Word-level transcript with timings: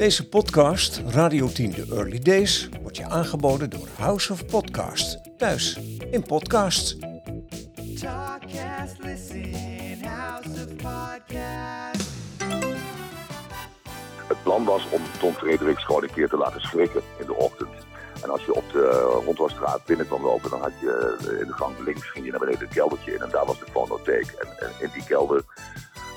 Deze 0.00 0.28
podcast, 0.28 1.02
Radio 1.06 1.48
10 1.48 1.74
The 1.74 1.86
Early 1.90 2.18
Days, 2.18 2.68
wordt 2.82 2.96
je 2.96 3.08
aangeboden 3.08 3.70
door 3.70 3.88
House 3.98 4.32
of 4.32 4.46
Podcast. 4.46 5.18
Thuis 5.38 5.80
in 6.10 6.22
podcast. 6.22 7.00
Talkcast, 8.00 8.96
listen, 8.98 10.04
House 10.04 10.48
of 10.48 10.76
Podcast. 10.76 12.10
Het 14.28 14.42
plan 14.42 14.64
was 14.64 14.82
om 14.90 15.00
Tom 15.18 15.32
Frederiks 15.32 15.84
gewoon 15.84 16.02
een 16.02 16.12
keer 16.12 16.28
te 16.28 16.36
laten 16.36 16.60
schrikken 16.60 17.02
in 17.18 17.26
de 17.26 17.34
ochtend. 17.34 17.70
En 18.22 18.30
als 18.30 18.44
je 18.44 18.54
op 18.54 18.64
de 18.72 19.20
Rondwasstraat 19.24 19.84
binnen 19.84 20.06
kwam 20.06 20.22
lopen, 20.22 20.50
dan 20.50 20.60
had 20.60 20.72
je 20.80 21.16
eh, 21.20 21.40
in 21.40 21.46
de 21.46 21.52
gang 21.52 21.78
links 21.84 22.10
ging 22.10 22.24
je 22.24 22.30
naar 22.30 22.40
beneden 22.40 22.60
het 22.60 22.74
keldertje 22.74 23.14
in. 23.14 23.20
En 23.20 23.30
daar 23.30 23.46
was 23.46 23.58
de 23.58 23.66
fonotheek. 23.70 24.26
En, 24.26 24.66
en 24.66 24.72
in 24.78 24.90
die 24.92 25.04
kelder 25.04 25.44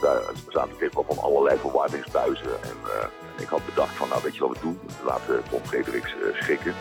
daar 0.04 0.22
zaten 0.48 0.78
dit 0.80 0.94
van 0.94 1.18
allerlei 1.18 1.58
verwarmingsbuizen. 1.60 2.54
En 2.62 2.78
eh, 2.86 3.08
ik 3.44 3.48
had 3.48 3.66
bedacht 3.66 3.96
van, 3.96 4.10
nou 4.10 4.22
weet 4.24 4.36
je 4.36 4.42
wat 4.42 4.50
we 4.50 4.60
doen? 4.62 4.80
We 4.86 5.06
laten 5.06 5.44
Tom 5.50 5.62
Frederiks 5.64 6.12
eh, 6.12 6.42
schrikken. 6.42 6.76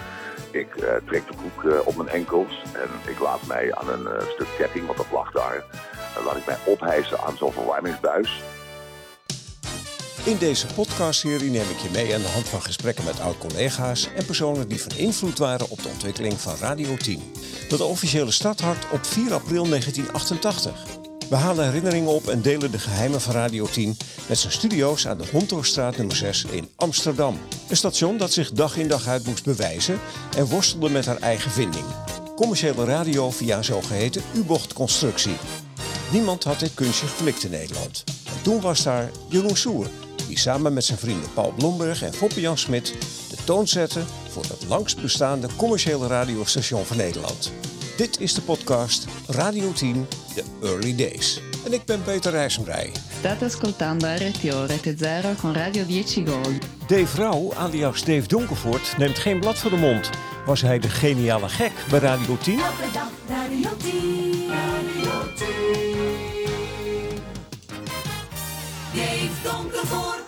Ik 0.50 0.76
eh, 0.76 0.94
trek 1.06 1.27
de 1.27 1.36
broek 1.36 1.86
op 1.86 1.96
mijn 1.96 2.08
enkels 2.08 2.62
en 2.72 3.12
ik 3.12 3.18
laat 3.18 3.46
mij 3.46 3.74
aan 3.74 3.88
een 3.88 4.08
stuk 4.34 4.48
ketting, 4.58 4.86
want 4.86 4.98
dat 4.98 5.10
lag 5.12 5.30
daar, 5.32 5.64
laat 6.24 6.36
ik 6.36 6.46
mij 6.46 6.58
ophijsen 6.64 7.20
aan 7.20 7.36
zo'n 7.36 7.52
verwarmingsbuis. 7.52 8.42
In 10.24 10.38
deze 10.38 10.66
podcastserie 10.66 11.50
neem 11.50 11.70
ik 11.70 11.78
je 11.78 11.88
mee 11.92 12.14
aan 12.14 12.20
de 12.20 12.28
hand 12.28 12.48
van 12.48 12.62
gesprekken 12.62 13.04
met 13.04 13.20
oud-collega's 13.20 14.08
en 14.14 14.24
personen 14.24 14.68
die 14.68 14.82
van 14.82 14.96
invloed 14.96 15.38
waren 15.38 15.70
op 15.70 15.82
de 15.82 15.88
ontwikkeling 15.88 16.41
van 16.41 16.56
Radio 16.60 16.96
10. 16.96 17.32
Dat 17.68 17.80
officiële 17.80 18.30
starthart 18.30 18.91
op 18.92 19.04
4 19.04 19.32
april 19.32 19.68
1988. 19.68 21.02
We 21.32 21.38
halen 21.38 21.64
herinneringen 21.64 22.10
op 22.10 22.28
en 22.28 22.42
delen 22.42 22.70
de 22.70 22.78
geheimen 22.78 23.20
van 23.20 23.34
Radio 23.34 23.66
10 23.66 23.96
met 24.28 24.38
zijn 24.38 24.52
studio's 24.52 25.06
aan 25.06 25.18
de 25.18 25.24
Hontorstraat 25.32 25.96
nummer 25.96 26.16
6 26.16 26.45
in 26.45 26.68
Amsterdam. 26.77 27.38
Een 27.68 27.77
station 27.77 28.16
dat 28.16 28.32
zich 28.32 28.50
dag 28.50 28.77
in 28.77 28.88
dag 28.88 29.06
uit 29.06 29.27
moest 29.27 29.44
bewijzen 29.44 29.98
en 30.36 30.47
worstelde 30.47 30.91
met 30.91 31.06
haar 31.06 31.16
eigen 31.16 31.50
vinding. 31.50 31.84
Commerciële 32.36 32.84
radio 32.84 33.30
via 33.30 33.62
zogeheten 33.62 34.22
U-bochtconstructie. 34.34 35.36
Niemand 36.10 36.44
had 36.44 36.60
dit 36.60 36.75
kunstje 36.75 37.06
geflikt 37.06 37.44
in 37.44 37.50
Nederland. 37.50 38.05
En 38.27 38.42
toen 38.42 38.60
was 38.60 38.83
daar 38.83 39.10
Jeroen 39.28 39.56
Soer, 39.56 39.86
die 40.28 40.38
samen 40.38 40.72
met 40.72 40.84
zijn 40.84 40.98
vrienden 40.98 41.33
Paul 41.34 41.53
Blomberg 41.53 42.03
en 42.03 42.14
Foppe 42.14 42.41
Jan 42.41 42.58
Smit 42.58 42.94
de 43.30 43.36
toon 43.44 43.69
zette 43.69 44.03
voor 44.28 44.44
het 44.44 44.64
langst 44.69 45.03
bestaande 45.03 45.48
commerciële 45.56 46.06
radiostation 46.06 46.84
van 46.84 46.97
Nederland. 46.97 47.53
Dit 48.03 48.20
is 48.20 48.34
de 48.34 48.42
podcast 48.42 49.06
Radio 49.27 49.72
10, 49.72 50.06
The 50.34 50.45
Early 50.62 50.97
Days. 50.97 51.41
En 51.64 51.72
ik 51.72 51.84
ben 51.84 52.03
Peter 52.03 52.31
Rijssenbrij. 52.31 52.92
State 53.19 53.44
ascoltando 53.44 54.06
RTO 54.06 54.64
Rete 54.64 54.94
Zero 54.98 55.34
con 55.41 55.55
Radio 55.55 55.84
10 55.84 56.28
Gold. 56.28 56.67
Dave 56.86 57.17
Rauw, 57.17 57.53
alias 57.55 58.05
Dave 58.05 58.27
Donkervoort, 58.27 58.94
neemt 58.98 59.19
geen 59.19 59.41
blad 59.41 59.59
voor 59.59 59.70
de 59.70 59.77
mond. 59.77 60.11
Was 60.47 60.61
hij 60.61 60.78
de 60.78 60.89
geniale 60.89 61.48
gek 61.48 61.72
bij 61.91 61.98
Radio 61.98 62.36
10? 62.36 62.61
Elke 62.61 62.92
dag 62.92 63.11
Radio 63.28 63.70
10. 63.77 64.48
Radio 64.48 65.34
10. 65.37 65.47
Dave 68.94 69.31
Donkervoort. 69.42 70.22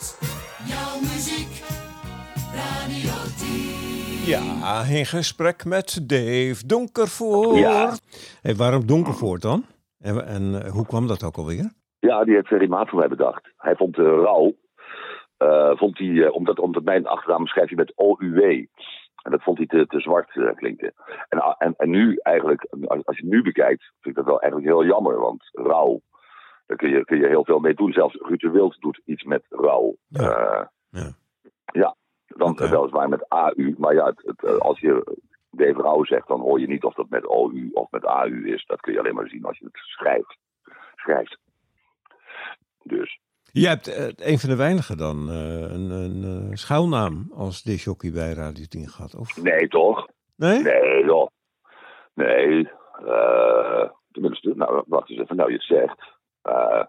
Ja, 4.26 4.82
in 4.90 5.06
gesprek 5.06 5.64
met 5.64 6.08
Dave 6.08 6.66
Donkervoort. 6.66 7.58
Ja. 7.58 7.92
Hey, 8.42 8.54
waarom 8.54 8.86
Donkervoort 8.86 9.42
dan? 9.42 9.64
En, 9.98 10.26
en 10.26 10.62
eh, 10.64 10.70
hoe 10.70 10.86
kwam 10.86 11.06
dat 11.06 11.22
ook 11.24 11.36
alweer? 11.36 11.72
Ja, 11.98 12.24
die 12.24 12.34
heeft 12.34 12.46
Ferry 12.46 12.68
Maat 12.68 12.88
voor 12.88 12.98
mij 12.98 13.08
bedacht. 13.08 13.52
Hij 13.56 13.76
vond 13.76 13.96
rouw, 13.96 14.52
eh, 15.36 15.76
vond 15.76 15.98
hij, 15.98 16.24
eh, 16.24 16.32
omdat, 16.34 16.58
omdat 16.58 16.82
mijn 16.84 17.06
achternaam 17.06 17.46
schrijf 17.46 17.70
je 17.70 17.76
met 17.76 17.92
O-U-W. 17.96 18.40
En 19.22 19.30
dat 19.30 19.42
vond 19.42 19.58
hij 19.58 19.66
te, 19.66 19.86
te 19.86 20.00
zwart 20.00 20.36
eh, 20.36 20.54
klinken. 20.54 20.94
En, 21.28 21.38
a- 21.42 21.54
en, 21.58 21.74
en 21.76 21.90
nu 21.90 22.16
eigenlijk, 22.22 22.66
als, 22.86 23.04
als 23.06 23.16
je 23.16 23.22
het 23.22 23.32
nu 23.32 23.42
bekijkt, 23.42 23.82
vind 24.00 24.04
ik 24.06 24.14
dat 24.14 24.24
wel 24.24 24.40
eigenlijk 24.40 24.70
heel 24.72 24.84
jammer. 24.84 25.18
Want 25.20 25.42
rouw, 25.52 26.00
daar 26.66 26.76
kun 26.76 26.88
je, 26.90 27.04
kun 27.04 27.18
je 27.18 27.26
heel 27.26 27.44
veel 27.44 27.58
mee 27.58 27.74
doen. 27.74 27.92
Zelfs 27.92 28.14
Ruud 28.20 28.40
de 28.40 28.50
Wild 28.50 28.76
doet 28.80 29.00
iets 29.04 29.22
met 29.24 29.44
rouw. 29.48 29.96
Ja. 30.08 30.20
Eh, 30.36 30.64
Ja. 30.90 31.12
ja, 31.72 31.94
dan 32.26 32.50
Oké. 32.50 32.68
weliswaar 32.68 33.08
met 33.08 33.28
AU. 33.28 33.74
Maar 33.78 33.94
ja, 33.94 34.04
het, 34.06 34.22
het, 34.24 34.44
eh, 34.44 34.56
als 34.58 34.80
je 34.80 35.18
Dave 35.50 35.82
Rauw 35.82 36.04
zegt, 36.04 36.28
dan 36.28 36.40
hoor 36.40 36.60
je 36.60 36.66
niet 36.66 36.84
of 36.84 36.94
dat 36.94 37.08
met 37.08 37.26
OU 37.26 37.70
of 37.72 37.90
met 37.90 38.04
AU 38.04 38.52
is. 38.52 38.64
Dat 38.66 38.80
kun 38.80 38.92
je 38.92 38.98
alleen 38.98 39.14
maar 39.14 39.28
zien 39.28 39.44
als 39.44 39.58
je 39.58 39.64
het 39.64 39.76
schrijft. 39.76 40.36
schrijft. 40.96 41.38
Dus. 42.82 43.18
Je 43.52 43.66
hebt 43.68 43.86
eh, 43.88 44.28
een 44.30 44.38
van 44.38 44.48
de 44.48 44.56
weinigen 44.56 44.96
dan 44.96 45.28
eh, 45.30 45.60
een, 45.60 45.90
een 45.90 46.48
eh, 46.50 46.56
schuilnaam 46.56 47.30
als 47.34 47.62
disjockey 47.62 48.12
bij 48.12 48.32
Radio 48.32 48.64
10 48.68 48.88
gehad, 48.88 49.14
of? 49.14 49.42
Nee, 49.42 49.68
toch? 49.68 50.08
Nee? 50.36 50.62
Nee, 50.62 51.04
joh. 51.04 51.28
Nee. 52.14 52.68
eh, 53.06 53.90
tenminste, 54.12 54.52
nou, 54.56 54.82
wacht 54.86 55.10
eens 55.10 55.20
even. 55.20 55.36
Nou, 55.36 55.52
je 55.52 55.60
zegt. 55.60 56.02
Eh, 56.42 56.84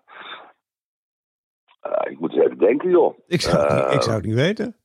eh, 1.82 2.12
ik 2.12 2.20
moet 2.20 2.32
eens 2.34 2.44
even 2.46 2.58
denken, 2.58 2.90
joh. 2.90 3.18
Ik, 3.28 3.42
zou 3.42 3.68
Eh, 3.68 3.94
ik 3.94 4.02
zou 4.02 4.16
het 4.16 4.26
niet 4.26 4.36
weten. 4.36 4.76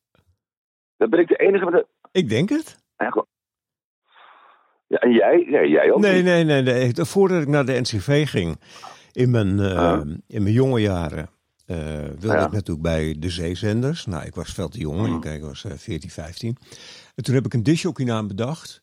Dan 1.00 1.10
ben 1.10 1.20
ik 1.20 1.28
de 1.28 1.36
enige 1.36 1.64
met 1.64 1.72
de... 1.74 1.86
Ik 2.12 2.28
denk 2.28 2.48
het. 2.48 2.78
Eigenlijk... 2.96 3.28
Ja, 4.86 4.98
en 4.98 5.12
jij? 5.12 5.46
Nee, 5.48 5.68
jij 5.68 5.92
ook 5.92 6.00
Nee, 6.00 6.14
niet. 6.14 6.24
nee, 6.24 6.44
nee, 6.44 6.62
nee. 6.62 6.92
Voordat 6.94 7.42
ik 7.42 7.48
naar 7.48 7.64
de 7.66 7.80
NCV 7.80 8.28
ging, 8.28 8.60
in 9.12 9.30
mijn, 9.30 9.58
eh, 9.60 9.76
Ah. 9.78 10.00
in 10.26 10.42
mijn 10.42 10.54
jonge 10.54 10.80
jaren, 10.80 11.30
eh, 11.66 11.76
wilde 11.96 12.26
Ja. 12.26 12.44
ik 12.46 12.52
natuurlijk 12.52 12.82
bij 12.82 13.16
de 13.18 13.30
zeezenders. 13.30 14.06
Nou, 14.06 14.24
ik 14.26 14.34
was 14.34 14.52
veel 14.52 14.68
te 14.68 14.78
jong, 14.78 15.06
Mm. 15.08 15.22
ik, 15.32 15.42
was 15.42 15.64
eh, 15.64 15.72
14, 15.76 16.10
15. 16.10 16.56
En 17.14 17.24
toen 17.24 17.34
heb 17.34 17.44
ik 17.46 17.54
een 17.54 17.62
disjockeynaam 17.62 18.28
bedacht. 18.28 18.82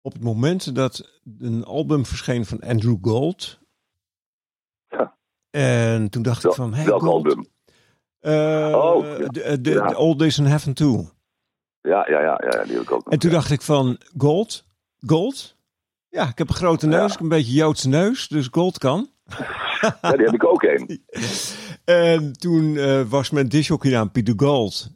Op 0.00 0.12
het 0.12 0.22
moment 0.22 0.74
dat 0.74 1.20
een 1.38 1.64
album 1.64 2.06
verscheen 2.06 2.44
van 2.46 2.60
Andrew 2.60 2.96
Gold. 3.00 3.58
Ja. 4.88 5.16
En 5.50 6.10
toen 6.10 6.22
dacht 6.22 6.44
ik 6.44 6.52
van, 6.52 6.74
hey, 6.74 6.84
Welk 6.84 7.00
Gold, 7.02 7.26
album? 7.26 7.46
Eh, 8.26 8.72
Oh, 8.74 9.06
ja. 9.18 9.26
de, 9.26 9.60
de, 9.60 9.70
Ja. 9.70 9.94
Old 9.94 10.18
Days 10.18 10.38
in 10.38 10.44
Heaven 10.46 10.74
Too. 10.74 11.08
Ja, 11.80 12.08
ja, 12.08 12.20
ja, 12.20 12.40
ja, 12.50 12.64
die 12.64 12.72
heb 12.72 12.82
ik 12.82 12.92
ook 12.92 13.04
nog. 13.04 13.12
En 13.12 13.18
toen 13.18 13.30
dacht 13.30 13.50
ik 13.50 13.62
van, 13.62 13.98
Gold? 14.18 14.64
Gold? 15.06 15.56
Ja, 16.08 16.28
ik 16.28 16.38
heb 16.38 16.48
een 16.48 16.54
grote 16.54 16.86
neus, 16.86 17.12
ik 17.14 17.20
een 17.20 17.28
beetje 17.28 17.52
Joodse 17.52 17.88
neus, 17.88 18.28
dus 18.28 18.48
Gold 18.50 18.78
kan. 18.78 19.08
Ja, 19.80 20.10
die 20.10 20.24
heb 20.24 20.34
ik 20.34 20.44
ook 20.44 20.62
een. 20.62 21.04
En 21.84 22.32
toen 22.32 22.76
eh, 22.76 23.02
was 23.02 23.30
mijn 23.30 23.48
disjockeynaam 23.48 24.10
Pieter 24.10 24.34
Gold. 24.36 24.90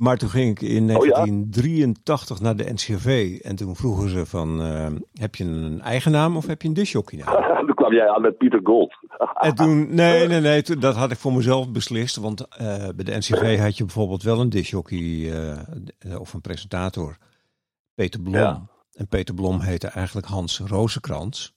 Maar 0.00 0.16
toen 0.16 0.28
ging 0.28 0.50
ik 0.50 0.60
in 0.60 0.96
Oh 0.96 1.04
ja? 1.04 1.12
1983 1.12 2.40
naar 2.40 2.56
de 2.56 2.72
NCRV. 2.72 3.38
En 3.42 3.56
toen 3.56 3.76
vroegen 3.76 4.08
ze 4.08 4.26
van, 4.26 4.62
eh, 4.62 4.86
heb 5.12 5.34
je 5.34 5.44
een 5.44 5.80
eigen 5.80 6.12
naam 6.12 6.36
of 6.36 6.46
heb 6.46 6.62
je 6.62 6.68
een 6.68 6.74
disjockeynaam? 6.74 7.34
toen 7.66 7.74
kwam 7.74 7.92
jij 7.92 8.08
aan 8.08 8.22
met 8.22 8.36
Pieter 8.38 8.60
Gold. 8.62 8.94
En 9.40 9.54
toen, 9.54 9.94
nee, 9.94 10.28
nee, 10.28 10.40
nee, 10.40 10.62
toen- 10.62 10.80
dat 10.80 10.96
had 10.96 11.10
ik 11.10 11.18
voor 11.18 11.32
mezelf 11.32 11.70
beslist. 11.70 12.16
Want 12.16 12.48
eh, 12.48 12.88
bij 12.96 13.04
de 13.04 13.16
NCV 13.16 13.58
had 13.58 13.76
je 13.76 13.84
bijvoorbeeld 13.84 14.22
wel 14.22 14.40
een 14.40 14.48
disjockey 14.48 15.32
eh, 15.32 16.20
of 16.20 16.34
een 16.34 16.40
presentator. 16.40 17.16
Peter 17.94 18.20
Blom. 18.20 18.34
Ja. 18.34 18.66
En 18.92 19.08
Peter 19.08 19.34
Blom 19.34 19.60
heette 19.60 19.88
eigenlijk 19.88 20.26
Hans 20.26 20.58
Rozenkrans. 20.58 21.54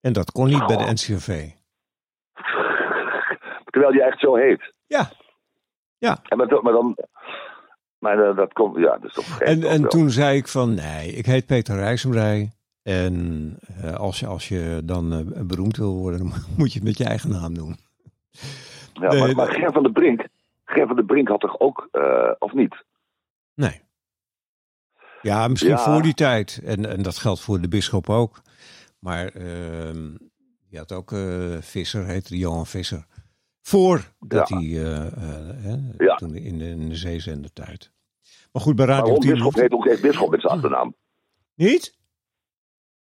En 0.00 0.12
dat 0.12 0.32
kon 0.32 0.46
niet 0.48 0.66
bij 0.66 0.76
de 0.76 0.92
NCRV. 0.92 1.26
Terwijl 3.70 3.92
die 3.92 4.02
echt 4.02 4.20
zo 4.20 4.34
heet. 4.36 4.72
Ja. 4.86 5.10
Ja. 5.98 6.18
En 6.22 6.36
maar, 6.36 6.62
maar 6.62 6.72
dan... 6.72 6.96
Maar 7.98 8.28
eh, 8.28 8.36
dat 8.36 8.52
komt... 8.52 8.76
Ja, 8.76 8.98
dat 8.98 9.24
gek. 9.24 9.48
En, 9.48 9.62
en 9.62 9.80
wel. 9.80 9.90
toen 9.90 10.10
zei 10.10 10.36
ik 10.36 10.48
van, 10.48 10.74
nee, 10.74 11.12
ik 11.12 11.26
heet 11.26 11.46
Peter 11.46 11.76
Rijssenbrij. 11.76 12.52
En 12.82 13.56
eh, 13.82 13.94
als, 13.94 14.20
je, 14.20 14.26
als 14.26 14.48
je 14.48 14.80
dan 14.84 15.12
eh, 15.12 15.42
beroemd 15.42 15.76
wil 15.76 15.94
worden, 15.96 16.18
dan 16.28 16.32
moet 16.56 16.72
je 16.72 16.78
het 16.78 16.88
met 16.88 16.98
je 16.98 17.04
eigen 17.04 17.30
naam 17.30 17.54
doen. 17.54 17.76
Ja, 18.92 19.08
nee, 19.08 19.20
maar, 19.20 19.34
maar. 19.34 19.52
Ger 19.52 19.72
van 19.72 19.82
der 19.82 19.92
Brink... 19.92 20.26
Ger 20.64 20.86
van 20.86 20.96
der 20.96 21.04
Brink 21.04 21.28
had 21.28 21.40
toch 21.40 21.60
ook... 21.60 21.88
of 22.38 22.52
niet? 22.52 22.84
Nee. 23.54 23.80
Ja, 25.22 25.48
misschien 25.48 25.70
Ja. 25.70 25.78
voor 25.78 26.02
die 26.02 26.14
tijd. 26.14 26.60
En, 26.64 26.86
en 26.86 27.02
dat 27.02 27.16
geldt 27.18 27.40
voor 27.40 27.60
de 27.60 27.68
bisschop 27.68 28.10
ook. 28.10 28.40
Maar 28.98 29.26
ehm 29.28 30.14
je 30.68 30.78
had 30.78 30.92
ook 30.92 31.14
Visser, 31.60 32.04
heette 32.04 32.38
Johan 32.38 32.66
Visser. 32.66 33.06
Voordat 33.60 34.48
Ja. 34.48 34.56
hij, 34.56 34.66
Ja. 35.98 36.14
toen 36.16 36.34
in 36.34 36.58
de, 36.58 36.64
in 36.68 36.88
de 36.88 36.96
zeezendertijd. 36.96 37.92
Maar 38.52 38.62
goed, 38.62 38.76
bij 38.76 38.86
Maar 38.86 38.94
Radio 38.96 39.12
Ron 39.12 39.20
10 39.20 39.30
Bisschop 39.32 39.54
heet 39.54 39.72
ook 39.72 39.86
echt 39.86 40.00
Bisschop 40.02 40.30
met 40.30 40.40
zijn 40.40 40.52
achternaam. 40.52 40.94
Niet? 41.54 41.96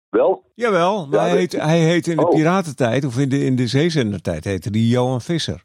Wel? 0.09 0.51
Jawel, 0.55 1.07
maar 1.07 1.21
Ja, 1.21 1.27
hij, 1.27 1.37
heet, 1.39 1.53
hij 1.53 1.79
heet 1.79 2.07
in 2.07 2.17
de 2.17 2.27
Oh. 2.27 2.35
piratentijd, 2.35 3.05
of 3.05 3.19
in 3.19 3.29
de, 3.29 3.39
in 3.39 3.57
de 3.57 3.67
zeezendertijd, 3.67 4.45
heette 4.45 4.71
die 4.71 4.89
Johan 4.89 5.21
Visser. 5.21 5.65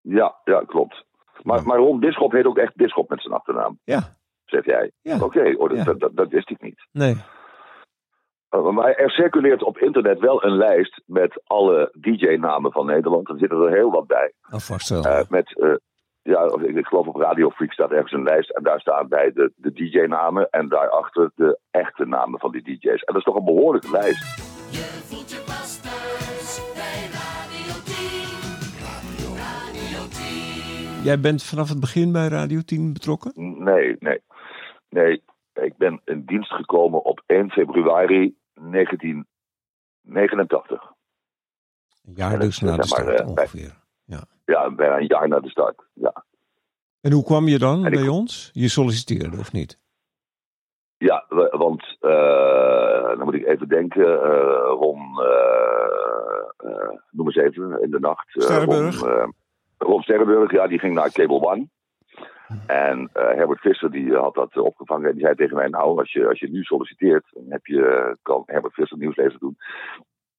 Ja, 0.00 0.34
ja, 0.44 0.60
klopt. 0.66 1.04
Maar, 1.42 1.58
Ja. 1.58 1.64
maar 1.64 1.78
Ron 1.78 2.00
Bisschop 2.00 2.32
heet 2.32 2.44
ook 2.44 2.58
echt 2.58 2.74
Bisschop 2.76 3.08
met 3.08 3.20
zijn 3.22 3.34
achternaam, 3.34 3.78
Ja, 3.84 4.16
zeg 4.44 4.64
jij. 4.64 4.90
Ja. 5.02 5.18
Oké, 5.20 5.54
oh, 5.58 5.68
dat, 5.68 5.78
Ja. 5.78 5.84
dat, 5.84 6.00
dat, 6.00 6.16
dat 6.16 6.28
wist 6.28 6.50
ik 6.50 6.62
niet. 6.62 6.86
nee. 6.92 7.16
Uh, 8.50 8.68
maar 8.70 8.92
er 8.94 9.10
circuleert 9.10 9.62
op 9.62 9.78
internet 9.78 10.18
wel 10.18 10.44
een 10.44 10.56
lijst 10.56 11.00
met 11.06 11.42
alle 11.44 11.94
DJ-namen 12.00 12.72
van 12.72 12.86
Nederland. 12.86 13.28
Er 13.28 13.38
zitten 13.38 13.58
er 13.62 13.72
heel 13.72 13.90
wat 13.90 14.06
bij. 14.06 14.32
Alvast 14.50 14.88
wel. 14.88 15.06
Uh, 15.06 15.20
met, 15.28 15.54
uh, 15.56 15.74
ja, 16.32 16.42
ik, 16.44 16.76
ik 16.76 16.86
geloof 16.86 17.06
op 17.06 17.16
Radio 17.16 17.50
Freak 17.50 17.72
staat 17.72 17.90
ergens 17.90 18.12
een 18.12 18.22
lijst. 18.22 18.50
En 18.50 18.62
daar 18.62 18.80
staan 18.80 19.08
bij 19.08 19.32
de, 19.32 19.52
de 19.56 19.72
DJ-namen. 19.72 20.50
En 20.50 20.68
daarachter 20.68 21.30
de 21.34 21.58
echte 21.70 22.04
namen 22.06 22.40
van 22.40 22.50
die 22.52 22.62
DJ's. 22.62 23.02
En 23.04 23.14
dat 23.14 23.16
is 23.16 23.22
toch 23.22 23.36
een 23.36 23.44
behoorlijke 23.44 23.90
lijst. 23.90 24.22
Je 24.70 25.02
voelt 25.08 25.30
je 25.30 25.42
pas 25.46 25.80
thuis 25.80 26.60
bij 26.74 27.08
Radio 27.20 27.72
10. 27.84 27.94
Radio 29.36 30.08
10. 30.96 31.02
Jij 31.04 31.20
bent 31.20 31.42
vanaf 31.44 31.68
het 31.68 31.80
begin 31.80 32.12
bij 32.12 32.28
Radio 32.28 32.60
10 32.60 32.92
betrokken? 32.92 33.32
Nee, 33.64 33.96
nee. 33.98 34.20
Nee, 34.88 35.22
ik 35.52 35.76
ben 35.76 36.00
in 36.04 36.24
dienst 36.24 36.52
gekomen 36.52 37.04
op 37.04 37.22
1 37.26 37.50
februari 37.50 38.34
1989. 38.54 40.92
Een 42.04 42.12
jaar 42.14 42.38
dus 42.38 42.60
na 42.60 42.76
de 42.76 42.86
start 42.86 43.08
eh, 43.08 43.16
bij- 43.16 43.24
ongeveer. 43.26 43.82
Ja. 44.04 44.24
Ja, 44.44 44.70
bijna 44.70 44.96
een 44.98 45.06
jaar 45.06 45.28
na 45.28 45.40
de 45.40 45.48
start. 45.48 45.82
Ja, 45.92 46.24
En 47.00 47.12
hoe 47.12 47.24
kwam 47.24 47.48
je 47.48 47.58
dan 47.58 47.84
En 47.86 47.92
ik- 47.92 47.98
bij 47.98 48.08
ons? 48.08 48.50
Je 48.52 48.68
solliciteerde 48.68 49.38
of 49.38 49.52
niet? 49.52 49.82
ja 50.96 51.24
want 51.50 51.96
eh, 52.00 53.06
dan 53.16 53.24
moet 53.24 53.34
ik 53.34 53.46
even 53.46 53.68
denken. 53.68 54.22
eh 54.22 54.66
Ron, 54.68 54.98
eh, 55.20 56.88
noem 57.10 57.26
eens 57.26 57.36
even, 57.36 57.82
in 57.82 57.90
de 57.90 57.98
nacht. 58.00 58.26
Sterrenburg? 58.30 59.00
Ron, 59.00 59.34
Ron 59.78 60.02
Sterrenburg, 60.02 60.50
ja, 60.52 60.66
die 60.66 60.78
ging 60.78 60.94
naar 60.94 61.10
Cable 61.12 61.40
One. 61.40 61.68
En 62.66 63.10
Herbert 63.12 63.60
Visser 63.60 63.90
die 63.90 64.14
had 64.16 64.34
dat 64.34 64.56
opgevangen 64.56 65.06
en 65.08 65.12
die 65.14 65.24
zei 65.24 65.34
tegen 65.34 65.56
mij: 65.56 65.68
Nou, 65.68 65.98
als 65.98 66.12
je, 66.12 66.28
als 66.28 66.40
je 66.40 66.50
nu 66.50 66.62
solliciteert, 66.62 67.24
dan 67.32 67.44
heb 67.48 67.66
je, 67.66 68.16
kan 68.22 68.42
Herbert 68.46 68.74
Visser 68.74 68.98
nieuwslezer 68.98 69.38
doen. 69.38 69.56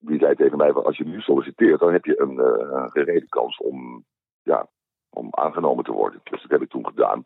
Die 0.06 0.20
zei 0.20 0.36
tegen 0.36 0.58
mij: 0.58 0.74
Als 0.74 0.98
je 0.98 1.06
nu 1.06 1.22
solliciteert, 1.22 1.80
dan 1.80 1.92
heb 1.92 2.06
je 2.06 2.22
een 2.22 2.40
eh, 2.40 2.86
gerede 2.92 3.28
kans 3.30 3.58
om, 3.58 4.06
ja, 4.44 4.68
om 5.10 5.28
aangenomen 5.32 5.84
te 5.84 5.92
worden. 5.92 6.20
Dus 6.24 6.42
dat 6.42 6.52
heb 6.52 6.62
ik 6.62 6.70
toen 6.70 6.86
gedaan. 6.88 7.26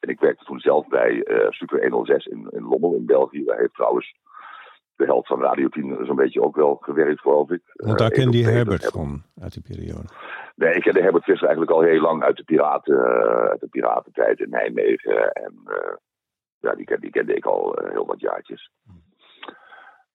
En 0.00 0.08
ik 0.08 0.20
werkte 0.20 0.44
toen 0.44 0.60
zelf 0.60 0.88
bij 0.88 1.22
eh, 1.22 1.50
Super 1.50 1.82
106 1.82 2.26
in, 2.26 2.48
in 2.50 2.62
Lommel 2.62 2.94
in 2.94 3.06
België. 3.06 3.44
Daar 3.44 3.58
heeft 3.58 3.74
trouwens 3.74 4.14
de 4.96 5.04
helft 5.04 5.26
van 5.28 5.40
Radio 5.40 5.68
10 5.68 5.98
zo'n 6.06 6.16
beetje 6.16 6.42
ook 6.42 6.56
wel 6.56 6.76
gewerkt, 6.80 7.20
geloof 7.20 7.50
ik. 7.50 7.62
Want 7.72 7.98
daar 7.98 8.10
Eh, 8.10 8.18
kende 8.18 8.38
je 8.38 8.44
Herbert 8.44 8.84
van 8.86 9.22
uit 9.40 9.52
die 9.52 9.62
periode. 9.62 10.08
Nee, 10.54 10.74
ik 10.74 10.82
kende 10.82 11.00
Herbert 11.00 11.24
Visser 11.24 11.46
eigenlijk 11.46 11.76
al 11.76 11.82
heel 11.82 12.00
lang 12.00 12.22
uit 12.22 12.36
de, 12.36 12.44
piraten, 12.44 12.98
uit 13.50 13.60
de 13.60 13.68
piratentijd 13.68 14.40
in 14.40 14.50
Nijmegen. 14.50 15.32
En 15.32 15.54
ja, 16.58 16.74
die, 16.74 16.98
die 17.00 17.10
kende 17.10 17.34
ik 17.34 17.46
al 17.46 17.78
heel 17.90 18.06
wat 18.06 18.20
jaartjes. 18.20 18.70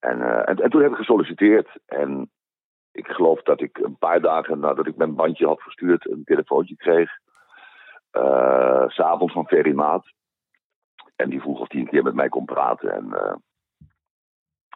En, 0.07 0.21
eh, 0.21 0.49
en, 0.49 0.63
en 0.63 0.69
toen 0.69 0.81
heb 0.81 0.91
ik 0.91 0.97
gesolliciteerd. 0.97 1.69
En 1.85 2.31
ik 2.91 3.07
geloof 3.07 3.41
dat 3.41 3.61
ik 3.61 3.77
een 3.77 3.97
paar 3.97 4.21
dagen 4.21 4.59
nadat 4.59 4.87
ik 4.87 4.95
mijn 4.95 5.15
bandje 5.15 5.45
had 5.45 5.61
verstuurd... 5.61 6.09
een 6.09 6.23
telefoontje 6.23 6.75
kreeg. 6.75 7.09
s 8.87 8.95
S'avonds 8.95 9.33
van 9.33 9.47
Ferry 9.47 9.73
Maat. 9.73 10.05
En 11.15 11.29
die 11.29 11.41
vroeg 11.41 11.59
of 11.59 11.71
hij 11.71 11.79
een 11.79 11.89
keer 11.89 12.03
met 12.03 12.13
mij 12.13 12.29
kon 12.29 12.45
praten. 12.45 12.91
En, 12.91 13.13
eh, 13.13 13.35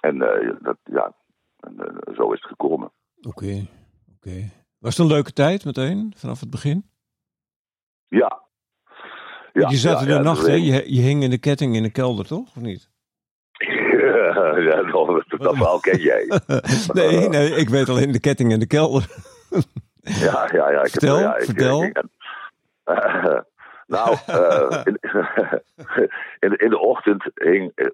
en 0.01 0.17
dat, 0.61 0.77
ja, 0.83 1.13
en, 1.59 1.99
zo 2.15 2.31
is 2.31 2.41
het 2.41 2.49
gekomen. 2.49 2.91
Oké, 3.21 3.67
oké. 4.15 4.49
Was 4.79 4.97
het 4.97 5.05
een 5.05 5.13
leuke 5.13 5.31
tijd 5.31 5.65
meteen, 5.65 6.13
vanaf 6.15 6.39
het 6.39 6.49
begin? 6.49 6.89
Ja. 8.07 8.41
je 9.53 9.77
zat 9.77 9.93
ja, 9.93 9.99
in 9.99 10.07
de 10.07 10.13
ja, 10.13 10.21
nacht, 10.21 10.39
dat 10.41 10.47
hè? 10.47 10.53
Je, 10.53 10.93
je 10.93 11.01
hing 11.01 11.23
in 11.23 11.29
de 11.29 11.39
ketting 11.39 11.75
in 11.75 11.83
de 11.83 11.91
kelder, 11.91 12.27
toch? 12.27 12.47
Of 12.47 12.61
niet? 12.61 12.90
ja, 14.69 14.81
dat, 14.91 15.23
dat 15.41 15.55
verhaal 15.55 15.79
ken 15.79 15.99
jij. 15.99 16.39
nee, 16.93 17.29
nee, 17.29 17.49
ik 17.55 17.69
weet 17.69 17.89
alleen 17.89 18.11
de 18.11 18.19
ketting 18.19 18.51
in 18.51 18.59
de 18.59 18.67
kelder. 18.67 19.05
Ja, 20.03 20.49
ja, 20.53 20.71
ja. 20.71 20.81
Ik 20.83 20.89
Vertel, 20.89 21.15
heb, 21.17 21.25
ja, 21.25 21.35
ik, 21.37 21.45
vertel. 21.45 21.83
ik- 21.83 22.03
nou, 23.87 24.17
eh, 24.25 24.81
in, 24.83 24.99
in, 26.39 26.55
in 26.57 26.69
de 26.69 26.79
ochtend 26.79 27.23
hing, 27.33 27.71
eh, 27.75 27.87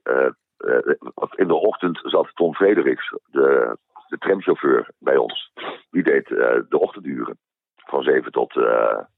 eh, 0.58 0.96
in 1.36 1.48
de 1.48 1.54
ochtend 1.56 2.00
zat 2.04 2.32
Tom 2.34 2.54
Frederiks, 2.56 3.14
de, 3.32 3.78
de 4.08 4.18
tramchauffeur, 4.18 4.92
bij 5.00 5.18
ons. 5.18 5.52
Die 5.92 6.04
deed 6.04 6.28
de 6.28 6.80
ochtenduren. 6.80 7.38
Van 7.76 8.04
zeven 8.04 8.32
tot, 8.32 8.56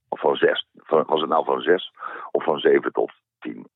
of 0.10 0.20
van 0.20 0.36
zes. 0.36 0.68
Van, 0.76 1.04
was 1.08 1.20
het 1.22 1.30
nou 1.30 1.46
van 1.46 1.62
zes 1.62 1.92
of 2.32 2.44
van 2.44 2.60
zeven 2.60 2.92
tot 2.92 3.12
tien? 3.40 3.68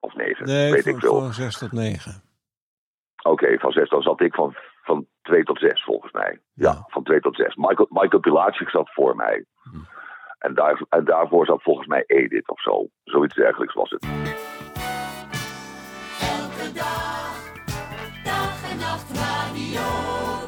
Of 0.00 0.14
negen, 0.14 0.46
Nee, 0.46 0.72
weet 0.72 0.82
van, 0.82 0.92
ik 0.92 0.98
veel. 1.00 1.20
van 1.20 1.32
6 1.32 1.58
tot 1.58 1.72
9. 1.72 2.22
Oké, 3.22 3.58
van 3.58 3.72
zes. 3.72 3.88
Dan 3.88 4.02
zat 4.02 4.20
ik 4.20 4.34
van, 4.34 4.54
van 4.82 5.06
twee 5.22 5.42
tot 5.44 5.58
zes 5.58 5.84
volgens 5.84 6.12
mij. 6.12 6.40
Ja, 6.54 6.70
Ja. 6.70 6.84
van 6.86 7.02
twee 7.02 7.20
tot 7.20 7.36
zes. 7.36 7.54
Michael, 7.54 7.86
Michael 7.90 8.20
Pilacic 8.20 8.68
zat 8.68 8.92
voor 8.92 9.16
mij. 9.16 9.44
En, 10.38 10.54
daar, 10.54 10.82
en 10.88 11.04
daarvoor 11.04 11.46
zat 11.46 11.62
volgens 11.62 11.86
mij 11.86 12.04
Edith 12.06 12.48
of 12.48 12.60
zo. 12.60 12.86
Zoiets 13.04 13.34
dergelijks 13.34 13.74
was 13.74 13.90
het. 13.90 14.02
Elke 16.20 16.72
dag, 16.74 17.52
dag 18.24 18.70
en 18.70 18.78
nacht 18.78 19.08
Radio 19.24 19.86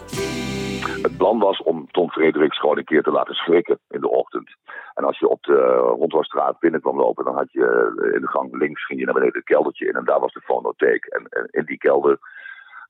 10. 0.06 1.02
Het 1.02 1.16
plan 1.16 1.38
was 1.38 1.62
om 1.62 1.87
Tom 1.90 2.11
Frederiks 2.11 2.58
gewoon 2.61 2.78
een 2.78 2.84
keer 2.84 3.02
te 3.02 3.11
laten 3.11 3.34
schrikken 3.34 3.78
in 3.88 4.00
de 4.00 4.08
ochtend. 4.11 4.50
En 4.94 5.05
als 5.05 5.19
je 5.19 5.28
op 5.28 5.43
de 5.43 5.56
Rondwasstraat 5.99 6.58
binnen 6.58 6.81
kwam 6.81 6.96
lopen, 6.96 7.25
dan 7.25 7.34
had 7.34 7.52
je 7.52 7.64
eh, 7.64 8.14
in 8.14 8.20
de 8.20 8.28
gang 8.28 8.56
links 8.56 8.87
ging 8.87 8.99
je 8.99 9.05
naar 9.05 9.14
beneden 9.14 9.37
het 9.37 9.44
keldertje 9.44 9.87
in. 9.87 9.94
En 9.94 10.05
daar 10.05 10.20
was 10.20 10.32
de 10.32 10.40
fonotheek. 10.40 11.05
En, 11.05 11.25
en 11.28 11.46
in 11.50 11.64
die 11.64 11.78
kelder 11.78 12.19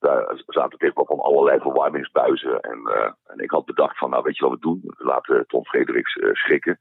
daar 0.00 0.42
zaten 0.46 0.78
tegenwoordig 0.78 1.16
van 1.16 1.26
allerlei 1.26 1.60
verwarmingsbuizen. 1.60 2.60
En, 2.60 2.78
eh, 2.86 3.10
en 3.26 3.38
ik 3.38 3.50
had 3.50 3.64
bedacht 3.64 3.98
van, 3.98 4.10
nou 4.10 4.22
weet 4.22 4.36
je 4.36 4.44
wat 4.44 4.54
we 4.54 4.60
doen? 4.60 4.80
We 4.82 5.04
laten 5.04 5.46
Tom 5.46 5.64
Frederiks 5.64 6.16
eh, 6.16 6.30
schrikken. 6.32 6.78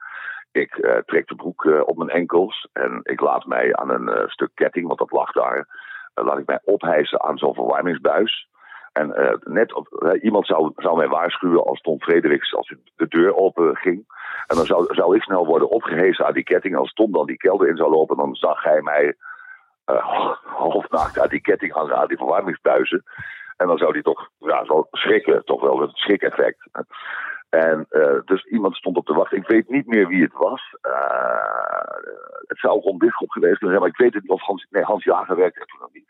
Ik 0.52 0.78
eh, 0.78 0.98
trek 1.06 1.28
de 1.28 1.36
broek 1.36 1.66
op 1.86 1.98
mijn 1.98 2.10
enkels 2.10 2.68
en 2.74 3.00
ik 3.04 3.20
laat 3.20 3.46
mij 3.46 3.76
aan 3.76 3.90
een 3.90 4.30
stuk 4.30 4.52
ketting, 4.54 4.88
want 4.88 5.00
dat 5.00 5.12
lag 5.12 5.32
daar, 5.32 5.68
laat 6.14 6.38
ik 6.38 6.46
mij 6.46 6.60
ophijsen 6.64 7.22
aan 7.22 7.38
zo'n 7.38 7.54
verwarmingsbuis. 7.54 8.48
En 8.92 9.40
net 9.44 9.74
op, 9.74 10.16
iemand 10.22 10.46
zou, 10.46 10.72
zou 10.76 10.98
mij 10.98 11.08
waarschuwen 11.08 11.64
als 11.64 11.82
Tom 11.82 12.02
Frederiks, 12.02 12.54
als 12.54 12.74
de 12.96 13.08
deur 13.08 13.36
open 13.36 13.76
ging. 13.76 14.06
En 14.48 14.56
dan 14.56 14.66
zou, 14.66 14.94
zou 14.96 15.16
ik 15.16 15.24
snel 15.24 15.46
worden 15.46 15.70
opgehezen 15.70 16.26
aan 16.26 16.34
die 16.34 16.44
ketting. 16.44 16.76
Als 16.76 16.94
Tom 16.94 17.12
dan 17.12 17.26
die 17.26 17.38
kelder 17.38 17.68
in 17.68 17.78
zou 17.78 17.90
lopen, 17.90 18.18
dan 18.18 18.36
zag 18.36 18.64
hij 18.64 18.82
mij 18.82 19.16
eh 19.90 20.36
halfnaakt 20.64 21.20
uit 21.20 21.30
die 21.30 21.42
ketting 21.42 21.72
hangen 21.72 21.98
aan 21.98 22.08
die 22.08 22.18
verwarmingsbuizen. 22.18 23.04
En 23.58 23.68
dan 23.68 23.78
zou 23.78 23.92
hij 23.92 24.02
toch 24.02 24.30
ja, 24.40 24.66
zo 24.66 24.88
schrikken, 24.92 25.46
toch 25.46 25.62
wel 25.62 25.82
een 25.82 25.92
schrik-effect. 25.94 26.68
En 27.50 27.86
eh, 27.90 28.20
dus 28.26 28.44
iemand 28.44 28.76
stond 28.76 28.98
op 28.98 29.06
te 29.06 29.14
wachten. 29.14 29.38
Ik 29.38 29.48
weet 29.48 29.70
niet 29.70 29.88
meer 29.88 30.08
wie 30.08 30.24
het 30.24 30.34
was. 30.34 30.76
Eh, 30.82 30.92
het 32.48 32.60
zou 32.60 32.82
Ron 32.82 32.98
Bisschop 32.98 33.30
geweest 33.30 33.60
zijn, 33.60 33.80
maar 33.80 33.88
ik 33.88 33.98
weet 33.98 34.14
het 34.14 34.22
niet 34.22 34.32
of 34.32 34.42
Hans, 34.42 35.04
Jager 35.04 35.36
werkte 35.36 35.60
er 35.60 35.66
toen 35.66 35.80
nog 35.80 35.94
niet. 35.94 36.08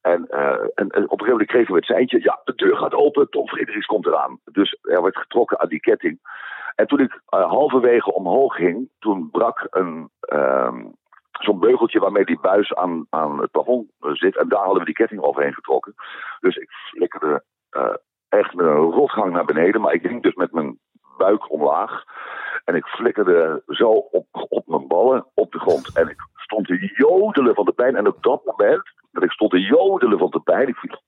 En, 0.00 0.26
en, 0.74 0.86
op 0.86 0.94
een 0.94 1.08
gegeven 1.08 1.30
moment 1.30 1.50
kregen 1.50 1.72
we 1.72 1.78
het 1.78 1.84
seintje. 1.84 2.22
Ja, 2.22 2.40
de 2.44 2.54
deur 2.54 2.76
gaat 2.76 2.94
open. 2.94 3.28
Tom 3.30 3.48
Frederiks 3.48 3.86
komt 3.86 4.06
eraan. 4.06 4.40
Dus 4.44 4.78
er 4.82 5.02
werd 5.02 5.16
getrokken 5.16 5.60
aan 5.60 5.68
die 5.68 5.80
ketting. 5.80 6.18
En 6.74 6.86
toen 6.86 7.00
ik 7.00 7.20
halverwege 7.26 8.12
omhoog 8.12 8.54
ging, 8.54 8.88
toen 8.98 9.30
brak 9.30 9.66
een, 9.70 10.10
ehm, 10.20 10.82
zo'n 11.42 11.58
beugeltje 11.58 12.00
waarmee 12.00 12.24
die 12.24 12.40
buis 12.40 12.74
aan, 12.74 13.06
aan 13.10 13.40
het 13.40 13.50
plafond 13.50 13.90
eh, 14.00 14.10
zit. 14.12 14.36
En 14.36 14.48
daar 14.48 14.60
hadden 14.60 14.78
we 14.78 14.84
die 14.84 14.94
ketting 14.94 15.20
overheen 15.20 15.54
getrokken. 15.54 15.94
Dus 16.40 16.56
ik 16.56 16.70
flikkerde 16.70 17.42
eh, 17.70 17.94
echt 18.28 18.54
met 18.54 18.66
een 18.66 18.90
rotgang 18.90 19.32
naar 19.32 19.44
beneden. 19.44 19.80
Maar 19.80 19.92
ik 19.92 20.06
ging 20.06 20.22
dus 20.22 20.34
met 20.34 20.52
mijn 20.52 20.78
buik 21.16 21.50
omlaag. 21.50 22.04
En 22.64 22.74
ik 22.74 22.86
flikkerde 22.86 23.62
zo 23.66 23.90
op, 23.90 24.26
op 24.48 24.66
mijn 24.66 24.86
ballen 24.86 25.26
op 25.34 25.52
de 25.52 25.58
grond. 25.58 25.96
En 25.96 26.08
ik 26.08 26.20
stond 26.34 26.66
te 26.66 26.92
jodelen 26.96 27.54
van 27.54 27.64
de 27.64 27.72
pijn. 27.72 27.96
En 27.96 28.06
op 28.06 28.22
dat 28.22 28.44
moment 28.44 28.82
dat 29.12 29.22
ik 29.22 29.30
stond 29.30 29.50
te 29.50 29.60
jodelen 29.60 30.18
van 30.18 30.30
de 30.30 30.40
pijn. 30.40 30.74
Viel, 30.74 31.00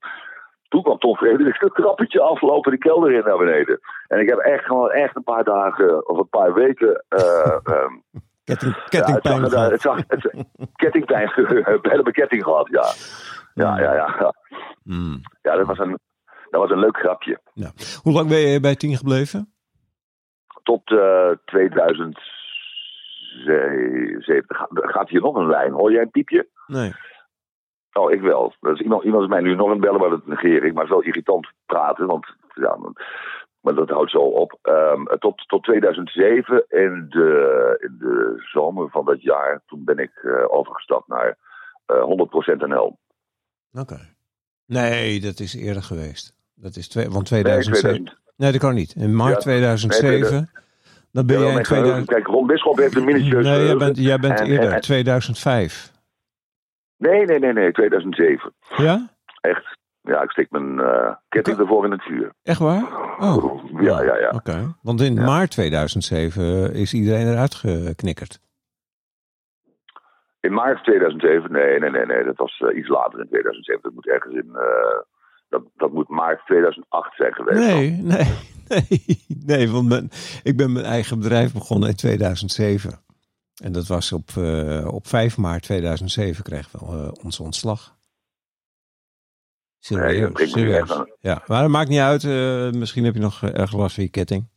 toen 0.68 0.82
kwam 0.82 0.98
Tom 0.98 1.16
Frederiks 1.16 1.60
een 1.60 1.72
trappetje 1.72 2.20
aflopen 2.20 2.72
de 2.72 2.78
kelder 2.78 3.12
in 3.12 3.24
naar 3.24 3.38
beneden. 3.38 3.80
En 4.08 4.20
ik 4.20 4.28
heb 4.28 4.38
echt 4.38 4.64
gewoon 4.64 4.90
echt 4.90 5.16
een 5.16 5.22
paar 5.22 5.44
dagen 5.44 6.08
of 6.08 6.18
een 6.18 6.28
paar 6.28 6.54
weken 6.54 7.04
eh, 7.08 7.58
ehm, 7.72 7.94
Ketting, 8.44 8.74
ja, 8.76 8.82
kettingpijn 8.88 9.42
het 9.42 9.50
zag, 9.52 9.60
gehad. 9.60 9.70
het 9.70 9.80
zag, 9.80 9.96
het, 10.06 10.46
kettingpijn, 10.74 11.32
bijna 11.82 12.02
mijn 12.02 12.12
ketting 12.12 12.44
gehad, 12.44 12.68
ja. 12.70 12.84
Ja, 13.54 13.78
ja, 13.78 13.94
ja. 13.94 14.16
ja. 14.18 14.34
Hmm. 14.82 15.20
Ja, 15.42 15.56
dat 15.56 15.66
was 15.66 15.78
een, 15.78 15.98
dat 16.50 16.60
was 16.60 16.70
een 16.70 16.78
leuk 16.78 16.96
grapje. 16.96 17.40
Ja. 17.54 17.70
Hoe 18.02 18.12
lang 18.12 18.28
ben 18.28 18.38
je 18.38 18.60
bij 18.60 18.76
10 18.76 18.96
gebleven? 18.96 19.52
Tot 20.62 20.90
eh 20.90 21.30
2007. 21.44 22.20
Ga- 24.46 24.68
Gaat 24.72 25.08
hier 25.08 25.20
nog 25.20 25.34
een 25.36 25.48
lijn? 25.48 25.72
Hoor 25.72 25.92
jij 25.92 26.02
een 26.02 26.10
piepje? 26.10 26.48
Nee. 26.66 26.92
Oh, 27.92 28.10
ik 28.12 28.20
wel. 28.20 28.54
Dus 28.60 28.80
iemand, 28.80 29.04
iemand 29.04 29.22
is 29.22 29.28
mij 29.28 29.40
nu 29.40 29.54
nog 29.54 29.70
een 29.70 29.80
bellen, 29.80 30.00
maar 30.00 30.10
dat 30.10 30.26
negeer 30.26 30.64
ik. 30.64 30.72
Maar 30.72 30.82
het 30.82 30.90
is 30.92 30.96
wel 30.98 31.06
irritant 31.06 31.50
praten, 31.66 32.06
want 32.06 32.26
ja, 32.54 32.76
maar 33.62 33.74
dat 33.74 33.88
houdt 33.90 34.10
zo 34.10 34.18
op. 34.18 34.58
Ehm, 34.62 35.04
tot, 35.18 35.48
tot 35.48 35.62
2007, 35.62 36.64
in 36.68 37.06
de, 37.08 37.76
in 37.80 37.96
de 37.98 38.34
zomer 38.52 38.90
van 38.90 39.04
dat 39.04 39.22
jaar, 39.22 39.62
toen 39.66 39.84
ben 39.84 39.98
ik 39.98 40.10
eh, 40.14 40.52
overgestapt 40.54 41.08
naar 41.08 41.36
eh 41.86 42.02
100% 42.02 42.56
NL. 42.68 42.98
Oké. 43.72 43.98
Nee, 44.66 45.20
dat 45.20 45.38
is 45.40 45.54
eerder 45.54 45.82
geweest. 45.82 46.34
Dat 46.54 46.76
is 46.76 46.88
twee, 46.88 47.04
want 47.10 47.30
Nee, 47.30 47.40
2007. 47.42 47.80
2000. 47.90 48.20
Nee, 48.36 48.52
dat 48.52 48.60
kan 48.60 48.74
niet. 48.74 48.94
In 48.94 49.16
maart 49.16 49.32
Ja, 49.32 49.38
2007, 49.38 50.50
Dan 51.12 51.26
ben 51.26 51.34
Ja, 51.36 51.40
jij 51.40 51.48
in 51.48 51.54
mijn 51.54 51.66
geheugen- 51.66 51.92
2000... 52.04 52.08
Kijk, 52.08 52.26
Ron 52.36 52.46
Bisschop 52.46 52.76
heeft 52.76 52.96
een 52.96 53.04
minutieus 53.04 53.44
Nee, 53.44 53.64
jij 53.66 53.76
bent, 53.76 53.96
jij 53.96 54.18
bent 54.18 54.40
En- 54.40 54.46
eerder, 54.46 54.72
en- 54.72 54.80
2005. 54.80 55.92
Nee, 56.96 57.24
nee, 57.24 57.38
nee, 57.38 57.52
nee, 57.52 57.72
2007. 57.72 58.52
Ja? 58.76 59.08
Echt. 59.40 59.78
Ja, 60.02 60.22
ik 60.22 60.30
steek 60.30 60.50
mijn 60.50 60.80
eh, 60.80 61.14
ketting 61.28 61.58
ervoor 61.58 61.84
in 61.84 61.90
het 61.90 62.02
vuur. 62.02 62.32
Echt 62.42 62.58
waar? 62.58 62.82
Oh. 63.18 63.64
Ja, 63.80 64.02
ja, 64.02 64.16
ja. 64.18 64.30
Oké. 64.30 64.74
Want 64.82 65.00
in 65.00 65.14
Ja. 65.14 65.24
maart 65.24 65.50
2007 65.50 66.74
is 66.74 66.94
iedereen 66.94 67.26
eruit 67.26 67.54
geknikkerd. 67.54 68.40
In 70.40 70.52
maart 70.52 70.84
2007, 70.84 71.52
nee, 71.52 71.78
nee, 71.78 71.90
nee, 71.90 72.06
nee, 72.06 72.24
dat 72.24 72.36
was 72.36 72.60
eh, 72.68 72.76
iets 72.78 72.88
later 72.88 73.20
in 73.20 73.26
2007. 73.28 73.82
Dat 73.82 73.92
moet 73.94 74.08
ergens 74.08 74.34
in, 74.34 74.50
eh, 74.54 75.00
dat, 75.48 75.62
dat 75.76 75.92
moet 75.92 76.08
maart 76.08 76.40
2008 76.46 77.16
zijn 77.16 77.32
geweest. 77.34 77.58
Nee, 77.58 77.90
nee, 78.14 78.26
nee. 78.68 79.24
Nee, 79.46 79.70
want 79.70 79.88
mijn, 79.88 80.10
ik 80.42 80.56
ben 80.56 80.72
mijn 80.72 80.84
eigen 80.84 81.18
bedrijf 81.18 81.52
begonnen 81.52 81.88
in 81.88 81.96
2007. 81.96 83.00
En 83.62 83.72
dat 83.72 83.86
was 83.86 84.12
op, 84.12 84.28
op 84.86 85.06
5 85.06 85.36
maart 85.36 85.62
2007 85.62 86.44
kregen 86.44 86.78
we 86.78 87.18
onze 87.22 87.42
ontslag. 87.42 87.94
Serieus, 89.82 91.02
Ja, 91.20 91.42
maar 91.46 91.60
dat 91.62 91.70
maakt 91.70 91.88
niet 91.88 92.00
uit. 92.00 92.24
eh, 92.24 92.70
misschien 92.80 93.04
heb 93.04 93.14
je 93.14 93.20
nog 93.20 93.42
eh, 93.42 93.58
erg 93.60 93.72
last 93.72 93.94
van 93.94 94.04
je 94.04 94.10
ketting. 94.10 94.48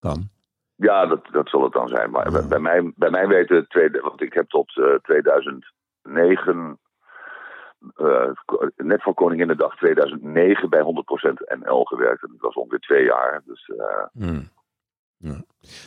Kan. 0.00 0.28
Ja, 0.74 1.06
dat, 1.06 1.26
dat 1.32 1.48
zal 1.48 1.62
het 1.62 1.72
dan 1.72 1.88
zijn. 1.88 2.10
Maar 2.10 2.32
Ja. 2.32 2.46
bij, 2.48 2.58
mij, 2.58 2.92
bij 2.96 3.10
mij 3.10 3.26
weten, 3.26 3.68
tweede, 3.68 4.00
want 4.00 4.22
ik 4.22 4.32
heb 4.32 4.48
tot 4.48 4.76
eh, 4.76 4.94
2009, 5.02 6.78
eh, 7.96 8.30
net 8.76 9.02
voor 9.02 9.14
Koninginnedag 9.14 9.76
2009 9.76 10.70
bij 10.70 10.80
100% 10.80 11.58
NL 11.60 11.84
gewerkt. 11.84 12.22
En 12.22 12.28
dat 12.32 12.40
was 12.40 12.54
ongeveer 12.54 12.78
twee 12.78 13.04
jaar. 13.04 13.42
Dus 13.44 13.70
Hmm. 14.12 14.48
Ja. 15.18 15.44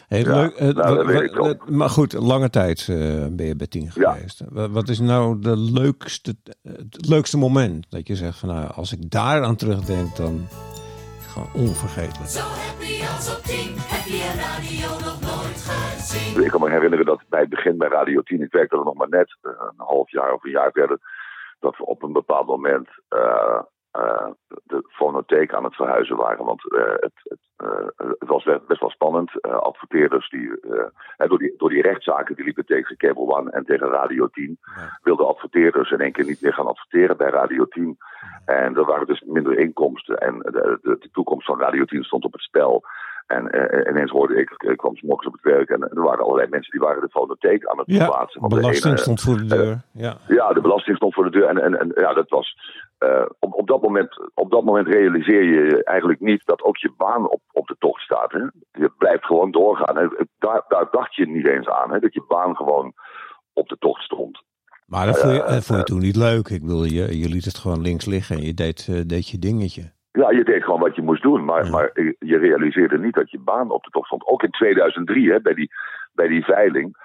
Hey, 0.07 0.19
Ja, 0.21 0.35
leuk, 0.35 0.53
eh, 0.55 0.67
nou, 0.67 1.57
maar 1.71 1.89
goed, 1.89 2.13
lange 2.13 2.49
tijd 2.49 2.79
eh, 2.89 2.95
ben 3.31 3.45
je 3.45 3.55
bij 3.55 3.67
tien 3.67 3.91
geweest. 3.91 4.41
Wa- 4.49 4.69
Wat 4.69 4.89
is 4.89 4.99
nou 4.99 5.39
de 5.39 5.57
leukste, 5.57 6.35
het 6.63 7.07
leukste 7.09 7.37
moment 7.37 7.89
dat 7.91 8.07
je 8.07 8.15
zegt 8.15 8.39
van 8.39 8.49
nou, 8.49 8.71
als 8.73 8.91
ik 8.91 9.09
daar 9.09 9.43
aan 9.43 9.55
terugdenk, 9.55 10.15
dan 10.15 10.33
is 10.33 10.55
het 11.19 11.27
gewoon 11.27 11.49
onvergetelijk. 11.67 12.29
Zo 12.29 12.39
happy 12.39 13.01
als 13.15 13.35
op 13.37 13.43
10 13.43 13.55
heb 13.77 14.05
je 14.05 14.27
radio 14.45 14.89
nog 15.05 15.21
nooit 15.21 15.61
gezien. 15.69 16.43
ik 16.43 16.51
kan 16.51 16.61
me 16.61 16.69
herinneren 16.69 17.05
dat 17.05 17.21
bij 17.29 17.39
het 17.39 17.49
begin 17.49 17.77
bij 17.77 17.89
Radio 17.89 18.21
10, 18.21 18.41
ik 18.41 18.51
werkte 18.51 18.77
er 18.77 18.83
nog 18.85 18.93
maar 18.95 19.09
net, 19.09 19.37
eh, 19.41 19.51
een 19.51 19.73
half 19.85 20.11
jaar 20.11 20.33
of 20.33 20.43
een 20.43 20.51
jaar 20.51 20.71
verder, 20.71 20.99
dat 21.59 21.77
we 21.77 21.85
op 21.85 22.03
een 22.03 22.13
bepaald 22.13 22.47
moment 22.47 22.87
eh, 23.07 23.59
eh, 23.91 24.27
de 24.63 24.83
fonotheek 24.89 25.53
aan 25.53 25.63
het 25.63 25.75
verhuizen 25.75 26.15
waren. 26.15 26.45
Want 26.45 26.73
eh, 26.73 26.81
het, 26.99 27.13
het, 27.23 27.39
eh, 27.55 27.87
het 28.19 28.27
was 28.27 28.43
best 28.67 28.79
wel 28.79 28.89
spannend. 28.89 29.41
Adverteerders 29.41 30.29
die, 30.29 30.51
door, 31.17 31.37
die, 31.37 31.53
door 31.57 31.69
die 31.69 31.81
rechtszaken 31.81 32.35
die 32.35 32.45
liepen 32.45 32.65
tegen 32.65 32.97
Cable 32.97 33.35
One 33.37 33.51
en 33.51 33.65
tegen 33.65 33.87
Radio 33.87 34.27
10, 34.27 34.57
Ja. 34.75 34.99
wilden 35.03 35.27
adverteerders 35.27 35.91
in 35.91 35.99
één 35.99 36.11
keer 36.11 36.25
niet 36.25 36.41
meer 36.41 36.53
gaan 36.53 36.67
adverteren 36.67 37.17
bij 37.17 37.29
Radio 37.29 37.65
10. 37.65 37.97
En 38.45 38.75
er 38.77 38.85
waren 38.85 39.07
dus 39.07 39.21
minder 39.25 39.59
inkomsten. 39.59 40.17
En 40.17 40.39
de, 40.39 40.79
de, 40.81 40.97
de 40.99 41.09
toekomst 41.11 41.45
van 41.45 41.59
Radio 41.59 41.85
10 41.85 42.03
stond 42.03 42.25
op 42.25 42.31
het 42.33 42.41
spel. 42.41 42.83
En 43.27 43.45
ineens 43.89 44.11
hoorde 44.11 44.35
ik, 44.35 44.49
ik 44.57 44.77
kwam 44.77 44.97
morgens 45.01 45.27
op 45.27 45.33
het 45.33 45.41
werk 45.41 45.69
en 45.69 45.81
er 45.81 46.01
waren 46.01 46.23
allerlei 46.23 46.49
mensen 46.49 46.71
die 46.71 46.81
waren 46.81 47.01
de 47.01 47.09
fonotheek 47.09 47.65
aan 47.65 47.77
het 47.77 47.87
Ja. 47.87 48.07
Want 48.07 48.31
de 48.53 48.59
belasting 48.59 48.93
ene- 48.93 48.97
stond 49.01 49.21
voor 49.21 49.37
de 49.37 49.45
deur. 49.45 49.81
Ja. 49.91 50.17
ja, 50.27 50.53
de 50.53 50.61
belasting 50.61 50.95
stond 50.95 51.13
voor 51.13 51.23
de 51.23 51.29
deur. 51.29 51.47
En, 51.47 51.57
en, 51.61 51.79
en 51.79 51.91
ja, 51.95 52.13
dat 52.13 52.29
was. 52.29 52.57
Eh, 53.01 53.25
op, 53.39 53.53
op, 53.53 53.67
dat 53.67 53.81
moment, 53.81 54.31
op 54.33 54.51
dat 54.51 54.63
moment 54.63 54.87
realiseer 54.87 55.43
je 55.43 55.83
eigenlijk 55.83 56.19
niet 56.19 56.45
dat 56.45 56.61
ook 56.61 56.77
je 56.77 56.93
baan 56.97 57.29
op, 57.29 57.41
op 57.51 57.67
de 57.67 57.75
tocht 57.79 58.01
staat. 58.01 58.31
Hè? 58.31 58.39
Je 58.71 58.91
blijft 58.97 59.25
gewoon 59.25 59.51
doorgaan. 59.51 59.97
Hè? 59.97 60.07
Daar, 60.39 60.63
daar 60.67 60.87
dacht 60.91 61.15
je 61.15 61.27
niet 61.27 61.47
eens 61.47 61.67
aan, 61.67 61.91
hè? 61.91 61.99
dat 61.99 62.13
je 62.13 62.23
baan 62.27 62.55
gewoon 62.55 62.93
op 63.53 63.67
de 63.69 63.77
tocht 63.79 64.03
stond. 64.03 64.43
Maar 64.85 65.05
dat 65.05 65.19
vond 65.19 65.33
je, 65.33 65.41
Eh, 65.43 65.53
dat 65.53 65.65
vond 65.65 65.79
je 65.79 65.85
toen 65.85 65.99
niet 65.99 66.15
leuk. 66.15 66.47
Ik 66.47 66.61
bedoel, 66.61 66.83
je, 66.83 67.17
je 67.17 67.29
liet 67.29 67.45
het 67.45 67.57
gewoon 67.57 67.81
links 67.81 68.05
liggen 68.05 68.35
en 68.35 68.43
je 68.43 68.53
deed, 68.53 68.87
eh, 68.89 69.01
deed 69.05 69.29
je 69.29 69.39
dingetje. 69.39 69.91
Ja, 70.11 70.31
je 70.31 70.43
deed 70.43 70.63
gewoon 70.63 70.79
wat 70.79 70.95
je 70.95 71.01
moest 71.01 71.21
doen, 71.21 71.45
maar, 71.45 71.65
Ja. 71.65 71.71
maar 71.71 71.91
je 72.19 72.37
realiseerde 72.37 72.99
niet 72.99 73.13
dat 73.13 73.31
je 73.31 73.39
baan 73.39 73.71
op 73.71 73.83
de 73.83 73.89
tocht 73.89 74.05
stond. 74.05 74.25
Ook 74.27 74.43
in 74.43 74.51
2003, 74.51 75.31
hè, 75.31 75.41
bij, 75.41 75.53
die, 75.53 75.69
bij 76.13 76.27
die 76.27 76.43
veiling. 76.43 76.95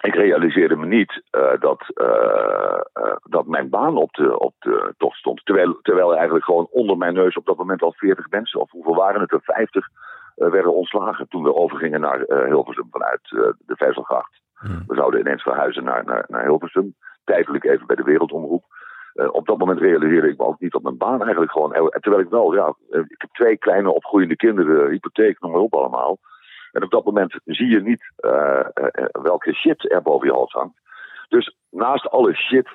Ik 0.00 0.14
realiseerde 0.14 0.76
me 0.76 0.86
niet 0.86 1.22
eh, 1.30 1.60
dat, 1.60 1.84
eh, 1.94 2.80
eh, 2.92 3.16
dat 3.22 3.46
mijn 3.46 3.68
baan 3.68 3.96
op 3.96 4.12
de, 4.12 4.38
op 4.38 4.54
de 4.58 4.94
tocht 4.96 5.18
stond. 5.18 5.44
Terwijl, 5.44 5.78
terwijl 5.82 6.14
eigenlijk 6.14 6.44
gewoon 6.44 6.68
onder 6.70 6.96
mijn 6.96 7.14
neus 7.14 7.36
op 7.36 7.46
dat 7.46 7.56
moment 7.56 7.82
al 7.82 7.92
40 7.96 8.30
mensen, 8.30 8.60
of 8.60 8.70
hoeveel 8.70 8.94
waren 8.94 9.20
het 9.20 9.32
er, 9.32 9.40
50, 9.42 9.88
eh, 10.36 10.50
werden 10.50 10.74
ontslagen 10.74 11.28
toen 11.28 11.42
we 11.42 11.54
overgingen 11.54 12.00
naar 12.00 12.24
Hilversum 12.46 12.88
vanuit 12.90 13.20
de 13.58 13.76
Vijzelgracht. 13.76 14.40
Hmm. 14.54 14.84
We 14.86 14.94
zouden 14.94 15.20
ineens 15.20 15.42
verhuizen 15.42 15.84
naar, 15.84 16.04
naar, 16.04 16.24
naar 16.28 16.44
Hilversum. 16.44 16.94
Tijdelijk 17.24 17.64
even 17.64 17.86
bij 17.86 17.96
de 17.96 18.02
Wereldomroep. 18.02 18.64
Op 19.32 19.46
dat 19.46 19.58
moment 19.58 19.80
realiseerde 19.80 20.28
ik 20.28 20.38
me 20.38 20.44
ook 20.44 20.60
niet 20.60 20.72
dat 20.72 20.82
mijn 20.82 20.96
baan 20.96 21.22
eigenlijk 21.22 21.52
gewoon... 21.52 21.90
Terwijl 22.00 22.22
ik 22.22 22.30
wel, 22.30 22.54
ja, 22.54 22.74
ik 22.90 23.20
heb 23.20 23.30
twee 23.32 23.56
kleine 23.58 23.94
opgroeiende 23.94 24.36
kinderen, 24.36 24.90
hypotheek, 24.90 25.40
noem 25.40 25.50
maar 25.50 25.60
op 25.60 25.74
allemaal. 25.74 26.18
En 26.72 26.82
op 26.82 26.90
dat 26.90 27.04
moment 27.04 27.38
zie 27.44 27.68
je 27.68 27.80
niet 27.82 28.12
eh, 28.16 28.60
eh, 28.60 29.04
welke 29.22 29.54
shit 29.54 29.92
er 29.92 30.02
boven 30.02 30.26
je 30.26 30.32
hals 30.34 30.52
hangt. 30.52 30.78
Dus 31.28 31.56
naast 31.70 32.10
alle 32.10 32.34
shit 32.34 32.68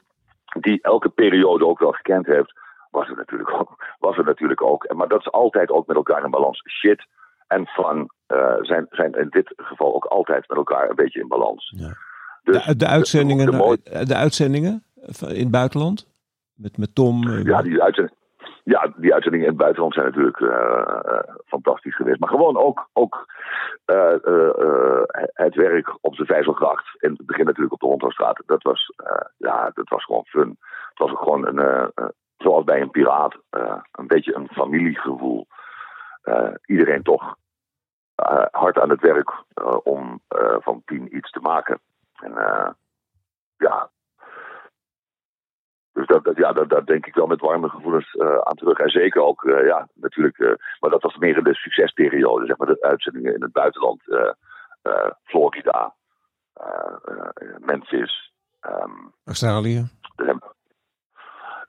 die 0.59 0.81
elke 0.81 1.09
periode 1.09 1.65
ook 1.65 1.79
wel 1.79 1.91
gekend 1.91 2.25
heeft, 2.25 2.53
was 2.91 3.09
er 3.09 3.15
natuurlijk 3.15 3.51
ook. 3.53 3.83
Was 4.05 4.17
er 4.17 4.23
natuurlijk 4.25 4.61
ook 4.61 4.93
maar 4.93 5.07
dat 5.07 5.19
is 5.19 5.31
altijd 5.31 5.69
ook 5.69 5.87
met 5.87 5.95
elkaar 5.95 6.23
in 6.23 6.31
balans. 6.31 6.63
Shit 6.69 7.05
en 7.47 7.67
fun 7.67 8.09
eh, 8.27 8.55
zijn, 8.61 8.85
zijn 8.89 9.13
in 9.13 9.27
dit 9.29 9.53
geval 9.55 9.95
ook 9.95 10.05
altijd 10.05 10.47
met 10.47 10.57
elkaar 10.57 10.89
een 10.89 10.95
beetje 10.95 11.19
in 11.19 11.27
balans. 11.27 11.73
Ja. 11.75 11.97
Dus 12.43 12.65
De, 12.65 12.75
de 12.75 12.87
uitzendingen, 12.87 13.45
de 13.45 13.57
mooie- 13.57 13.77
de, 13.83 14.05
de 14.05 14.15
uitzendingen 14.15 14.83
in 15.27 15.39
het 15.39 15.51
buitenland? 15.51 16.07
Met, 16.53 16.77
met 16.77 16.95
Tom? 16.95 17.29
Ja, 17.29 17.61
die 17.61 17.81
uitzendingen. 17.81 18.23
Ja, 18.65 18.93
die 18.95 19.13
uitzendingen 19.13 19.47
in 19.47 19.51
het 19.51 19.61
buitenland 19.61 19.93
zijn 19.93 20.05
natuurlijk 20.05 20.39
eh, 20.39 20.81
eh, 21.05 21.35
fantastisch 21.45 21.95
geweest. 21.95 22.19
Maar 22.19 22.29
gewoon 22.29 22.57
ook, 22.57 22.89
ook 22.93 23.25
eh, 23.85 24.15
het 25.33 25.55
werk 25.55 25.97
op 26.01 26.15
de 26.15 26.25
Vijzelgracht. 26.25 26.95
In 26.99 27.09
het 27.09 27.25
begin 27.25 27.45
natuurlijk 27.45 27.73
op 27.73 27.79
de 27.79 27.85
Rondhoustraat. 27.85 28.43
Dat 28.45 28.63
was, 28.63 28.93
ja, 29.37 29.71
dat 29.73 29.89
was 29.89 30.03
gewoon 30.03 30.25
fun. 30.25 30.57
Het 30.89 30.99
was 30.99 31.11
gewoon 31.11 31.47
een, 31.47 31.91
zoals 32.37 32.63
bij 32.63 32.81
een 32.81 32.91
piraat, 32.91 33.37
een 33.91 34.07
beetje 34.07 34.35
een 34.35 34.47
familiegevoel. 34.51 35.47
Iedereen 36.65 37.03
toch 37.03 37.35
hard 38.51 38.79
aan 38.79 38.89
het 38.89 39.01
werk 39.01 39.31
om 39.83 40.21
eh, 40.27 40.55
van 40.59 40.81
tien 40.85 41.15
iets 41.15 41.31
te 41.31 41.39
maken. 41.39 41.79
En 42.15 42.33
ja, 43.57 43.89
dus 45.95 46.07
dat, 46.07 46.23
dat, 46.23 46.37
ja, 46.37 46.51
dat, 46.51 46.69
daar 46.69 46.85
denk 46.85 47.05
ik 47.05 47.15
wel 47.15 47.27
met 47.27 47.41
warme 47.41 47.69
gevoelens 47.69 48.11
eh, 48.11 48.37
aan 48.37 48.55
terug. 48.55 48.77
En 48.77 48.89
zeker 48.89 49.21
ook, 49.21 49.43
eh, 49.43 49.65
ja, 49.65 49.87
natuurlijk, 49.93 50.37
eh, 50.37 50.53
maar 50.79 50.89
dat 50.89 51.01
was 51.01 51.17
meer 51.17 51.37
in 51.37 51.43
de 51.43 51.55
succesperiode, 51.55 52.45
zeg 52.45 52.57
maar, 52.57 52.67
de 52.67 52.81
uitzendingen 52.81 53.33
in 53.33 53.41
het 53.41 53.51
buitenland. 53.51 54.01
Florida, 55.23 55.93
Memphis, 57.59 58.33
ehm, 58.59 58.91
Australië? 59.25 59.83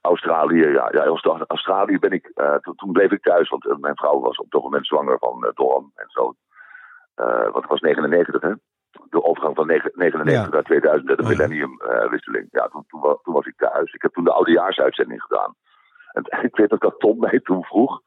Australië, 0.00 0.66
ja, 0.68 0.88
ja 0.92 1.04
Austra- 1.04 1.44
Australië 1.46 1.98
ben 1.98 2.10
ik, 2.12 2.32
toen, 2.76 2.92
bleef 2.92 3.10
ik 3.10 3.22
thuis, 3.22 3.48
want 3.48 3.80
mijn 3.80 3.96
vrouw 3.96 4.20
was 4.20 4.36
op 4.36 4.50
dat 4.50 4.62
moment 4.62 4.86
zwanger 4.86 5.18
van 5.18 5.52
Dorm 5.54 5.92
en 5.94 6.06
zo. 6.08 6.34
Want 7.14 7.54
het 7.54 7.68
was 7.68 7.80
99, 7.80 8.42
hè? 8.42 8.52
De 9.10 9.22
overgang 9.24 9.54
van 9.54 9.66
negen- 9.66 9.92
99 9.94 10.44
Ja. 10.44 10.54
naar 10.54 10.62
2000, 10.62 11.16
de 11.16 11.22
millenniumwisseling. 11.22 12.48
ja, 12.50 12.68
toen, 12.68 12.84
toen, 12.86 13.00
wa- 13.00 13.18
toen 13.22 13.34
was 13.34 13.46
ik 13.46 13.56
thuis. 13.56 13.92
Ik 13.92 14.02
heb 14.02 14.12
toen 14.12 14.24
de 14.24 14.32
oudejaarsuitzending 14.32 15.22
gedaan. 15.22 15.54
En 16.12 16.22
ik 16.48 16.56
weet 16.56 16.72
ook 16.72 16.80
dat 16.80 17.00
Tom 17.00 17.18
mij 17.18 17.40
toen 17.40 17.64
vroeg. 17.64 18.00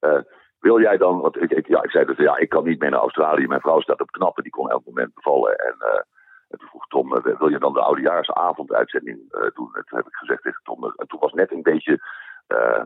eh, 0.00 0.18
wil 0.58 0.80
jij 0.80 0.96
dan, 0.96 1.20
want 1.20 1.42
ik, 1.42 1.50
ik, 1.50 1.66
ja, 1.66 1.82
ik 1.82 1.90
zei 1.90 2.04
dus, 2.04 2.16
ja, 2.16 2.36
ik 2.36 2.48
kan 2.48 2.64
niet 2.64 2.80
meer 2.80 2.90
naar 2.90 3.00
Australië. 3.00 3.46
Mijn 3.46 3.60
vrouw 3.60 3.80
staat 3.80 4.00
op 4.00 4.10
knappen, 4.10 4.42
die 4.42 4.52
kon 4.52 4.70
elk 4.70 4.84
moment 4.84 5.14
bevallen. 5.14 5.56
En, 5.58 5.74
eh, 5.78 6.00
en 6.48 6.58
toen 6.58 6.68
vroeg 6.68 6.86
Tom, 6.86 7.16
eh, 7.16 7.36
wil 7.38 7.48
je 7.48 7.58
dan 7.58 7.72
de 7.72 7.80
oudejaarsavonduitzending 7.80 9.32
eh 9.32 9.40
doen? 9.40 9.70
En 9.74 9.84
toen 9.84 9.98
heb 9.98 10.06
ik 10.06 10.14
gezegd 10.14 10.42
tegen 10.42 10.60
Tom, 10.62 10.84
eh, 10.84 10.90
en 10.96 11.06
toen 11.06 11.20
was 11.20 11.32
net 11.32 11.52
een 11.52 11.62
beetje, 11.62 12.02
eh, 12.46 12.82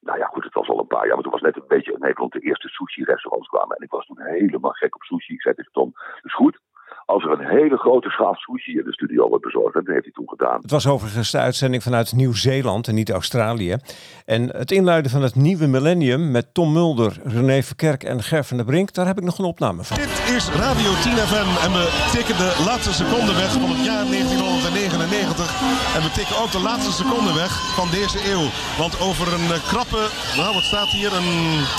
nou 0.00 0.18
ja 0.18 0.26
goed, 0.26 0.44
het 0.44 0.54
was 0.54 0.68
al 0.68 0.78
een 0.78 0.86
paar 0.86 1.04
jaar, 1.06 1.14
maar 1.14 1.22
toen 1.22 1.32
was 1.32 1.40
net 1.40 1.56
een 1.56 1.64
beetje 1.68 1.92
in 1.92 2.00
Nederland 2.00 2.32
de 2.32 2.40
eerste 2.40 2.68
sushi-restaurants 2.68 3.48
kwamen. 3.48 3.76
En 3.76 3.82
ik 3.84 3.90
was 3.90 4.06
toen 4.06 4.20
helemaal 4.20 4.70
gek 4.72 4.94
op 4.94 5.02
sushi. 5.02 5.32
Ik 5.34 5.42
zei 5.42 5.54
tegen 5.54 5.72
Tom, 5.72 5.92
is 6.22 6.34
goed, 6.34 6.58
als 7.06 7.24
er 7.24 7.30
een 7.30 7.46
hele 7.46 7.76
grote 7.76 8.08
schaal 8.08 8.34
sushi 8.34 8.78
in 8.78 8.84
de 8.84 8.92
studio 8.92 9.28
wordt 9.28 9.44
bezorgd, 9.44 9.74
en 9.74 9.84
dat 9.84 9.92
heeft 9.92 10.04
hij 10.04 10.12
toen 10.12 10.28
gedaan. 10.28 10.58
Het 10.60 10.70
was 10.70 10.86
overigens 10.86 11.30
de 11.30 11.38
uitzending 11.38 11.82
vanuit 11.82 12.12
Nieuw-Zeeland 12.12 12.88
en 12.88 12.94
niet 12.94 13.10
Australië. 13.10 13.76
En 14.24 14.56
het 14.56 14.70
inluiden 14.70 15.10
van 15.10 15.22
het 15.22 15.34
nieuwe 15.34 15.66
millennium 15.66 16.30
met 16.30 16.54
Tom 16.54 16.72
Mulder, 16.72 17.12
René 17.24 17.62
Verkerk 17.62 18.02
en 18.04 18.22
Ger 18.22 18.44
van 18.44 18.56
der 18.56 18.66
Brink, 18.66 18.94
daar 18.94 19.06
heb 19.06 19.18
ik 19.18 19.24
nog 19.24 19.38
een 19.38 19.44
opname 19.44 19.84
van. 19.84 19.96
Dit 19.96 20.34
is 20.36 20.48
Radio 20.48 20.90
10 21.02 21.12
FM 21.30 21.50
en 21.66 21.72
we 21.78 21.84
tikken 22.12 22.36
de 22.36 22.62
laatste 22.66 22.92
seconde 22.92 23.34
weg 23.34 23.52
van 23.52 23.70
het 23.74 23.84
jaar 23.90 24.04
1999. 24.06 25.96
En 25.96 26.02
we 26.02 26.10
tikken 26.18 26.36
ook 26.42 26.52
de 26.52 26.64
laatste 26.68 26.92
seconde 27.02 27.32
weg 27.42 27.52
van 27.78 27.88
deze 27.98 28.18
eeuw. 28.32 28.46
Want 28.82 29.00
over 29.08 29.26
een 29.36 29.48
eh, 29.52 29.64
krappe, 29.70 30.02
nou 30.40 30.50
wat 30.54 30.66
staat 30.72 30.90
hier, 30.98 31.12
een 31.20 31.32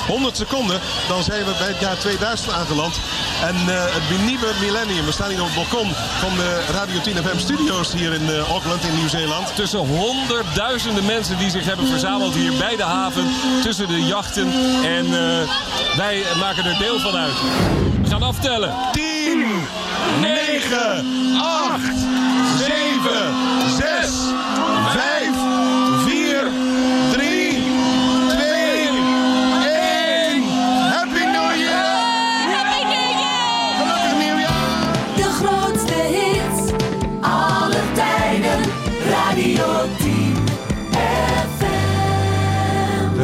100 0.08 0.38
seconden, 0.38 0.80
dan 1.12 1.22
zijn 1.30 1.44
we 1.46 1.54
bij 1.62 1.72
het 1.74 1.80
jaar 1.86 1.98
2000 1.98 2.52
aangeland. 2.60 2.94
En 3.50 3.58
eh, 3.74 3.74
het 3.98 4.08
nieuwe 4.30 4.52
millennium. 4.66 5.14
We 5.16 5.22
staan 5.22 5.34
hier 5.34 5.44
op 5.44 5.48
het 5.48 5.70
balkon 5.70 5.94
van 6.20 6.36
de 6.36 6.66
Radio 6.72 7.02
10 7.02 7.16
FM 7.16 7.38
studio's 7.38 7.94
hier 7.94 8.14
in 8.14 8.30
eh, 8.30 8.50
Auckland 8.50 8.84
in 8.84 8.96
Nieuw-Zeeland. 8.96 9.56
Tussen 9.56 9.80
honderdduizenden 9.80 11.06
mensen 11.06 11.38
die 11.38 11.50
zich 11.50 11.66
hebben 11.66 11.88
verzameld 11.88 12.34
hier 12.34 12.54
bij 12.58 12.76
de 12.76 12.84
haven. 12.84 13.26
Tussen 13.62 13.88
de 13.88 14.02
jachten. 14.02 14.52
En 14.84 15.06
eh, 15.06 15.50
wij 15.98 16.24
maken 16.40 16.66
er 16.66 16.78
deel 16.78 17.00
van 17.00 17.16
uit. 17.16 17.34
We 18.02 18.10
gaan 18.10 18.24
aftellen. 18.24 18.74
10, 18.92 19.46
9, 20.22 21.06
8, 21.42 21.82
7, 22.58 23.36
6, 23.78 24.05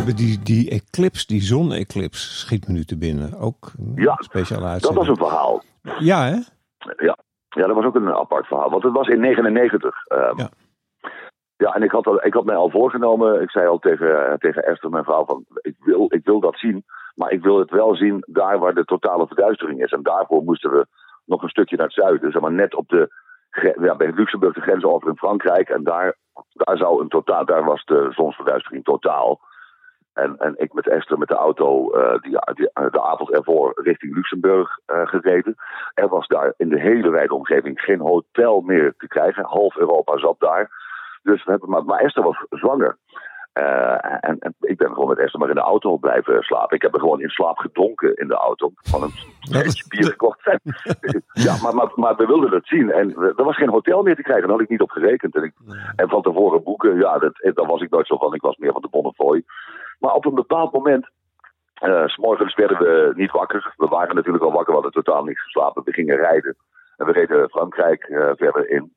hebben 0.06 0.26
die, 0.26 0.40
die 0.44 0.70
eclipse, 0.70 1.28
die 1.28 1.42
zon-eclipse, 1.42 2.34
schiet 2.34 2.68
me 2.68 2.74
nu 2.74 2.84
te 2.84 2.98
binnen. 2.98 3.40
Ook 3.40 3.72
Ja, 3.96 4.16
speciale 4.20 4.80
Dat 4.80 4.94
was 4.94 5.08
een 5.08 5.18
verhaal. 5.18 5.62
Ja, 6.00 6.24
hè? 6.24 6.38
Ja. 7.06 7.18
ja, 7.50 7.68
dat 7.68 7.76
was 7.76 7.86
ook 7.86 7.96
een 7.96 8.14
apart 8.14 8.48
verhaal. 8.48 8.70
Want 8.70 8.84
het 8.84 8.94
was 8.94 9.08
in 9.08 9.20
99. 9.20 10.06
ehm, 10.08 10.38
Ja. 10.38 10.50
ja, 11.58 11.74
en 11.74 11.84
ik 11.84 11.92
had, 11.92 12.08
al, 12.08 12.26
ik 12.26 12.34
had 12.34 12.46
mij 12.46 12.56
al 12.56 12.70
voorgenomen. 12.70 13.42
Ik 13.42 13.52
zei 13.52 13.68
al 13.68 13.80
tegen, 13.80 14.36
tegen 14.40 14.64
Esther, 14.64 14.90
mijn 14.90 15.04
vrouw, 15.04 15.26
van 15.26 15.46
ik 15.62 15.76
wil, 15.80 16.06
ik 16.10 16.26
wil 16.26 16.40
dat 16.40 16.58
zien. 16.58 16.84
Maar 17.16 17.32
ik 17.32 17.44
wil 17.44 17.60
het 17.60 17.70
wel 17.70 17.96
zien 17.96 18.24
daar 18.28 18.60
waar 18.60 18.74
de 18.74 18.86
totale 18.86 19.28
verduistering 19.28 19.84
is. 19.84 19.92
En 19.92 20.04
daarvoor 20.04 20.44
moesten 20.44 20.72
we 20.72 20.86
nog 21.26 21.44
een 21.44 21.50
stukje 21.50 21.76
naar 21.76 21.86
het 21.86 21.96
zuiden. 21.96 22.32
Zeg 22.32 22.42
maar 22.42 22.54
net 22.54 22.76
op 22.76 22.88
de, 22.90 23.10
ja, 23.82 23.96
bij 23.96 24.12
Luxemburg 24.16 24.54
de 24.54 24.62
grens 24.62 24.84
over 24.84 25.10
in 25.10 25.18
Frankrijk. 25.18 25.70
En 25.70 25.84
daar, 25.84 26.16
daar, 26.54 26.78
zou 26.78 27.02
een 27.02 27.10
totaal, 27.10 27.46
daar 27.46 27.64
was 27.64 27.86
de 27.86 28.08
zonsverduistering 28.12 28.84
totaal. 28.84 29.40
En, 30.14 30.38
en 30.38 30.54
ik 30.58 30.74
met 30.74 30.88
Esther 30.88 31.18
met 31.18 31.28
de 31.28 31.36
auto 31.36 31.92
eh, 31.92 32.22
die, 32.22 32.32
de 32.74 33.02
avond 33.02 33.32
ervoor 33.32 33.72
richting 33.84 34.16
Luxemburg 34.16 34.80
eh, 34.86 35.08
gereden. 35.08 35.56
Er 35.94 36.08
was 36.08 36.28
daar 36.28 36.54
in 36.58 36.70
de 36.70 36.80
hele 36.80 37.10
wijde 37.10 37.34
omgeving 37.34 37.80
geen 37.82 38.00
hotel 38.00 38.62
meer 38.62 38.94
te 38.98 39.08
krijgen. 39.08 39.44
Half 39.44 39.76
Europa 39.78 40.18
zat 40.18 40.40
daar. 40.40 40.70
Dus 41.24 41.44
we 41.44 41.52
hebben, 41.52 41.86
maar 41.86 42.00
Esther 42.00 42.24
was 42.24 42.46
zwanger. 42.50 42.98
Eh, 43.54 44.06
en, 44.20 44.40
en 44.40 44.56
ik 44.60 44.78
ben 44.78 44.94
gewoon 44.94 45.08
met 45.08 45.18
Esther 45.18 45.40
maar 45.40 45.50
in 45.50 45.56
de 45.56 45.62
auto 45.62 45.98
blijven 45.98 46.44
slapen. 46.44 46.76
Ik 46.76 46.82
heb 46.82 46.94
er 46.94 47.00
gewoon 47.00 47.22
in 47.22 47.30
slaap 47.30 47.58
gedronken 47.58 48.16
in 48.16 48.28
de 48.28 48.34
auto. 48.34 48.72
Van 48.76 49.04
een 49.04 49.12
beetje 49.52 49.88
bier 49.88 50.06
gekocht. 50.06 50.40
ja, 51.46 51.56
maar, 51.62 51.76
maar, 51.76 51.92
maar 51.96 52.16
we 52.16 52.26
wilden 52.26 52.52
het 52.52 52.68
zien. 52.68 52.92
En 52.92 53.16
er 53.38 53.44
was 53.44 53.58
geen 53.58 53.70
hotel 53.70 54.04
meer 54.04 54.16
te 54.16 54.22
krijgen. 54.22 54.44
Daar 54.44 54.56
had 54.58 54.66
ik 54.66 54.70
niet 54.70 54.82
op 54.82 54.90
gerekend. 54.90 55.36
En, 55.36 55.44
ik, 55.44 55.54
en 55.96 56.10
van 56.10 56.22
tevoren 56.22 56.64
boeken, 56.64 56.98
ja, 56.98 57.18
dat, 57.18 57.52
daar 57.54 57.66
was 57.66 57.82
ik 57.82 57.90
nooit 57.90 58.08
zo 58.08 58.18
van. 58.18 58.34
Ik 58.34 58.42
was 58.42 58.58
meer 58.58 58.72
van 58.72 58.82
de 58.82 58.90
Bonnefoy. 58.90 59.44
Maar 60.00 60.14
op 60.14 60.26
een 60.26 60.36
bepaald 60.36 60.74
moment 60.74 61.10
eh, 61.74 62.08
s 62.08 62.18
morgens 62.18 62.56
werden 62.56 62.78
we 62.78 63.12
niet 63.16 63.32
wakker. 63.32 63.74
We 63.78 63.88
waren 63.88 64.16
natuurlijk 64.16 64.44
al 64.44 64.52
wakker, 64.52 64.76
we 64.76 64.82
hadden 64.82 65.04
totaal 65.04 65.24
niet 65.24 65.40
geslapen. 65.40 65.84
We 65.84 65.94
gingen 65.94 66.16
rijden. 66.16 66.56
En 66.98 67.06
we 67.06 67.12
reden 67.12 67.50
Frankrijk 67.50 68.04
eh, 68.04 68.30
verder 68.36 68.70
in. 68.70 68.94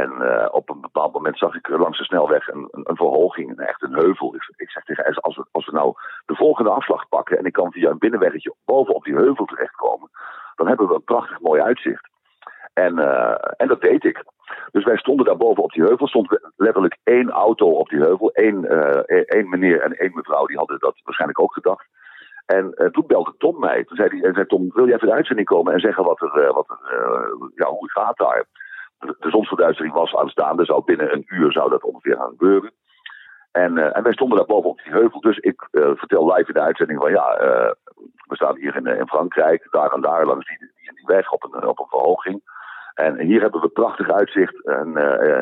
En 0.00 0.10
eh, 0.20 0.48
op 0.50 0.70
een 0.70 0.80
bepaald 0.80 1.12
moment 1.12 1.38
zag 1.38 1.54
ik 1.54 1.68
langs 1.68 1.98
de 1.98 2.04
snelweg 2.04 2.48
een, 2.48 2.68
een, 2.70 2.96
verhoging, 2.96 3.58
echt 3.58 3.82
een 3.82 3.94
heuvel. 3.94 4.34
Ik, 4.34 4.52
ik 4.56 4.70
zeg 4.70 4.84
tegen 4.84 5.04
als 5.14 5.36
we, 5.36 5.44
als 5.50 5.66
we 5.66 5.72
nou 5.72 5.94
de 6.26 6.34
volgende 6.34 6.70
afslag 6.70 7.08
pakken 7.08 7.38
en 7.38 7.44
ik 7.44 7.52
kan 7.52 7.72
via 7.72 7.90
een 7.90 7.98
binnenweggetje 7.98 8.54
boven 8.64 8.94
op 8.94 9.04
die 9.04 9.14
heuvel 9.14 9.44
terechtkomen, 9.44 10.10
dan 10.54 10.66
hebben 10.66 10.88
we 10.88 10.94
een 10.94 11.04
prachtig 11.04 11.40
mooi 11.40 11.60
uitzicht. 11.60 12.10
En, 12.72 12.98
eh, 12.98 13.52
en 13.56 13.68
dat 13.68 13.80
deed 13.80 14.04
ik. 14.04 14.24
Dus 14.70 14.84
wij 14.84 14.96
stonden 14.96 15.26
daar 15.26 15.36
boven 15.36 15.62
op 15.62 15.72
die 15.72 15.82
heuvel. 15.82 16.06
stond 16.08 16.38
letterlijk 16.56 16.96
één 17.02 17.30
auto 17.30 17.70
op 17.70 17.88
die 17.88 18.00
heuvel. 18.00 18.30
Één, 18.32 18.68
eh, 18.68 19.22
één 19.26 19.48
meneer 19.48 19.80
en 19.80 19.92
één 19.92 20.12
mevrouw, 20.14 20.46
die 20.46 20.56
hadden 20.56 20.78
dat 20.78 21.00
waarschijnlijk 21.04 21.40
ook 21.40 21.52
gedacht. 21.52 21.86
En 22.46 22.74
eh, 22.74 22.86
toen 22.86 23.06
belde 23.06 23.34
Tom 23.38 23.60
mij. 23.60 23.84
Toen 23.84 23.96
zei, 23.96 24.20
hij, 24.20 24.32
zei 24.32 24.46
Tom, 24.46 24.70
wil 24.74 24.86
jij 24.86 24.94
even 24.94 25.08
de 25.08 25.14
uitzending 25.14 25.48
komen 25.48 25.72
en 25.72 25.80
zeggen 25.80 26.04
wat 26.04 26.20
er, 26.20 26.52
wat 26.52 26.66
ja, 27.54 27.68
hoe 27.68 27.82
het 27.82 27.92
gaat 27.92 28.16
daar? 28.16 28.44
De, 29.02 29.30
zonsverduistering 29.30 29.94
was 29.94 30.14
aanstaande. 30.14 30.64
Zou 30.64 30.84
binnen 30.84 31.12
een 31.12 31.24
uur 31.26 31.52
zou 31.52 31.70
dat 31.70 31.82
ongeveer 31.82 32.16
gaan 32.16 32.34
gebeuren. 32.36 32.72
En, 33.52 33.78
eh, 33.78 33.96
en 33.96 34.02
wij 34.02 34.12
stonden 34.12 34.36
daar 34.36 34.46
boven 34.46 34.70
op 34.70 34.80
die 34.82 34.92
heuvel. 34.92 35.20
Dus 35.20 35.38
ik 35.38 35.68
eh, 35.70 35.90
vertel 35.94 36.32
live 36.32 36.48
in 36.48 36.54
de 36.54 36.60
uitzending 36.60 37.00
van 37.00 37.10
ja, 37.10 37.34
eh, 37.34 37.70
we 38.28 38.36
staan 38.36 38.56
hier 38.56 38.76
in, 38.76 38.86
in 38.86 39.08
Frankrijk. 39.08 39.68
Daar 39.70 39.92
en 39.92 40.00
daar 40.00 40.26
langs 40.26 40.48
die, 40.48 40.58
die, 40.58 40.92
die 40.94 41.06
weg 41.06 41.32
op 41.32 41.44
een, 41.44 41.66
op 41.68 41.78
een 41.78 41.86
verhoging. 41.88 42.40
En 42.94 43.18
hier 43.18 43.40
hebben 43.40 43.60
we 43.60 43.68
prachtig 43.68 44.10
uitzicht. 44.10 44.66
En 44.66 44.92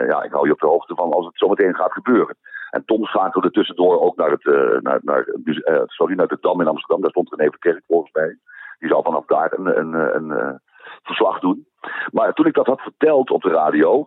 ja, 0.07 0.23
ik 0.23 0.33
hou 0.33 0.47
je 0.47 0.53
op 0.53 0.61
de 0.61 0.67
hoogte 0.67 0.95
van 0.95 1.13
als 1.13 1.27
het 1.27 1.39
zometeen 1.39 1.75
gaat 1.75 1.93
gebeuren. 1.93 2.37
En 2.71 2.85
Tom 2.85 3.05
schakelde 3.05 3.51
tussendoor 3.51 4.01
ook 4.01 4.17
naar, 4.17 4.31
het, 4.31 4.45
naar, 4.83 5.01
naar, 5.03 5.37
dus, 5.39 5.63
sorry, 5.87 6.15
naar 6.15 6.27
de 6.27 6.37
Dam 6.41 6.61
in 6.61 6.67
Amsterdam. 6.67 7.01
Daar 7.01 7.11
stond 7.11 7.35
René 7.35 7.51
Verkerk 7.51 7.83
volgens 7.87 8.13
mij. 8.13 8.39
Die 8.79 8.89
zou 8.89 9.03
vanaf 9.03 9.27
daar 9.27 9.53
een, 9.53 9.79
een, 9.79 9.95
een, 10.17 10.61
verslag 11.03 11.41
doen. 11.41 11.67
Maar 12.13 12.33
toen 12.33 12.47
ik 12.47 12.55
dat 12.55 12.67
had 12.67 12.81
verteld 12.81 13.31
op 13.31 13.43
de 13.43 13.51
radio. 13.51 14.07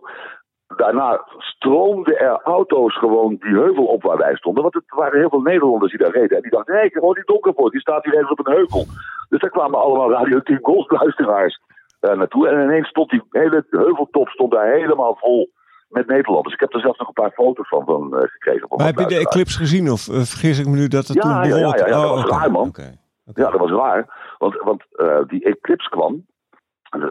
Daarna 0.76 1.24
stroomden 1.38 2.18
er 2.18 2.40
auto's 2.42 2.98
gewoon 2.98 3.36
die 3.40 3.52
heuvel 3.54 3.84
op 3.86 4.02
waar 4.02 4.16
wij 4.16 4.36
stonden. 4.36 4.62
Want 4.62 4.74
het 4.74 4.84
waren 4.88 5.18
heel 5.18 5.28
veel 5.28 5.40
Nederlanders 5.40 5.90
die 5.92 6.00
daar 6.00 6.12
reden. 6.20 6.36
En 6.36 6.42
die 6.42 6.50
dachten, 6.50 6.74
hé, 6.74 6.80
hey, 6.80 6.90
gewoon 6.90 7.14
die 7.14 7.24
donkervoort, 7.24 7.72
die 7.72 7.80
staat 7.80 8.04
hier 8.04 8.12
ergens 8.14 8.30
op 8.30 8.46
een 8.46 8.52
heuvel. 8.54 8.84
Dus 9.28 9.40
daar 9.40 9.50
kwamen 9.50 9.80
allemaal 9.80 10.10
Radio 10.10 10.40
10 10.40 10.58
Golfluisteraars 10.62 11.60
eh, 12.00 12.12
naartoe. 12.12 12.48
En 12.48 12.62
ineens 12.62 12.88
stond 12.88 13.10
die 13.10 13.22
hele 13.30 13.66
heuveltop 13.70 14.28
stond 14.28 14.52
daar 14.52 14.72
helemaal 14.72 15.16
vol 15.20 15.50
met 15.88 16.06
Nederlanders. 16.06 16.54
Ik 16.54 16.60
heb 16.60 16.74
er 16.74 16.80
zelfs 16.80 16.98
nog 16.98 17.08
een 17.08 17.14
paar 17.22 17.30
foto's 17.32 17.68
van, 17.68 17.84
van 17.84 18.16
eh, 18.16 18.20
gekregen. 18.28 18.68
Van 18.68 18.78
Maar 18.78 18.86
heb 18.86 18.98
je 18.98 19.04
de 19.06 19.10
luisteraars. 19.10 19.34
eclipse 19.36 19.58
gezien 19.58 19.90
of 19.90 20.08
eh, 20.08 20.14
vergis 20.14 20.58
ik 20.58 20.66
me 20.66 20.76
nu 20.76 20.88
dat 20.88 21.06
het 21.06 21.16
Ja, 21.16 21.22
toen 21.22 21.30
ja, 21.30 21.42
ja, 21.44 21.54
behoort? 21.56 21.78
ja, 21.78 21.86
ja, 21.86 21.92
dat 22.00 22.10
Oh, 22.10 22.14
was 22.22 22.30
raar, 22.30 22.50
man. 22.50 22.68
oké. 22.68 22.96
Ja, 23.34 23.50
dat 23.50 23.60
was 23.60 23.70
raar. 23.70 24.32
Want, 24.38 24.54
want 24.62 24.82
die 25.30 25.44
eclipse 25.44 25.88
kwam. 25.88 26.26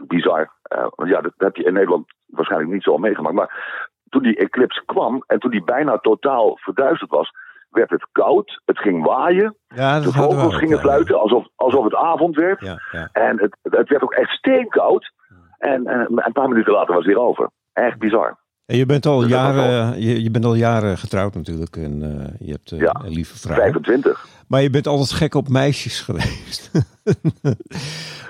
Bizar. 0.06 0.52
Want 0.94 1.10
ja, 1.10 1.20
dat 1.20 1.32
heb 1.36 1.56
je 1.56 1.64
in 1.64 1.72
Nederland 1.72 2.06
waarschijnlijk 2.26 2.72
niet 2.72 2.82
zo 2.82 2.96
meegemaakt. 2.98 3.34
Maar 3.34 3.82
toen 4.08 4.22
die 4.22 4.36
eclipse 4.36 4.82
kwam 4.86 5.24
en 5.26 5.38
toen 5.38 5.50
die 5.50 5.64
bijna 5.64 5.98
totaal 5.98 6.58
verduisterd 6.60 7.10
was, 7.10 7.30
werd 7.70 7.90
het 7.90 8.06
koud. 8.12 8.60
Het 8.64 8.78
ging 8.78 9.04
waaien. 9.04 9.56
Ja, 9.68 10.00
De 10.00 10.12
vogels 10.12 10.56
gingen 10.56 10.78
fluiten 10.78 11.20
alsof, 11.20 11.46
alsof 11.54 11.84
het 11.84 11.94
avond 11.94 12.36
werd. 12.36 12.60
Ja, 12.60 12.80
ja. 12.92 13.08
En 13.12 13.40
het, 13.40 13.56
het 13.62 13.88
werd 13.88 14.02
ook 14.02 14.12
echt 14.14 14.30
steenkoud. 14.30 15.12
En, 15.58 15.86
en 15.86 16.06
een 16.24 16.32
paar 16.32 16.48
minuten 16.48 16.72
later 16.72 16.94
was 16.94 17.04
het 17.04 17.14
weer 17.14 17.22
over. 17.24 17.50
Echt 17.72 17.98
bizar. 17.98 18.38
En 18.66 18.76
je 18.76 18.86
bent 18.86 19.06
al 19.06 19.18
Dus 19.18 19.28
jaren, 19.28 20.00
je, 20.00 20.22
je 20.22 20.30
bent 20.30 20.44
al 20.44 20.54
jaren 20.54 20.98
getrouwd 20.98 21.34
natuurlijk 21.34 21.76
en 21.76 22.02
eh, 22.02 22.46
je 22.46 22.52
hebt 22.52 22.72
eh, 22.72 22.78
Ja, 22.78 23.00
een 23.04 23.12
lieve 23.12 23.38
vrouw. 23.38 23.56
25. 23.56 24.26
Maar 24.48 24.62
je 24.62 24.70
bent 24.70 24.86
altijd 24.86 25.10
gek 25.12 25.34
op 25.34 25.48
meisjes 25.48 26.00
geweest. 26.08 26.70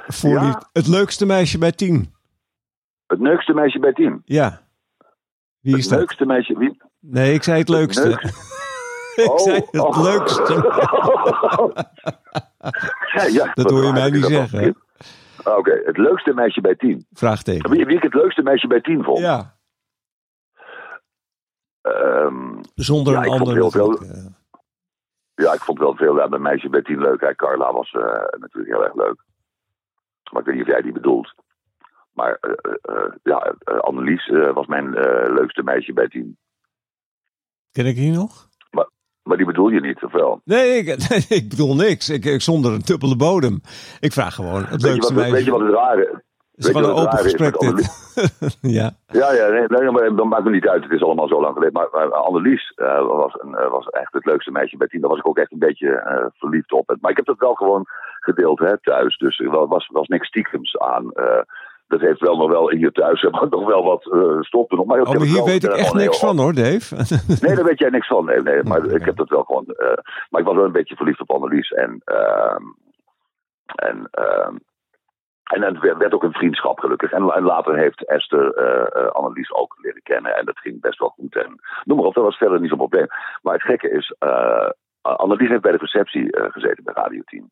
Voor 0.06 0.30
Ja. 0.30 0.62
het 0.72 0.86
leukste 0.86 1.26
meisje 1.26 1.58
bij 1.58 1.72
tien. 1.72 2.12
Het 3.14 3.22
leukste 3.22 3.52
meisje 3.54 3.78
bij 3.78 3.92
team. 3.92 4.22
Ja. 4.24 4.60
Wie 5.60 5.76
is 5.76 5.80
Het 5.82 5.90
dat? 5.90 5.98
leukste 5.98 6.26
meisje. 6.26 6.58
Wie? 6.58 6.82
Nee, 7.00 7.34
ik 7.34 7.42
zei 7.42 7.58
het 7.58 7.68
leukste. 7.68 8.08
leukste. 8.08 8.28
ik 9.22 9.30
Oh, 9.30 9.38
zei 9.38 9.54
het 9.56 9.78
oh. 9.80 10.02
leukste. 10.02 10.52
Ja, 13.14 13.24
ja, 13.26 13.52
Dat 13.54 13.70
hoor 13.70 13.84
je 13.84 13.92
mij 13.92 14.10
niet 14.10 14.24
zeggen, 14.24 14.76
was. 15.44 15.56
Oké, 15.56 15.80
het 15.84 15.96
leukste 15.96 16.32
meisje 16.34 16.60
bij 16.60 16.74
tien. 16.74 17.06
Vraagteken. 17.12 17.70
Wie, 17.70 17.84
wie 17.86 17.96
ik 17.96 18.02
het 18.02 18.14
leukste 18.14 18.42
meisje 18.42 18.66
bij 18.66 18.80
tien 18.80 19.02
vond? 19.04 19.18
Ja. 19.18 19.56
Ehm, 21.80 22.62
Zonder 22.74 23.12
Ja, 23.12 23.22
een 23.22 23.28
ander 23.30 23.70
veel- 23.70 24.02
ja, 25.34 25.52
ik 25.52 25.60
vond 25.60 25.78
wel 25.78 25.94
veel 25.96 26.22
aan 26.22 26.30
mijn 26.30 26.42
meisje 26.42 26.68
bij 26.68 26.82
tien 26.82 26.98
leuk. 26.98 27.20
Hè. 27.20 27.34
Carla 27.34 27.72
was 27.72 27.90
eh, 27.92 28.02
natuurlijk 28.40 28.74
heel 28.74 28.84
erg 28.84 28.94
leuk. 28.94 29.24
Maar 30.32 30.40
ik 30.40 30.46
weet 30.46 30.54
niet 30.56 30.64
of 30.64 30.70
jij 30.70 30.82
die 30.82 30.92
bedoelt. 30.92 31.34
Maar 32.14 32.38
eh, 32.40 32.50
eh, 32.50 32.96
eh, 32.96 33.12
ja, 33.22 33.54
Annelies 33.80 34.28
was 34.54 34.66
mijn 34.66 34.90
leukste 35.34 35.62
meisje 35.62 35.92
bij 35.92 36.08
tien. 36.08 36.36
Ken 37.72 37.86
ik 37.86 37.96
die 37.96 38.12
nog? 38.12 38.48
Maar 39.22 39.36
die 39.36 39.46
bedoel 39.46 39.68
je 39.68 39.80
niet, 39.80 40.02
of 40.02 40.12
wel? 40.12 40.40
Nee, 40.44 40.78
ik, 40.78 40.86
ik 41.38 41.48
bedoel 41.48 41.74
niks. 41.74 42.08
Ik, 42.08 42.24
ik 42.24 42.40
zonder 42.40 42.72
een 42.72 42.80
dubbele 42.84 43.16
bodem. 43.16 43.60
Ik 44.00 44.12
vraag 44.12 44.34
gewoon 44.34 44.64
het 44.64 44.82
leukste 44.82 45.14
wat, 45.14 45.22
meisje. 45.22 45.32
weet 45.34 45.44
je 45.44 45.50
wat 45.50 45.60
het 45.60 45.70
rare 45.70 46.22
Het 46.54 46.64
is 46.64 46.66
weet 46.66 46.84
je 46.84 46.90
een 46.90 46.96
open 46.96 47.18
gesprek 47.18 47.58
dit. 47.58 48.58
ja. 48.78 48.90
Ja, 49.06 49.32
ja, 49.32 49.48
nee, 49.48 49.66
nee, 49.66 49.90
maar 49.90 50.16
dat 50.16 50.26
maakt 50.26 50.44
me 50.44 50.50
niet 50.50 50.68
uit. 50.68 50.82
Het 50.82 50.92
is 50.92 51.02
allemaal 51.02 51.28
zo 51.28 51.40
lang 51.40 51.54
geleden. 51.54 51.72
Maar, 51.72 51.88
maar 51.92 52.12
Annelies 52.12 52.72
was, 53.06 53.36
een, 53.38 53.50
was 53.70 53.86
echt 53.86 54.12
het 54.12 54.24
leukste 54.24 54.50
meisje 54.50 54.76
bij 54.76 54.86
tien. 54.86 55.00
Daar 55.00 55.10
was 55.10 55.18
ik 55.18 55.28
ook 55.28 55.38
echt 55.38 55.52
een 55.52 55.58
beetje 55.58 56.30
verliefd 56.34 56.72
op. 56.72 56.96
Maar 57.00 57.10
ik 57.10 57.16
heb 57.16 57.26
dat 57.26 57.38
wel 57.38 57.54
gewoon 57.54 57.84
gedeeld 58.20 58.58
hè, 58.58 58.80
thuis. 58.80 59.16
Dus 59.16 59.38
er 59.38 59.66
was, 59.66 59.88
was 59.92 60.06
niks 60.06 60.26
stiekems 60.26 60.78
aan. 60.78 61.12
Eh, 61.88 61.98
dat 61.98 62.00
heeft 62.00 62.20
wel 62.20 62.36
nog 62.36 62.50
wel 62.50 62.70
hier 62.70 62.92
thuis 62.92 63.20
heb 63.20 63.34
ik 63.34 63.50
nog 63.58 63.66
wel 63.66 63.84
wat 63.84 64.06
uh, 64.06 64.40
stoppen. 64.40 64.76
nog. 64.76 64.86
Maar, 64.86 65.00
Oh, 65.00 65.06
maar 65.08 65.20
hier 65.20 65.34
wel, 65.34 65.44
weet 65.46 65.64
ik 65.64 65.70
eh, 65.70 65.78
echt 65.78 65.94
niks 65.94 66.18
van 66.18 66.38
hoor, 66.38 66.54
Dave. 66.54 66.96
Nee, 67.46 67.54
daar 67.54 67.64
weet 67.64 67.78
jij 67.78 67.90
niks 67.90 68.06
van. 68.06 68.24
Nee, 68.24 68.42
nee, 68.42 68.62
maar 68.62 68.84
ik 68.84 69.04
heb 69.04 69.16
dat 69.16 69.28
wel 69.28 69.42
gewoon. 69.42 69.64
eh, 69.66 69.98
maar 70.30 70.40
ik 70.40 70.46
was 70.46 70.56
wel 70.56 70.64
een 70.64 70.72
beetje 70.72 70.96
verliefd 70.96 71.20
op 71.20 71.30
Annelies. 71.30 71.70
En, 71.70 72.00
ehm, 72.04 72.62
en 73.66 74.08
ehm, 74.10 74.56
En 75.44 75.62
het 75.62 75.78
werd 75.80 75.96
werd 75.98 76.14
ook 76.14 76.22
een 76.22 76.32
vriendschap 76.32 76.78
gelukkig. 76.78 77.10
En, 77.12 77.22
en 77.30 77.42
later 77.42 77.76
heeft 77.76 78.06
Esther 78.06 78.54
eh, 78.54 79.02
eh, 79.02 79.08
Annelies 79.10 79.52
ook 79.52 79.76
leren 79.82 80.02
kennen. 80.02 80.36
En 80.36 80.44
dat 80.44 80.58
ging 80.58 80.80
best 80.80 80.98
wel 80.98 81.08
goed. 81.08 81.36
En 81.36 81.60
noem 81.84 81.96
maar 81.96 82.06
op, 82.06 82.14
dat 82.14 82.24
was 82.24 82.36
verder 82.36 82.60
niet 82.60 82.68
zo'n 82.68 82.78
probleem. 82.78 83.06
Maar 83.42 83.54
het 83.54 83.62
gekke 83.62 83.90
is, 83.90 84.14
eh, 84.18 84.68
Annelies 85.02 85.48
heeft 85.48 85.62
bij 85.62 85.72
de 85.72 85.78
receptie 85.78 86.32
eh, 86.32 86.52
gezeten 86.52 86.84
bij 86.84 86.94
Radio 86.94 87.20
10. 87.24 87.50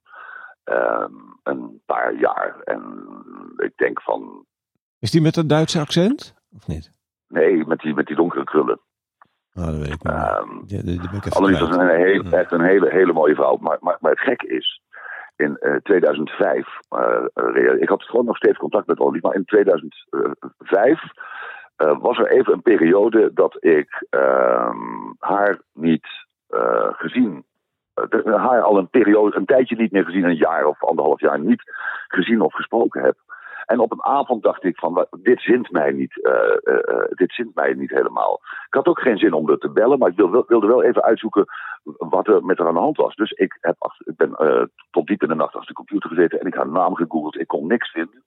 Ehm, 0.64 1.12
een 1.42 1.82
paar 1.86 2.14
jaar. 2.14 2.60
En 2.64 2.82
ik 3.56 3.72
denk 3.76 4.02
van, 4.02 4.46
Is 4.98 5.10
die 5.10 5.20
met 5.22 5.36
een 5.36 5.46
Duitse 5.46 5.80
accent? 5.80 6.34
Of 6.56 6.66
niet? 6.66 6.92
nee, 7.28 7.66
met 7.66 7.78
die, 7.80 7.94
met 7.94 8.06
die 8.06 8.16
donkere 8.16 8.44
krullen. 8.44 8.80
Nou, 9.52 9.70
dat 9.70 9.80
weet 9.80 9.92
ik 9.94 10.02
niet. 10.02 10.12
Ehm, 10.12 10.50
Ja, 10.66 10.82
die, 10.82 11.00
ben 11.00 11.14
ik 11.14 11.24
was 11.24 11.76
een 11.76 11.88
heel, 11.88 12.24
Ja. 12.24 12.30
echt 12.38 12.52
een 12.52 12.60
hele, 12.64 12.90
hele 12.90 13.12
mooie 13.12 13.34
vrouw. 13.34 13.56
Maar, 13.56 13.78
maar, 13.80 13.96
maar 14.00 14.10
het 14.10 14.20
gekke 14.20 14.46
is, 14.46 14.82
in 15.36 15.56
eh, 15.58 15.76
2005, 15.76 16.68
eh, 16.88 17.24
eh, 17.34 17.80
ik 17.80 17.88
had 17.88 18.02
gewoon 18.02 18.24
nog 18.24 18.36
steeds 18.36 18.58
contact 18.58 18.86
met 18.86 18.98
Annelies, 19.00 19.22
maar 19.22 19.34
in 19.34 19.44
2005 19.44 21.02
eh, 21.76 21.98
was 22.00 22.18
er 22.18 22.30
even 22.30 22.52
een 22.52 22.62
periode 22.62 23.30
dat 23.34 23.56
ik 23.64 24.06
ehm, 24.10 25.12
haar 25.18 25.60
niet 25.72 26.06
gezien, 26.92 27.44
haar 28.24 28.62
al 28.62 28.78
een 28.78 28.88
periode, 28.88 29.36
een 29.36 29.44
tijdje 29.44 29.76
niet 29.76 29.92
meer 29.92 30.04
gezien, 30.04 30.24
een 30.24 30.36
jaar 30.36 30.64
of 30.64 30.84
anderhalf 30.84 31.20
jaar 31.20 31.40
niet 31.40 31.62
gezien 32.08 32.40
of 32.40 32.54
gesproken 32.54 33.02
heb. 33.02 33.16
En 33.66 33.78
op 33.78 33.92
een 33.92 34.04
avond 34.04 34.42
dacht 34.42 34.64
ik 34.64 34.78
van, 34.78 35.06
dit 35.22 35.40
zint 35.40 35.70
mij 35.70 35.92
niet, 35.92 36.22
eh, 36.22 36.32
eh, 36.62 36.88
eh, 36.88 37.08
dit 37.10 37.32
zint 37.32 37.54
mij 37.54 37.72
niet 37.72 37.90
helemaal. 37.90 38.40
Ik 38.66 38.74
had 38.74 38.86
ook 38.86 39.00
geen 39.00 39.18
zin 39.18 39.32
om 39.32 39.48
er 39.50 39.58
te 39.58 39.70
bellen, 39.70 39.98
maar 39.98 40.10
ik 40.10 40.16
wil- 40.16 40.44
wilde 40.46 40.66
wel 40.66 40.82
even 40.82 41.02
uitzoeken 41.02 41.44
wat 41.82 42.26
er 42.28 42.44
met 42.44 42.58
haar 42.58 42.66
aan 42.66 42.74
de 42.74 42.80
hand 42.80 42.96
was. 42.96 43.14
Dus 43.14 43.30
ik, 43.30 43.58
heb 43.60 43.76
ik 43.98 44.16
ben 44.16 44.34
eh, 44.34 44.62
tot 44.90 45.06
diep 45.06 45.22
in 45.22 45.28
de 45.28 45.34
nacht 45.34 45.54
achter 45.54 45.68
de 45.68 45.82
computer 45.84 46.08
gezeten 46.08 46.40
en 46.40 46.46
ik 46.46 46.54
had 46.54 46.66
naam 46.66 46.94
gegoogeld. 46.94 47.40
Ik 47.40 47.46
kon 47.46 47.66
niks 47.66 47.90
vinden. 47.90 48.24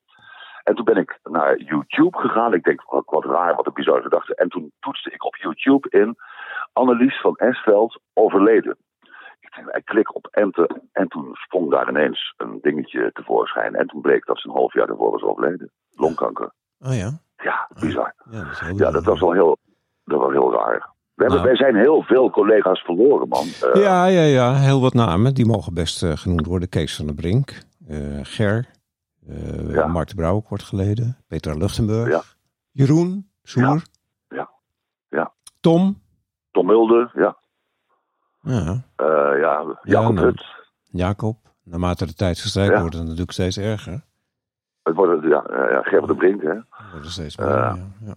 En 0.63 0.75
toen 0.75 0.85
ben 0.85 0.97
ik 0.97 1.19
naar 1.23 1.57
YouTube 1.57 2.17
gegaan. 2.17 2.53
Ik 2.53 2.63
denk, 2.63 2.83
wat, 2.83 3.03
wat 3.05 3.25
raar, 3.25 3.55
wat 3.55 3.65
een 3.65 3.73
bizarre 3.73 4.01
gedachte. 4.01 4.35
En 4.35 4.49
toen 4.49 4.71
toetste 4.79 5.11
ik 5.11 5.25
op 5.25 5.35
YouTube 5.35 5.89
in 5.89 6.15
Annelies 6.73 7.21
van 7.21 7.35
Esveld 7.35 7.99
overleden. 8.13 8.77
Denk, 9.55 9.67
ik 9.75 9.85
klik 9.85 10.15
op 10.15 10.27
enter 10.31 10.81
en 10.91 11.07
toen 11.07 11.29
sprong 11.33 11.71
daar 11.71 11.89
ineens 11.89 12.33
een 12.37 12.59
dingetje 12.61 13.09
tevoorschijn. 13.13 13.75
En 13.75 13.87
toen 13.87 14.01
bleek 14.01 14.25
dat 14.25 14.39
ze 14.39 14.47
een 14.47 14.53
half 14.55 14.73
jaar 14.73 14.89
ervoor 14.89 15.11
was 15.11 15.21
overleden. 15.21 15.71
Longkanker. 15.95 16.51
Oh 16.79 16.95
ja? 16.95 17.19
Ja, 17.43 17.69
bizar. 17.79 18.13
Ja, 18.31 18.43
dat, 18.43 18.59
heel 18.59 18.77
Ja, 18.77 18.91
dat 18.91 19.03
was 19.03 19.19
wel 19.19 19.31
heel, 19.31 19.57
dat 20.03 20.19
was 20.19 20.31
heel 20.31 20.51
raar. 20.53 20.93
We 21.13 21.23
hebben, 21.23 21.41
Nou. 21.41 21.47
Wij 21.49 21.55
zijn 21.57 21.75
heel 21.75 22.01
veel 22.01 22.29
collega's 22.29 22.79
verloren, 22.81 23.27
man. 23.27 23.45
Eh, 23.45 23.81
Ja, 23.81 24.05
ja, 24.05 24.21
ja. 24.21 24.53
Heel 24.55 24.81
wat 24.81 24.93
namen. 24.93 25.33
Die 25.33 25.45
mogen 25.45 25.73
best 25.73 26.03
eh, 26.03 26.11
genoemd 26.11 26.45
worden. 26.45 26.69
Kees 26.69 26.95
van 26.95 27.05
der 27.05 27.15
Brink. 27.15 27.63
eh, 27.87 28.19
Ger. 28.21 28.73
Ja. 29.67 29.87
Mark 29.87 30.07
de 30.07 30.15
Brouwer 30.15 30.41
kort 30.43 30.63
geleden. 30.63 31.17
Petra 31.27 31.53
Luchtenburg. 31.53 32.09
Ja. 32.09 32.21
Jeroen. 32.71 33.29
Soer. 33.43 33.83
Ja. 34.27 34.49
Ja. 35.09 35.33
Tom. 35.59 36.01
Tom 36.51 36.65
Mulder, 36.65 37.11
ja. 37.15 37.37
Ja. 38.45 38.81
Eh, 38.95 39.39
ja, 39.39 39.63
Jacob 39.83 40.13
nou. 40.13 40.25
Hut. 40.25 40.45
Jacob. 40.83 41.37
Naarmate 41.63 42.05
de 42.05 42.13
tijd 42.13 42.39
verstrijkt 42.39 42.73
Ja. 42.73 42.79
wordt 42.79 42.93
het 42.93 43.03
natuurlijk 43.03 43.31
steeds 43.31 43.57
erger. 43.57 44.01
Het 44.83 44.95
wordt, 44.95 45.23
ja, 45.23 45.43
ja, 45.49 45.69
ja, 45.71 45.81
Gerber 45.81 46.07
de 46.07 46.15
Brink, 46.15 46.41
hè. 46.41 46.49
Het 46.49 46.91
wordt 46.91 47.07
steeds 47.11 47.37
meer. 47.37 47.47
Ja. 47.47 47.77
ja. 48.05 48.13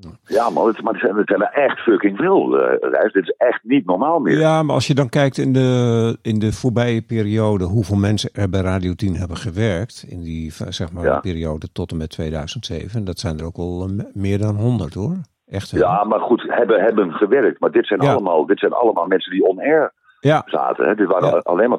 Ja. 0.00 0.10
Ja, 0.24 0.50
man, 0.50 0.66
het, 0.66 0.82
maar 0.82 0.92
het 0.92 1.02
zijn, 1.02 1.16
het 1.16 1.28
zijn 1.28 1.42
er 1.42 1.52
echt 1.52 1.78
fucking 1.78 2.16
veel, 2.16 2.58
eh. 2.58 3.12
Dit 3.12 3.22
is 3.22 3.34
echt 3.36 3.60
niet 3.62 3.86
normaal 3.86 4.18
meer. 4.18 4.38
Ja, 4.38 4.62
maar 4.62 4.74
als 4.74 4.86
je 4.86 4.94
dan 4.94 5.08
kijkt 5.08 5.38
in 5.38 5.52
de, 5.52 6.18
in 6.22 6.38
de 6.38 6.52
voorbije 6.52 7.02
periode 7.02 7.64
hoeveel 7.64 7.96
mensen 7.96 8.30
er 8.32 8.50
bij 8.50 8.60
Radio 8.60 8.94
10 8.94 9.16
hebben 9.16 9.36
gewerkt, 9.36 10.04
in 10.08 10.22
die 10.22 10.52
zeg 10.68 10.92
maar, 10.92 11.04
Ja. 11.04 11.18
periode 11.20 11.72
tot 11.72 11.90
en 11.90 11.96
met 11.96 12.10
2007, 12.10 13.04
dat 13.04 13.18
zijn 13.18 13.38
er 13.38 13.44
ook 13.44 13.56
al 13.56 13.88
eh, 13.88 14.04
meer 14.12 14.38
dan 14.38 14.54
100 14.56 14.94
hoor. 14.94 15.16
Echt 15.54 15.70
hè? 15.70 15.78
Ja, 15.78 16.04
maar 16.04 16.20
goed, 16.20 16.42
hebben, 16.48 16.80
hebben 16.82 17.12
gewerkt. 17.12 17.60
Maar 17.60 17.70
dit 17.70 17.86
zijn, 17.86 18.02
Ja. 18.02 18.12
allemaal, 18.12 18.46
dit 18.46 18.58
zijn 18.58 18.72
allemaal 18.72 19.06
mensen 19.06 19.32
die 19.32 19.44
on-air 19.46 19.92
Ja, 20.20 20.42
zaten. 20.46 20.86
Hè. 20.88 20.94
Dit 20.94 21.06
waren 21.08 21.28
Ja. 21.28 21.38
alleen 21.42 21.68
maar. 21.70 21.78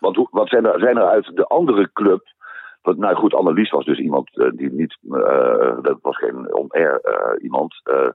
Want 0.00 0.16
hoe, 0.16 0.28
wat 0.30 0.48
zijn 0.48 0.66
er, 0.66 0.78
zijn 0.80 0.96
er 0.96 1.04
uit 1.06 1.30
de 1.34 1.44
andere 1.44 1.90
club... 1.92 2.22
Want, 2.82 2.98
nou 2.98 3.14
goed, 3.16 3.34
Annelies 3.34 3.70
was 3.70 3.84
dus 3.84 3.98
iemand 3.98 4.36
eh, 4.38 4.50
die 4.54 4.72
niet... 4.72 4.98
eh, 5.10 5.76
dat 5.82 5.98
was 6.02 6.16
geen 6.16 6.54
on-air 6.54 7.00
iemand... 7.42 7.80
eh, 7.82 8.08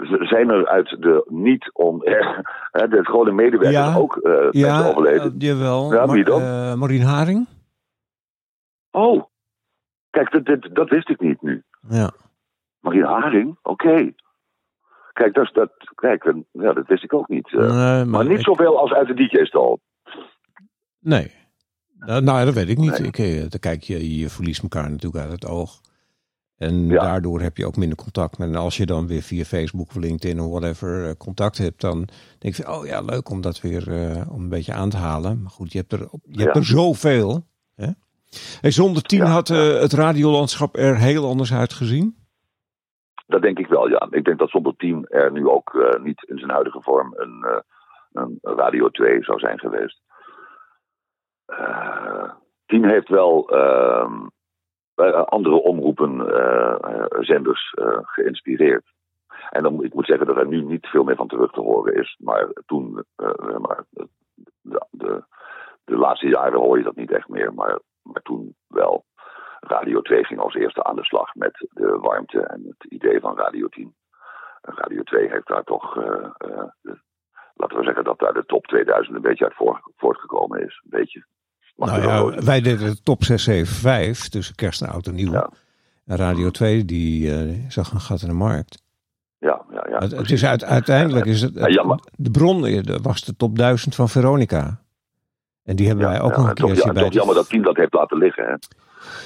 z- 0.00 0.28
zijn 0.28 0.50
er 0.50 0.66
uit 0.68 0.88
de 1.00 1.24
niet 1.28 1.70
on-air... 1.72 2.40
de 2.90 2.98
gewone 3.04 3.32
medewerkers 3.32 3.96
ook 3.96 4.18
ja 4.50 4.88
overleden? 4.88 5.34
jawel. 5.38 5.92
Ja, 5.92 6.08
wie 6.08 6.24
dan? 6.24 6.42
Maureen 6.78 7.02
Haring. 7.02 7.46
Oh, 8.90 9.22
kijk, 10.10 10.30
dat, 10.32 10.44
dat, 10.44 10.74
dat 10.74 10.88
wist 10.88 11.08
ik 11.08 11.20
niet 11.20 11.42
nu. 11.42 11.62
Ja. 11.88 12.10
Marien 12.84 13.04
Haring, 13.04 13.58
oké. 13.62 14.12
Kijk, 15.12 15.34
dat, 15.34 15.44
is- 15.44 15.52
dat, 15.52 15.70
kijk 15.94 16.24
en- 16.24 16.46
ja, 16.52 16.72
dat 16.72 16.86
wist 16.86 17.04
ik 17.04 17.12
ook 17.14 17.28
niet. 17.28 17.52
eh. 17.52 17.76
Nee, 17.76 18.04
maar 18.04 18.24
niet 18.24 18.38
ik- 18.38 18.44
zoveel 18.44 18.78
als 18.78 18.92
uit 18.92 19.06
de 19.06 19.14
DJ-stal. 19.14 19.80
Nee. 21.00 21.32
Nou, 21.98 22.22
nou, 22.22 22.44
dat 22.44 22.54
weet 22.54 22.68
ik 22.68 22.78
niet. 22.78 22.98
Nee. 22.98 23.08
Ik, 23.08 23.18
eh, 23.18 23.40
dan 23.40 23.60
kijk 23.60 23.82
je, 23.82 24.18
je 24.18 24.28
verliest 24.30 24.62
elkaar 24.62 24.90
natuurlijk 24.90 25.22
uit 25.24 25.32
het 25.32 25.46
oog. 25.46 25.80
En 26.56 26.86
Ja. 26.86 27.00
daardoor 27.02 27.40
heb 27.40 27.56
je 27.56 27.66
ook 27.66 27.76
minder 27.76 27.96
contact. 27.98 28.38
met. 28.38 28.48
En 28.48 28.54
als 28.54 28.76
je 28.76 28.86
dan 28.86 29.06
weer 29.06 29.22
via 29.22 29.44
Facebook 29.44 29.88
of 29.88 29.94
LinkedIn 29.96 30.40
of 30.40 30.50
whatever 30.50 31.08
eh, 31.08 31.14
contact 31.18 31.58
hebt, 31.58 31.80
dan 31.80 32.08
denk 32.38 32.54
je, 32.54 32.72
oh 32.72 32.86
ja, 32.86 33.00
leuk 33.00 33.30
om 33.30 33.40
dat 33.40 33.60
weer 33.60 33.92
eh, 33.92 34.32
om 34.32 34.40
een 34.42 34.48
beetje 34.48 34.72
aan 34.72 34.90
te 34.90 34.96
halen. 34.96 35.42
Maar 35.42 35.50
goed, 35.50 35.72
je 35.72 35.78
hebt 35.78 35.92
er, 35.92 36.08
je 36.22 36.42
hebt 36.42 36.56
er 36.56 36.64
zoveel. 36.64 37.46
Hè? 37.74 37.88
Hey, 38.60 38.70
zonder 38.70 39.02
tien 39.02 39.18
Ja, 39.18 39.26
had 39.26 39.48
het 39.48 39.92
radiolandschap 39.92 40.76
er 40.76 40.96
heel 40.98 41.26
anders 41.28 41.52
uitgezien. 41.52 42.16
Dat 43.26 43.42
denk 43.42 43.58
ik 43.58 43.66
wel, 43.66 43.88
ja. 43.88 44.06
Ik 44.10 44.24
denk 44.24 44.38
dat 44.38 44.50
zonder 44.50 44.76
team 44.76 45.04
er 45.04 45.32
nu 45.32 45.48
ook 45.48 45.74
eh, 45.74 46.02
niet 46.02 46.22
in 46.22 46.38
zijn 46.38 46.50
huidige 46.50 46.82
vorm 46.82 47.12
een, 47.16 47.44
eh, 47.44 47.60
een 48.12 48.38
Radio 48.42 48.88
2 48.88 49.24
zou 49.24 49.38
zijn 49.38 49.58
geweest. 49.58 50.00
Eh 51.46 52.30
team 52.66 52.84
heeft 52.84 53.08
wel 53.08 53.48
ehm, 53.48 54.26
andere 55.24 55.54
omroepen, 55.54 56.26
zenders 57.24 57.74
geïnspireerd. 58.02 58.92
En 59.50 59.62
dan, 59.62 59.84
ik 59.84 59.94
moet 59.94 60.06
zeggen 60.06 60.26
dat 60.26 60.36
er 60.36 60.46
nu 60.46 60.62
niet 60.62 60.86
veel 60.86 61.04
meer 61.04 61.16
van 61.16 61.28
terug 61.28 61.50
te 61.50 61.60
horen 61.60 61.94
is. 61.94 62.16
Maar 62.18 62.48
toen, 62.66 63.04
maar 63.58 63.84
de, 63.90 64.08
de, 64.90 65.24
de 65.84 65.96
laatste 65.96 66.28
jaren 66.28 66.60
hoor 66.60 66.78
je 66.78 66.84
dat 66.84 66.96
niet 66.96 67.12
echt 67.12 67.28
meer. 67.28 67.54
Maar, 67.54 67.78
maar 68.02 68.22
toen 68.22 68.54
wel. 68.66 69.04
Radio 69.66 70.00
2 70.00 70.24
ging 70.24 70.40
als 70.40 70.54
eerste 70.54 70.84
aan 70.84 70.96
de 70.96 71.04
slag 71.04 71.34
met 71.34 71.66
de 71.72 71.98
warmte 72.00 72.40
en 72.40 72.64
het 72.78 72.92
idee 72.92 73.20
van 73.20 73.36
Radio 73.36 73.68
10. 73.68 73.94
En 74.62 74.74
Radio 74.76 75.02
2 75.02 75.28
heeft 75.30 75.46
daar 75.48 75.64
toch, 75.64 75.96
eh, 75.96 76.04
de- 76.82 77.00
laten 77.54 77.78
we 77.78 77.84
zeggen 77.84 78.04
dat 78.04 78.18
daar 78.18 78.32
de 78.32 78.44
top 78.46 78.66
2000 78.66 79.16
een 79.16 79.22
beetje 79.22 79.44
uit 79.44 79.54
voor- 79.54 79.92
voortgekomen 79.96 80.64
is. 80.64 80.80
Een 80.84 80.90
beetje. 80.98 81.24
Nou 81.76 82.02
ja, 82.02 82.42
wij 82.44 82.60
deden 82.60 82.90
de 82.90 83.02
top 83.02 83.24
675 83.24 84.28
tussen 84.28 84.54
kerst 84.54 84.82
en 84.82 84.88
oud 84.88 85.06
en 85.06 85.14
nieuw. 85.14 85.32
Ja. 85.32 85.50
En 86.06 86.16
Radio 86.16 86.50
2 86.50 86.84
die 86.84 87.32
eh, 87.32 87.54
zag 87.68 87.92
een 87.92 88.00
gat 88.00 88.22
in 88.22 88.28
de 88.28 88.34
markt. 88.34 88.82
ja, 89.38 89.62
ja, 89.70 89.86
ja. 89.90 89.98
het, 89.98 90.10
het 90.16 90.30
is 90.30 90.44
uit, 90.44 90.64
uiteindelijk 90.64 91.26
is 91.26 91.40
het, 91.42 91.54
de 92.16 92.30
bron 92.30 92.60
was 93.02 93.20
de 93.24 93.36
top 93.36 93.56
1000 93.56 93.94
van 93.94 94.08
Veronica. 94.08 94.82
En 95.64 95.76
die 95.76 95.86
hebben 95.86 96.04
Ja, 96.04 96.10
wij 96.10 96.20
ook 96.20 96.30
nog 96.36 96.38
en 96.44 96.48
een 96.48 96.54
keertje 96.54 96.92
bij. 96.92 97.02
toch 97.02 97.10
de- 97.12 97.16
jammer 97.18 97.34
dat 97.34 97.48
Team 97.48 97.62
dat 97.62 97.76
heeft 97.76 97.94
laten 97.94 98.18
liggen. 98.18 98.44
Hè. 98.44 98.54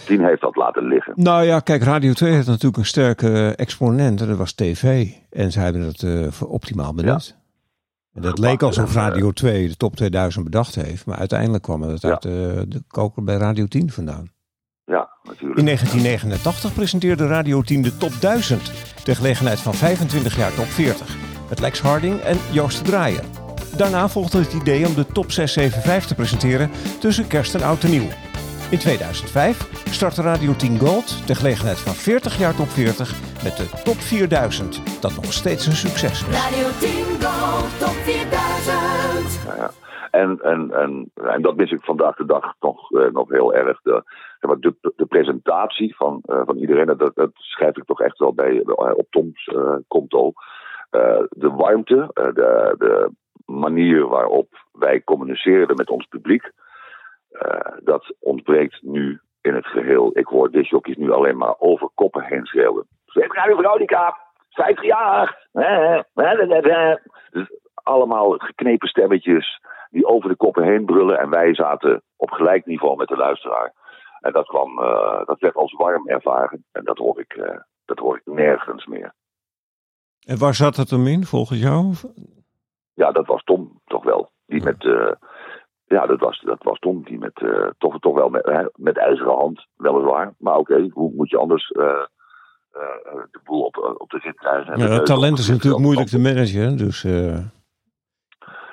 Team 0.06 0.24
heeft 0.24 0.40
dat 0.40 0.56
laten 0.56 0.88
liggen. 0.88 1.12
Nou 1.16 1.44
ja, 1.44 1.60
kijk, 1.60 1.82
Radio 1.82 2.12
2 2.12 2.32
heeft 2.32 2.46
natuurlijk 2.46 2.76
een 2.76 2.86
sterke 2.86 3.54
exponent. 3.56 4.20
En 4.20 4.28
dat 4.28 4.36
was 4.36 4.52
tv. 4.52 5.08
En 5.30 5.52
ze 5.52 5.60
hebben 5.60 5.82
het 5.82 6.02
eh, 6.02 6.26
voor 6.30 6.48
optimaal 6.48 6.94
benut. 6.94 7.36
En 8.14 8.22
dat 8.22 8.38
leek 8.38 8.62
alsof 8.62 8.88
eh, 8.88 8.94
Radio 8.94 9.32
2 9.32 9.68
de 9.68 9.76
top 9.76 9.96
2000 9.96 10.44
bedacht 10.44 10.74
heeft. 10.74 11.06
Maar 11.06 11.16
uiteindelijk 11.18 11.62
kwam 11.62 11.82
het 11.82 12.02
Ja. 12.02 12.08
uit 12.10 12.24
eh, 12.24 12.32
de 12.68 12.82
koker 12.88 13.24
bij 13.24 13.36
Radio 13.36 13.66
10 13.66 13.90
vandaan. 13.90 14.30
Ja, 14.84 15.08
natuurlijk. 15.22 15.58
In 15.58 15.64
1989 15.64 16.74
presenteerde 16.74 17.26
Radio 17.26 17.62
10 17.62 17.82
de 17.82 17.96
top 17.96 18.12
1000. 18.20 18.72
Ter 19.04 19.16
gelegenheid 19.16 19.60
van 19.60 19.74
25 19.74 20.36
jaar 20.36 20.54
top 20.54 20.66
40. 20.66 21.16
Met 21.48 21.60
Lex 21.60 21.80
Harding 21.80 22.20
en 22.20 22.36
Joost 22.50 22.78
de 22.78 22.90
Draaier. 22.90 23.24
Daarna 23.76 24.08
volgde 24.08 24.38
het 24.38 24.52
idee 24.52 24.86
om 24.86 24.94
de 24.94 25.06
top 25.06 25.32
675 25.32 26.06
te 26.06 26.14
presenteren 26.14 26.70
tussen 27.00 27.26
kerst 27.26 27.54
en 27.54 27.62
oud 27.62 27.84
en 27.84 27.90
nieuw. 27.90 28.08
In 28.70 28.78
2005 28.78 29.88
startte 29.98 30.22
Radio 30.22 30.52
10 30.52 30.78
Gold 30.78 31.26
ter 31.26 31.36
gelegenheid 31.36 31.78
van 31.78 31.92
40 31.92 32.38
jaar 32.38 32.54
top 32.54 32.68
40 32.68 33.42
met 33.46 33.56
de 33.56 33.66
top 33.84 33.94
4000. 33.94 35.02
Dat 35.02 35.14
nog 35.14 35.32
steeds 35.32 35.66
een 35.66 35.80
succes 35.86 36.18
is. 36.28 36.36
Radio 36.44 36.66
10 36.80 36.90
Gold 37.24 37.78
Top 37.82 37.98
4000. 38.08 39.46
Ja, 39.46 39.54
ja. 39.56 39.70
En, 40.10 40.38
en, 40.42 40.60
en, 40.82 41.10
en 41.14 41.42
dat 41.42 41.56
mis 41.56 41.70
ik 41.70 41.82
vandaag 41.84 42.16
de 42.16 42.24
dag 42.24 42.54
nog, 42.60 42.92
eh, 42.92 43.10
nog 43.12 43.28
heel 43.28 43.54
erg. 43.54 43.80
De, 43.82 44.02
de, 44.40 44.92
de 44.96 45.06
presentatie 45.06 45.96
van, 45.96 46.20
eh, 46.24 46.42
van 46.44 46.56
iedereen, 46.56 46.86
dat, 46.86 47.12
dat 47.14 47.30
schrijf 47.34 47.76
ik 47.76 47.84
toch 47.84 48.00
echt 48.00 48.18
wel 48.18 48.34
bij, 48.34 48.62
eh, 48.62 48.96
op 48.96 49.06
Toms 49.10 49.44
eh, 49.46 49.76
konto. 49.88 50.32
Eh, 50.90 51.22
de 51.30 51.50
warmte, 51.50 52.10
eh, 52.12 52.34
de, 52.34 52.74
de 52.78 53.10
manier 53.44 54.06
waarop 54.08 54.48
wij 54.72 55.02
communiceren 55.04 55.76
met 55.76 55.90
ons 55.90 56.06
publiek, 56.06 56.52
dat 57.82 58.14
ontbreekt 58.20 58.82
nu 58.82 59.20
in 59.40 59.54
het 59.54 59.66
geheel. 59.66 60.10
Ik 60.18 60.26
hoor 60.26 60.50
disjockeys 60.50 60.96
nu 60.96 61.12
alleen 61.12 61.36
maar 61.36 61.54
over 61.58 61.88
koppen 61.94 62.24
heen 62.24 62.46
schreeuwen. 62.46 62.86
Zweep 63.06 63.32
Radio 63.32 63.56
Veronica, 63.56 64.16
50 64.50 64.84
jaar. 64.84 65.46
Dus 67.30 67.50
allemaal 67.74 68.30
geknepen 68.30 68.88
stemmetjes 68.88 69.60
die 69.90 70.06
over 70.06 70.28
de 70.28 70.36
koppen 70.36 70.64
heen 70.64 70.84
brullen. 70.84 71.18
En 71.18 71.30
wij 71.30 71.54
zaten 71.54 72.02
op 72.16 72.30
gelijk 72.30 72.66
niveau 72.66 72.96
met 72.96 73.08
de 73.08 73.16
luisteraar. 73.16 73.72
En 74.20 74.32
dat, 74.32 74.46
kwam, 74.46 74.78
eh, 74.78 75.26
dat 75.26 75.40
werd 75.40 75.54
als 75.54 75.72
warm 75.72 76.08
ervaren. 76.08 76.64
En 76.72 76.84
dat 76.84 76.98
hoor 76.98 77.20
ik, 77.20 77.32
eh, 77.32 77.58
dat 77.84 77.98
hoor 77.98 78.16
ik 78.16 78.34
nergens 78.34 78.86
meer. 78.86 79.12
En 80.26 80.38
waar 80.38 80.54
zat 80.54 80.76
het 80.76 80.90
hem 80.90 81.06
in, 81.06 81.24
volgens 81.24 81.60
jou? 81.60 81.94
Ja, 82.94 83.12
dat 83.12 83.26
was 83.26 83.44
Tom 83.44 83.80
toch 83.84 84.04
wel. 84.04 84.30
Die 84.46 84.62
met. 84.62 84.84
eh, 84.84 85.12
ja, 85.88 86.06
dat 86.06 86.20
was, 86.20 86.40
dat 86.40 86.62
was 86.62 86.78
Tom. 86.78 87.04
Die 87.04 87.18
met. 87.18 87.42
eh, 87.42 87.66
toch, 87.78 87.98
toch 87.98 88.14
wel 88.14 88.28
met, 88.28 88.44
hè, 88.44 88.64
met 88.74 88.96
ijzeren 88.96 89.34
hand, 89.34 89.66
weliswaar. 89.76 90.34
Maar 90.38 90.56
oké, 90.56 90.88
hoe 90.92 91.12
moet 91.14 91.30
je 91.30 91.38
anders. 91.38 91.70
eh, 91.70 91.82
eh, 92.72 93.22
de 93.30 93.40
boel 93.44 93.62
op, 93.64 93.96
op 93.98 94.10
de 94.10 94.18
rit 94.18 94.36
krijgen? 94.36 94.72
En 94.72 94.92
Ja, 94.92 95.02
talent 95.02 95.38
is 95.38 95.48
natuurlijk 95.48 95.82
moeilijk 95.82 96.08
te 96.08 96.18
managen, 96.18 96.76
dus... 96.76 97.02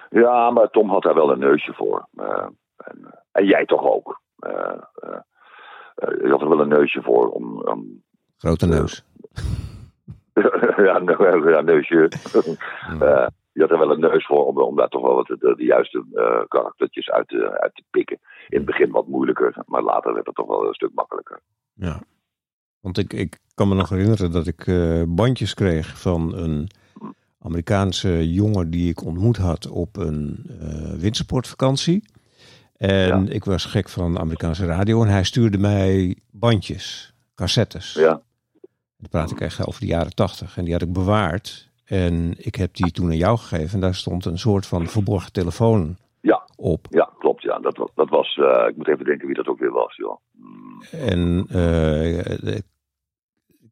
Ja, 0.10 0.52
maar 0.52 0.70
Tom 0.70 0.90
had 0.90 1.04
daar 1.04 1.14
wel 1.14 1.32
een 1.32 1.40
neusje 1.40 1.74
voor. 1.74 2.08
En, 2.16 3.24
en 3.32 3.46
jij 3.46 3.66
toch 3.66 3.84
ook. 3.84 4.22
Je 5.98 6.28
had 6.30 6.42
er 6.42 6.50
wel 6.50 6.60
een 6.60 6.68
neusje 6.68 7.02
voor 7.02 7.30
om. 7.30 7.64
grote 8.38 8.66
neus. 8.66 9.06
ja, 10.78 11.02
ja, 11.50 11.62
neusje. 11.62 12.10
Je 13.56 13.62
had 13.62 13.72
er 13.72 13.80
wel 13.80 13.92
een 13.92 14.00
neus 14.00 14.26
voor 14.26 14.46
om, 14.46 14.58
om 14.58 14.76
daar 14.76 14.88
toch 14.88 15.02
wel 15.02 15.16
wat 15.16 15.28
de, 15.28 15.54
de 15.58 15.64
juiste 15.64 16.06
eh, 16.14 16.48
karaktertjes 16.48 17.10
uit 17.10 17.28
te, 17.28 17.60
uit 17.60 17.76
te 17.76 17.84
pikken. 17.90 18.20
In 18.50 18.58
het 18.58 18.66
begin 18.66 18.92
wat 18.92 19.08
moeilijker, 19.08 19.64
maar 19.66 19.82
later 19.82 20.14
werd 20.14 20.26
het 20.26 20.36
toch 20.36 20.48
wel 20.48 20.68
een 20.68 20.74
stuk 20.74 20.92
makkelijker. 20.94 21.40
Ja. 21.74 22.02
Want 22.80 22.98
ik, 22.98 23.14
ik 23.14 23.40
kan 23.54 23.68
me 23.68 23.76
nog 23.76 23.90
herinneren 23.90 24.32
dat 24.32 24.48
ik 24.48 24.68
eh, 24.68 25.02
bandjes 25.08 25.54
kreeg 25.54 26.02
van 26.02 26.36
een 26.36 26.70
Amerikaanse 27.40 28.32
jongen 28.32 28.70
die 28.70 28.90
ik 28.90 29.04
ontmoet 29.04 29.38
had 29.38 29.70
op 29.70 29.98
een 29.98 30.46
eh 30.60 30.94
wintersportvakantie. 30.94 32.04
En 32.78 33.28
ik 33.30 33.46
was 33.46 33.66
gek 33.66 33.90
van 33.90 34.20
Amerikaanse 34.20 34.66
radio 34.66 35.04
en 35.04 35.10
hij 35.10 35.24
stuurde 35.24 35.58
mij 35.58 36.18
bandjes, 36.32 37.14
cassettes. 37.36 37.94
Ja, 37.94 38.22
Dan 38.98 39.10
praat 39.10 39.32
ik 39.32 39.42
echt 39.42 39.68
over 39.68 39.80
de 39.80 39.88
jaren 39.88 40.16
tachtig. 40.16 40.58
En 40.58 40.64
die 40.64 40.74
had 40.74 40.82
ik 40.82 40.94
bewaard. 40.94 41.74
En 41.86 42.34
ik 42.38 42.56
heb 42.56 42.74
die 42.76 42.92
toen 42.92 43.06
aan 43.10 43.18
jou 43.18 43.38
gegeven. 43.38 43.74
En 43.74 43.80
daar 43.80 43.96
stond 43.96 44.26
een 44.26 44.40
soort 44.40 44.66
van 44.66 44.88
verborgen 44.88 45.32
telefoon 45.32 45.98
ja, 46.22 46.48
op. 46.56 46.88
ja 46.90 47.10
klopt. 47.20 47.42
Ja. 47.42 47.60
Dat, 47.60 47.78
was- 47.78 47.92
dat 47.96 48.10
was, 48.10 48.36
eh, 48.38 48.68
ik 48.70 48.78
moet 48.78 48.88
even 48.88 49.06
denken 49.06 49.26
wie 49.28 49.36
dat 49.36 49.48
ook 49.48 49.60
weer 49.60 49.72
was. 49.72 49.96
Joh. 49.96 50.18
Hmm. 50.38 50.82
En, 50.92 51.46
eh, 51.50 52.58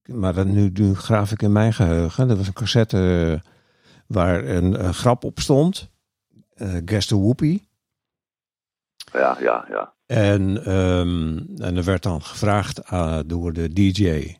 maar 0.06 0.34
dan 0.34 0.54
nu, 0.54 0.70
nu 0.74 0.94
graaf 0.96 1.32
ik 1.32 1.42
in 1.42 1.52
mijn 1.52 1.74
geheugen. 1.74 2.28
Dat 2.28 2.38
was 2.38 2.48
een 2.48 2.54
cassette 2.54 3.42
waar 4.08 4.44
een, 4.46 4.76
eh, 4.78 4.90
grap 4.90 5.24
op 5.24 5.40
stond. 5.40 5.92
eh 6.54 6.78
Guess 6.86 7.08
the 7.08 7.20
Whoopie. 7.20 7.68
Ja, 9.14 9.38
ja, 9.40 9.66
ja. 9.70 9.94
En, 10.06 10.64
ehm, 10.66 11.38
en 11.62 11.78
er 11.78 11.84
werd 11.84 12.04
dan 12.04 12.22
gevraagd 12.22 12.80
eh, 12.80 13.20
door 13.26 13.54
de 13.54 13.74
DJ 13.74 14.36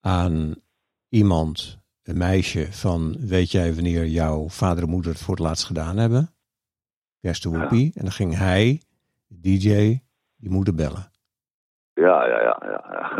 aan 0.00 0.54
iemand, 1.08 1.78
een 2.08 2.18
meisje, 2.18 2.66
van 2.70 3.16
weet 3.20 3.50
jij 3.50 3.74
wanneer 3.74 4.06
jouw 4.06 4.48
vader 4.48 4.82
en 4.84 4.90
moeder 4.90 5.10
het 5.12 5.20
voor 5.20 5.34
het 5.34 5.44
laatst 5.44 5.64
gedaan 5.64 5.96
hebben? 5.96 6.34
Guess 7.20 7.40
the 7.40 7.50
Whoopie. 7.50 7.92
En 7.94 8.02
dan 8.02 8.12
ging 8.12 8.36
hij, 8.36 8.80
de 9.26 9.36
DJ, 9.58 9.68
die 10.36 10.50
moeder 10.50 10.74
bellen. 10.74 11.12
Ja, 11.92 12.26
ja, 12.26 12.40
ja. 12.42 12.62
ja, 12.62 12.84
ja. 12.92 13.12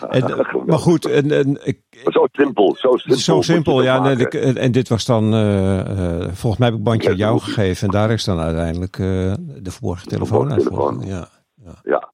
En, 0.10 0.22
eh, 0.38 0.54
maar 0.66 0.78
goed, 0.78 1.06
en, 1.06 1.30
en, 1.30 1.66
ik, 1.66 1.80
Zo 2.04 2.26
simpel, 2.32 2.76
zo 2.78 2.96
simpel. 2.96 3.16
Zo 3.20 3.36
je 3.36 3.42
simpel, 3.42 3.82
ja. 3.82 4.10
ik- 4.10 4.34
en 4.34 4.72
dit 4.72 4.88
was 4.88 5.04
dan, 5.04 5.32
eh, 5.34 5.80
eh, 5.80 6.32
volgens 6.32 6.56
mij 6.56 6.68
heb 6.68 6.72
ik 6.72 6.74
een 6.78 6.82
bandje 6.82 7.08
aan 7.08 7.16
Ja, 7.16 7.24
jou 7.26 7.40
gegeven. 7.40 7.86
En 7.86 7.92
daar 7.92 8.10
is 8.10 8.24
dan 8.24 8.38
uiteindelijk 8.38 8.98
eh, 8.98 9.06
de 9.62 9.70
verborgen 9.70 10.08
telefoon 10.08 10.52
uit. 10.52 10.62
volgens- 10.62 11.06
Ja. 11.06 11.28
Ja, 11.84 12.12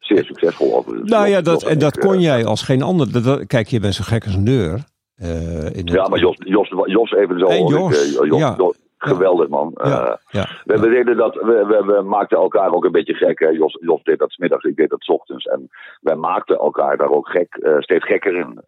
zeer 0.00 0.24
succesvol. 0.24 0.84
Nou 1.02 1.26
ja, 1.28 1.40
dat, 1.40 1.62
en 1.62 1.78
dat 1.78 1.98
kon 1.98 2.14
eh, 2.14 2.20
jij 2.20 2.44
als 2.44 2.62
geen 2.62 2.82
ander. 2.82 3.12
Dat- 3.12 3.24
dat- 3.24 3.46
kijk, 3.46 3.68
je 3.68 3.80
bent 3.80 3.94
zo 3.94 4.04
gek 4.06 4.24
als 4.24 4.34
een 4.34 4.44
deur. 4.44 4.84
Eh, 5.16 5.76
in 5.76 5.86
Ja, 5.86 6.08
maar 6.08 6.18
Jos, 6.18 6.36
Jos, 6.38 6.68
Jos 6.84 7.12
even 7.12 7.38
zo. 7.38 7.46
Ik, 7.46 7.68
Jos, 7.68 8.18
eh, 8.18 8.26
Jos, 8.26 8.38
ja. 8.38 8.54
Jos, 8.56 8.78
geweldig 8.98 9.48
man. 9.48 9.70
Ja, 9.74 10.06
Eh, 10.06 10.16
ja, 10.28 10.46
we, 10.64 10.80
we, 10.80 10.88
deden 10.88 11.16
dat, 11.16 11.34
we, 11.34 11.66
we, 11.66 11.84
we 11.84 12.02
maakten 12.02 12.38
elkaar 12.38 12.72
ook 12.72 12.84
een 12.84 12.92
beetje 12.92 13.14
gek. 13.14 13.38
Hè. 13.38 13.48
Jos, 13.48 13.78
Jos 13.80 14.02
deed 14.02 14.18
dat 14.18 14.30
's 14.30 14.36
middags, 14.36 14.64
ik 14.64 14.76
deed 14.76 14.90
dat 14.90 15.02
's 15.02 15.08
ochtends. 15.08 15.44
En 15.44 15.70
wij 16.00 16.16
maakten 16.16 16.58
elkaar 16.58 16.96
daar 16.96 17.10
ook 17.10 17.28
gek, 17.28 17.58
steeds 17.78 18.06
gekker 18.06 18.34
in. 18.34 18.60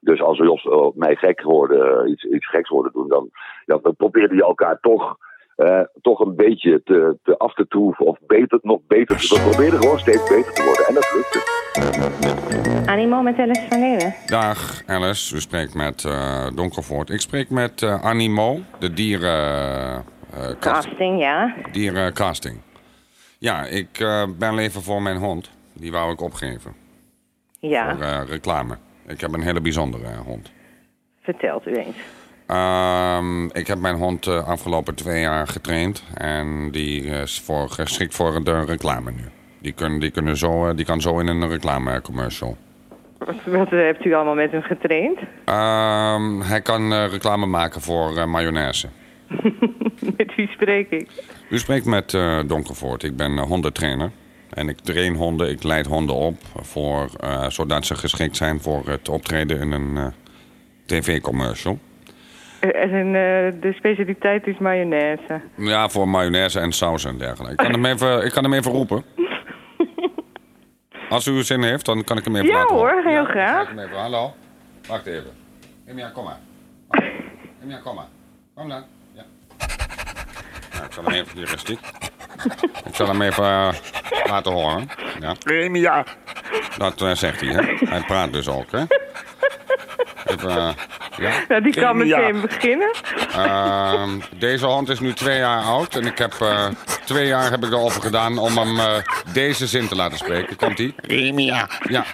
Dus 0.00 0.22
als 0.22 0.38
Jos 0.38 0.68
mij 0.94 1.16
gek 1.16 1.40
hoorde, 1.40 2.06
iets, 2.06 2.24
iets 2.24 2.48
geks 2.48 2.68
hoorde 2.68 2.90
doen, 2.92 3.08
dan, 3.08 3.30
ja, 3.64 3.78
dan 3.82 3.96
probeerde 3.96 4.34
je 4.34 4.42
elkaar 4.42 4.78
toch, 4.80 5.16
eh, 5.60 5.80
toch 6.02 6.20
een 6.20 6.36
beetje 6.36 6.80
te, 6.84 7.16
te 7.22 7.38
af 7.38 7.54
te 7.54 7.66
troeven. 7.68 8.06
Of 8.06 8.18
beter, 8.26 8.58
nog 8.62 8.80
beter 8.86 9.16
te 9.16 9.34
We 9.34 9.48
probeerden 9.50 9.80
gewoon 9.80 9.98
steeds 9.98 10.28
beter 10.28 10.52
te 10.52 10.62
worden. 10.64 10.86
En 10.86 10.94
dat 10.94 11.12
lukte. 11.14 12.88
Animo 12.90 13.22
met 13.22 13.38
Alice 13.38 13.66
van 13.68 13.80
Leeuwen. 13.80 14.14
Dag 14.26 14.82
Alice, 14.86 15.36
u 15.36 15.40
spreekt 15.40 15.74
met 15.74 16.04
eh 16.04 16.46
Donkervoort. 16.54 17.10
Ik 17.10 17.20
spreek 17.20 17.50
met 17.50 17.82
eh, 17.82 18.04
Animo, 18.04 18.58
de 18.78 18.92
dieren, 18.92 19.34
eh, 20.32 20.46
kast- 20.58 20.86
Casting, 20.86 21.20
ja. 21.20 21.54
dierencasting. 21.72 22.60
Ja, 23.38 23.64
ik 23.64 23.98
eh 23.98 24.22
ben 24.38 24.58
even 24.58 24.82
voor 24.82 25.02
mijn 25.02 25.16
hond. 25.16 25.50
Die 25.72 25.92
wou 25.92 26.12
ik 26.12 26.20
opgeven 26.20 26.74
Ja, 27.58 27.96
voor 27.96 28.26
reclame. 28.28 28.76
Ik 29.06 29.20
heb 29.20 29.32
een 29.32 29.42
hele 29.42 29.60
bijzondere 29.60 30.16
hond. 30.26 30.50
vertelt 31.22 31.66
u 31.66 31.74
eens. 31.74 31.96
Ehm, 32.50 33.44
ik 33.44 33.66
heb 33.66 33.78
mijn 33.78 33.96
hond 33.96 34.24
de 34.24 34.42
afgelopen 34.42 34.94
twee 34.94 35.20
jaar 35.20 35.46
getraind. 35.46 36.04
En 36.14 36.70
die 36.70 37.02
is 37.02 37.40
voor, 37.40 37.68
geschikt 37.68 38.14
voor 38.14 38.44
de 38.44 38.64
reclame 38.64 39.10
nu. 39.10 39.24
Die, 39.58 39.72
kun, 39.72 39.98
die, 39.98 40.10
kunnen 40.10 40.36
zo, 40.36 40.68
eh, 40.68 40.76
die 40.76 40.84
kan 40.84 41.00
zo 41.00 41.18
in 41.18 41.26
een 41.26 41.48
reclamecommercial. 41.48 42.56
Wat, 43.18 43.34
wat 43.46 43.72
eh, 43.72 43.78
hebt 43.78 44.04
u 44.04 44.14
allemaal 44.14 44.34
met 44.34 44.50
hem 44.50 44.62
getraind? 44.62 45.18
Ehm, 45.44 46.40
hij 46.40 46.60
kan 46.60 46.92
eh, 46.92 47.06
reclame 47.10 47.46
maken 47.46 47.80
voor 47.80 48.16
eh, 48.16 48.26
mayonaise. 48.26 48.88
met 50.16 50.34
wie 50.36 50.48
spreek 50.48 50.90
ik? 50.90 51.08
U 51.48 51.58
spreekt 51.58 51.84
met 51.84 52.14
eh 52.14 52.38
Donkervoort. 52.46 53.02
Ik 53.02 53.16
ben 53.16 53.38
eh, 53.38 53.44
hondentrainer. 53.44 54.10
En 54.50 54.68
ik 54.68 54.78
train 54.78 55.14
honden, 55.14 55.50
ik 55.50 55.62
leid 55.62 55.86
honden 55.86 56.14
op. 56.14 56.36
Voor, 56.54 57.10
eh, 57.20 57.48
zodat 57.48 57.86
ze 57.86 57.94
geschikt 57.94 58.36
zijn 58.36 58.60
voor 58.60 58.82
het 58.88 59.08
optreden 59.08 59.60
in 59.60 59.72
een 59.72 59.96
eh, 59.96 60.06
tv-commercial. 60.86 61.78
Eh, 62.60 62.82
En 62.82 63.06
eh, 63.06 63.60
de 63.60 63.72
specialiteit 63.76 64.46
is 64.46 64.58
mayonaise. 64.58 65.40
Ja, 65.56 65.88
voor 65.88 66.08
mayonaise 66.08 66.60
en 66.60 66.72
saus 66.72 67.04
en 67.04 67.18
dergelijke. 67.18 67.50
Ik 67.64 67.70
kan 67.70 67.82
hem 67.82 67.84
even, 67.92 68.24
ik 68.24 68.32
kan 68.32 68.42
hem 68.44 68.52
even 68.52 68.72
roepen. 68.72 69.04
Als 71.08 71.26
u 71.26 71.42
zin 71.42 71.62
heeft, 71.62 71.84
dan 71.84 72.04
kan 72.04 72.16
ik 72.16 72.24
hem 72.24 72.36
even 72.36 72.48
Ja 72.48 72.54
laten 72.56 72.76
hoor, 72.76 72.88
horen. 72.90 73.06
heel 73.06 73.22
Ja, 73.22 73.30
graag. 73.30 73.54
ga 73.56 73.60
ik 73.62 73.68
hem 73.68 73.78
even. 73.78 73.96
Hallo? 73.98 74.34
Wacht 74.88 75.06
even. 75.06 75.30
Emia, 75.86 76.08
kom 76.08 76.24
maar. 76.24 76.38
Emia, 77.62 77.78
kom 77.78 77.94
maar. 77.94 78.06
Kom 78.54 78.68
dan. 78.68 78.84
Ja. 79.12 79.22
Nou, 80.72 80.84
ik 80.86 80.92
zal 80.92 81.04
hem 81.04 81.12
even... 81.14 81.36
Hier 81.38 81.52
is 81.54 81.64
die. 81.64 81.78
Ik 82.84 82.94
zal 82.94 83.06
hem 83.06 83.22
even 83.22 83.44
eh, 83.44 83.68
laten 84.26 84.52
horen. 84.52 84.88
Ja. 85.20 85.34
Emia. 85.44 86.04
Dat 86.78 87.18
zegt 87.18 87.40
hij, 87.40 87.48
hè. 87.48 87.86
Hij 87.88 88.00
praat 88.00 88.32
dus 88.32 88.48
ook, 88.48 88.70
hè. 88.70 88.82
Even, 90.26 90.50
eh, 90.50 90.68
ja. 91.16 91.32
Nou, 91.48 91.62
die 91.62 91.72
kan 91.72 92.06
Ja. 92.06 92.18
meteen 92.18 92.40
beginnen. 92.40 92.90
Ehm, 93.32 94.20
deze 94.36 94.66
hond 94.66 94.88
is 94.88 95.00
nu 95.00 95.12
twee 95.12 95.38
jaar 95.38 95.62
oud 95.62 95.94
en 95.96 96.06
ik 96.06 96.18
heb 96.18 96.32
eh, 96.40 96.66
twee 97.04 97.26
jaar 97.26 97.50
heb 97.50 97.64
ik 97.64 97.70
erover 97.70 98.02
gedaan 98.02 98.38
om 98.38 98.56
hem 98.58 98.78
eh, 98.78 98.94
deze 99.32 99.66
zin 99.66 99.88
te 99.88 99.96
laten 99.96 100.18
spreken. 100.18 100.56
Komt 100.56 100.78
ie? 100.78 100.94
Emia. 101.06 101.68
Ja. 101.88 102.04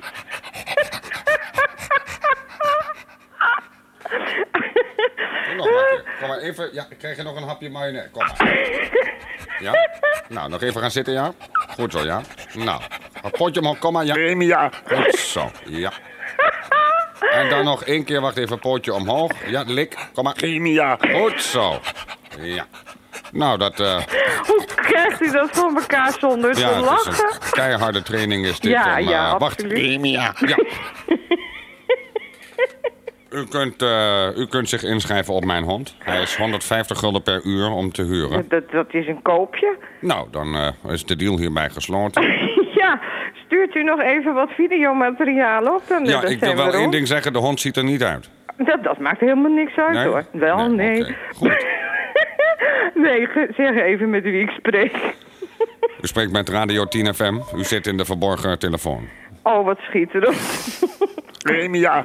Kom 5.49 5.57
nog 5.57 5.71
maar, 5.71 6.03
kom 6.21 6.29
maar 6.29 6.39
even. 6.39 6.69
Ja, 6.73 6.87
ik 6.91 6.99
krijg 6.99 7.17
je 7.17 7.23
nog 7.23 7.37
een 7.37 7.43
hapje 7.43 7.71
mayonaise. 7.71 8.11
Kom 8.11 8.23
maar. 8.27 8.89
Ja? 9.61 9.73
Nou, 10.29 10.49
nog 10.49 10.63
even 10.63 10.81
gaan 10.81 10.91
zitten, 10.91 11.13
ja? 11.15 11.33
Goed 11.53 11.93
zo, 11.93 12.05
ja? 12.05 12.21
Nou, 12.53 12.81
een 13.23 13.31
potje 13.31 13.61
omhoog, 13.61 13.79
kom 13.79 13.93
maar, 13.93 14.05
ja? 14.05 14.15
Emia. 14.15 14.71
Goed 14.95 15.15
zo, 15.19 15.51
ja. 15.65 15.93
En 17.21 17.49
dan 17.49 17.65
nog 17.65 17.85
één 17.85 18.05
keer, 18.05 18.21
wacht 18.21 18.37
even, 18.37 18.59
pootje 18.59 18.95
omhoog. 18.95 19.33
Ja, 19.49 19.65
lik, 19.67 19.97
kom 20.13 20.25
maar. 20.25 20.37
Emia. 20.37 20.99
Goed 21.13 21.43
zo. 21.43 21.81
Ja. 22.41 22.67
Nou, 23.33 23.59
dat... 23.59 23.81
eh, 23.81 23.97
Hoe 24.47 24.65
krijgt 24.75 25.21
u 25.21 25.31
dat 25.33 25.49
voor 25.53 25.73
elkaar 25.81 26.13
zonder 26.21 26.55
te 26.55 26.61
ja, 26.61 26.81
lachen? 26.81 27.25
een 27.25 27.51
keiharde 27.51 28.03
training 28.03 28.47
is 28.47 28.61
dit. 28.61 28.71
Ja, 28.73 28.85
om, 28.93 28.99
eh, 28.99 29.09
ja, 29.09 29.39
wacht. 29.39 29.43
absoluut. 29.43 29.79
Emia. 29.79 30.35
Ja. 30.47 30.57
U 33.31 33.45
kunt, 33.47 33.83
eh, 33.83 34.29
u 34.37 34.47
kunt 34.47 34.69
zich 34.69 34.83
inschrijven 34.83 35.35
op 35.35 35.45
mijn 35.45 35.63
hond. 35.65 35.95
Hij 35.99 36.23
is 36.23 36.37
150 36.37 36.99
gulden 36.99 37.23
per 37.23 37.41
uur 37.45 37.69
om 37.71 37.93
te 37.93 38.03
huren. 38.03 38.49
Dat, 38.49 38.71
dat 38.71 38.87
is 38.95 39.07
een 39.07 39.23
koopje. 39.23 39.77
Nou, 40.01 40.29
dan 40.31 40.55
eh, 40.55 40.93
is 40.93 41.05
de 41.05 41.17
deal 41.17 41.39
hierbij 41.39 41.71
gesloten. 41.71 42.23
ja, 42.87 43.01
stuurt 43.47 43.75
u 43.75 43.83
nog 43.83 44.01
even 44.01 44.35
wat 44.35 44.51
videomateriaal 44.51 45.75
op? 45.75 45.83
Dan, 45.89 46.05
Ja, 46.05 46.23
ik 46.25 46.41
wil 46.41 46.57
wel 46.57 46.73
één 46.75 46.91
ding 46.91 47.07
zeggen. 47.07 47.33
De 47.33 47.39
hond 47.39 47.61
ziet 47.61 47.77
er 47.77 47.85
niet 47.85 48.03
uit. 48.03 48.31
Dat, 48.57 48.83
dat 48.83 48.99
maakt 48.99 49.21
helemaal 49.21 49.51
niks 49.51 49.77
uit 49.77 49.93
Nee? 49.93 50.07
hoor. 50.07 50.25
Wel, 50.33 50.71
nee. 50.71 51.17
Goed. 51.35 51.65
nee, 53.05 53.27
ge- 53.27 53.49
zeg 53.57 53.75
even 53.75 54.11
met 54.11 54.23
wie 54.23 54.41
ik 54.43 54.51
spreek. 54.51 54.97
U 56.03 56.07
spreekt 56.07 56.33
met 56.33 56.49
Radio 56.49 56.85
10 56.85 57.15
FM. 57.15 57.35
U 57.57 57.65
zit 57.65 57.87
in 57.87 57.97
de 57.97 58.05
verborgen 58.05 58.59
telefoon. 58.59 59.09
Oh, 59.47 59.65
wat 59.65 59.79
schitterend. 59.79 60.37
Ja. 61.73 62.03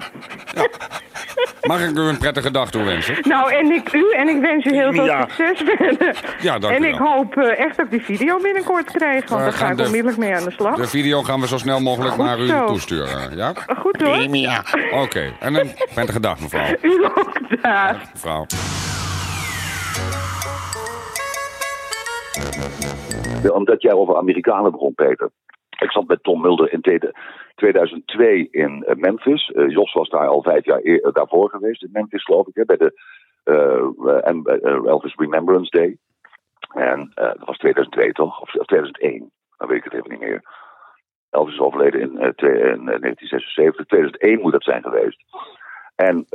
Mag 1.62 1.82
ik 1.90 1.96
u 1.98 2.00
een 2.02 2.18
prettige 2.18 2.52
dag 2.52 2.72
toewensen? 2.72 3.18
nou, 3.22 3.52
en 3.54 3.72
ik 3.72 3.94
u 3.94 4.12
en 4.12 4.28
ik 4.28 4.42
wens 4.42 4.66
u 4.66 4.74
heel 4.74 4.94
veel 4.94 5.06
Ja. 5.06 5.28
succes 5.28 5.62
verder. 5.76 6.16
Ja, 6.42 6.60
dank 6.60 6.74
En 6.76 6.84
u 6.84 6.88
ik 6.88 6.98
wel. 6.98 7.08
hoop 7.14 7.38
eh, 7.38 7.60
echt 7.66 7.78
dat 7.78 7.86
ik 7.86 7.92
die 7.92 8.02
video 8.02 8.40
binnenkort 8.40 8.92
krijg, 8.92 9.30
want 9.30 9.42
We 9.44 9.50
dan 9.50 9.52
ga 9.54 9.58
gaan 9.58 9.72
ik 9.72 9.78
de- 9.78 9.84
onmiddellijk 9.84 10.18
mee 10.20 10.36
aan 10.36 10.44
de 10.44 10.52
slag. 10.52 10.76
De 10.76 10.88
video 10.88 11.22
gaan 11.24 11.40
we 11.40 11.48
zo 11.48 11.58
snel 11.58 11.80
mogelijk 11.80 12.14
Goed 12.16 12.26
naar 12.26 12.40
u 12.40 12.46
zo. 12.48 12.66
toesturen. 12.66 13.36
Ja? 13.38 13.54
Goed 13.78 14.02
hoor. 14.02 15.02
Oké. 15.02 15.34
En 15.40 15.56
een 15.56 15.72
prettige 15.94 16.20
dag, 16.20 16.40
mevrouw. 16.40 16.68
U 16.82 17.06
ook 17.06 17.62
daar. 17.62 18.02
Mevrouw. 18.14 18.46
Omdat 23.54 23.82
jij 23.82 23.94
over 23.94 24.18
Amerikanen 24.18 24.72
begon, 24.72 24.94
Peter. 24.96 25.30
Ik 25.82 25.92
zat 25.92 26.08
met 26.08 26.24
Tom 26.24 26.42
Mulder 26.42 26.74
in 26.74 26.82
tweede- 26.82 27.14
2002 27.56 28.48
in 28.52 28.84
eh, 28.84 28.96
Memphis. 28.96 29.52
Eh, 29.52 29.70
Jos 29.70 29.94
was 29.94 30.10
daar 30.10 30.28
al 30.28 30.42
vijf 30.44 30.66
jaar 30.66 30.80
eh, 30.80 31.14
daarvoor 31.14 31.50
geweest 31.50 31.84
in 31.84 31.90
Memphis, 31.92 32.24
geloof 32.24 32.48
ik, 32.48 32.66
bij 32.66 32.78
de 32.78 32.94
Elvis 34.86 35.16
Remembrance 35.16 35.70
Day. 35.70 35.98
En 36.74 37.12
dat 37.14 37.46
was 37.46 37.58
2002 37.58 38.12
toch? 38.12 38.42
Of, 38.42 38.56
of 38.56 38.66
2001? 38.66 39.32
Dan 39.58 39.68
weet 39.68 39.78
ik 39.78 39.84
het 39.84 39.94
even 39.94 40.10
niet 40.10 40.20
meer. 40.20 40.42
Elvis 41.30 41.54
is 41.54 41.60
overleden 41.60 42.02
in, 42.02 42.18
eh, 42.18 42.30
twee- 42.30 42.60
in 42.60 42.90
eh, 42.90 43.00
1976. 43.00 43.86
2001 43.86 44.40
moet 44.42 44.52
dat 44.52 44.64
zijn 44.64 44.84
geweest. 44.84 45.24
En, 45.96 46.26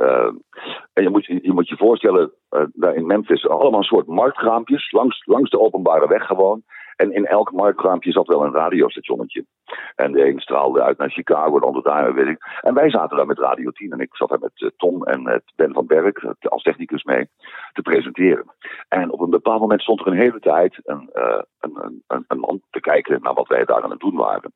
je, 0.93 1.09
moet, 1.09 1.25
je, 1.25 1.53
moet 1.53 1.67
je 1.67 1.77
voorstellen, 1.77 2.31
daar 2.73 2.95
in 2.95 3.05
Memphis, 3.05 3.47
allemaal 3.47 3.83
soort 3.83 4.07
marktkraampjes 4.07 4.91
langs, 4.91 5.25
langs 5.25 5.49
de 5.49 5.59
openbare 5.59 6.07
weg 6.07 6.25
gewoon. 6.25 6.63
En 6.97 7.11
in 7.13 7.25
elk 7.25 7.51
marktkraampje 7.51 8.11
zat 8.11 8.27
wel 8.27 8.43
een 8.43 8.53
radiostationnetje. 8.53 9.45
En 9.95 10.11
de 10.11 10.27
een 10.27 10.39
straalde 10.39 10.81
uit 10.81 10.97
naar 10.97 11.09
Chicago, 11.09 11.59
de 11.59 11.65
ander 11.65 11.83
daar, 11.83 12.13
weet 12.13 12.27
ik. 12.27 12.59
En 12.61 12.73
wij 12.73 12.89
zaten 12.89 13.17
daar 13.17 13.25
met 13.25 13.39
Radio 13.39 13.71
10 13.71 13.91
en 13.91 13.99
ik 13.99 14.15
zat 14.15 14.29
daar 14.29 14.39
met 14.39 14.61
eh, 14.61 14.69
Tom 14.77 15.03
en 15.03 15.23
met 15.23 15.43
Ben 15.55 15.73
van 15.73 15.85
Berk 15.85 16.17
eh, 16.17 16.31
als 16.49 16.63
technicus 16.63 17.03
mee 17.03 17.29
te 17.73 17.81
presenteren. 17.81 18.45
En 18.87 19.11
op 19.11 19.19
een 19.19 19.29
bepaald 19.29 19.61
moment 19.61 19.81
stond 19.81 19.99
er 19.99 20.07
een 20.07 20.17
hele 20.17 20.39
tijd 20.39 20.79
een, 20.83 21.09
eh, 21.13 21.41
een, 21.59 22.01
een, 22.07 22.25
een, 22.27 22.39
man 22.39 22.61
te 22.69 22.79
kijken 22.79 23.21
naar 23.21 23.33
wat 23.33 23.47
wij 23.47 23.65
daar 23.65 23.83
aan 23.83 23.91
het 23.91 23.99
doen 23.99 24.15
waren. 24.15 24.53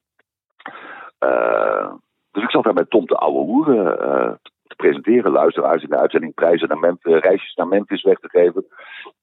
Eh, 1.17 1.93
dus 2.31 2.43
ik 2.43 2.51
zat 2.51 2.63
daar 2.63 2.73
met 2.73 2.89
Tom 2.89 3.05
te 3.05 3.15
ouwe 3.15 3.43
hoeren 3.43 3.99
eh, 3.99 4.31
te 4.67 4.75
presenteren, 4.75 5.31
luisteraars 5.31 5.83
in 5.83 5.89
de 5.89 5.97
uitzending, 5.97 6.33
prijzen 6.33 6.67
naar 6.67 6.79
Memphis, 6.79 7.19
reisjes 7.19 7.55
naar 7.55 7.67
Memphis 7.67 8.03
weg 8.03 8.19
te 8.19 8.29
geven. 8.29 8.65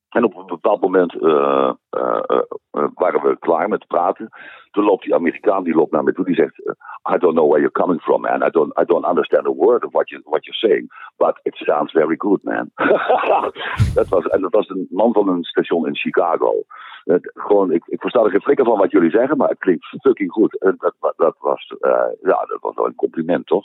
En 0.09 0.25
op 0.25 0.37
een 0.37 0.47
bepaald 0.47 0.81
moment 0.81 1.23
eh, 1.23 1.73
eh, 1.91 2.21
eh, 2.27 2.87
waren 2.95 3.23
we 3.23 3.37
klaar 3.39 3.69
met 3.69 3.87
praten. 3.87 4.29
Toen 4.71 4.85
loopt 4.85 5.05
die 5.05 5.15
Amerikaan 5.15 5.65
die 5.65 5.75
loopt 5.75 5.93
naar 5.93 6.05
me 6.05 6.13
toe, 6.13 6.25
die 6.25 6.35
zegt: 6.35 6.59
I 7.15 7.19
don't 7.19 7.35
know 7.35 7.49
where 7.49 7.61
you're 7.61 7.81
coming 7.83 8.01
from, 8.01 8.21
man. 8.21 8.43
I 8.43 8.51
don't, 8.51 8.79
I 8.81 8.85
don't 8.85 9.07
understand 9.07 9.47
a 9.47 9.53
word 9.53 9.85
of 9.85 9.93
what, 9.93 10.09
you, 10.09 10.23
what 10.25 10.45
you're 10.45 10.69
saying. 10.69 10.91
But 11.17 11.41
it 11.43 11.57
sounds 11.57 11.93
very 11.93 12.17
good, 12.17 12.43
man. 12.43 12.71
dat, 13.95 14.09
was, 14.09 14.27
en 14.27 14.41
dat 14.41 14.53
was 14.53 14.69
een 14.69 14.87
man 14.91 15.13
van 15.13 15.29
een 15.29 15.45
station 15.45 15.87
in 15.87 15.97
Chicago. 15.97 16.63
Gewoon, 17.35 17.73
ik, 17.73 17.85
ik 17.87 18.01
versta 18.01 18.23
er 18.23 18.31
geen 18.31 18.41
flikker 18.43 18.65
van 18.65 18.79
wat 18.79 18.91
jullie 18.91 19.11
zeggen, 19.11 19.37
maar 19.37 19.49
het 19.49 19.59
klinkt 19.59 19.87
fucking 20.01 20.31
goed. 20.31 20.59
Dat, 20.79 20.95
dat, 21.17 21.37
was, 21.39 21.75
ja, 22.23 22.45
dat 22.45 22.59
was 22.61 22.75
wel 22.75 22.87
een 22.87 22.95
compliment, 22.95 23.47
toch? 23.47 23.65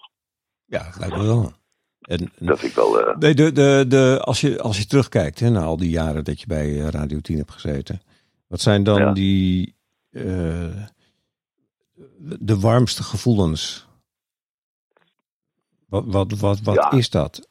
Ja, 0.65 0.83
dat 0.83 0.99
lijkt 0.99 1.15
wel. 1.15 1.62
En, 2.03 2.19
en- 2.19 2.45
Dat 2.45 2.59
vind 2.59 2.71
ik 2.71 2.77
wel. 2.77 3.01
eh, 3.07 3.17
nee, 3.17 3.33
de, 3.35 3.51
de, 3.51 3.85
de, 3.87 4.19
als, 4.23 4.41
je, 4.41 4.61
als 4.61 4.77
je 4.77 4.85
terugkijkt 4.85 5.39
hè, 5.39 5.49
naar 5.49 5.63
al 5.65 5.77
die 5.77 5.89
jaren 5.89 6.23
dat 6.23 6.39
je 6.39 6.47
bij 6.47 6.79
eh, 6.81 6.87
Radio 6.87 7.19
10 7.19 7.37
hebt 7.37 7.51
gezeten. 7.51 8.01
Wat 8.47 8.61
zijn 8.61 8.83
dan 8.83 8.99
Ja. 9.01 9.13
die 9.13 9.75
eh, 10.09 10.23
de 12.39 12.59
warmste 12.59 13.03
gevoelens? 13.03 13.87
Wat, 15.87 16.03
wat, 16.07 16.31
wat, 16.31 16.59
wat 16.61 16.75
Ja. 16.75 16.91
is 16.91 17.09
dat? 17.09 17.47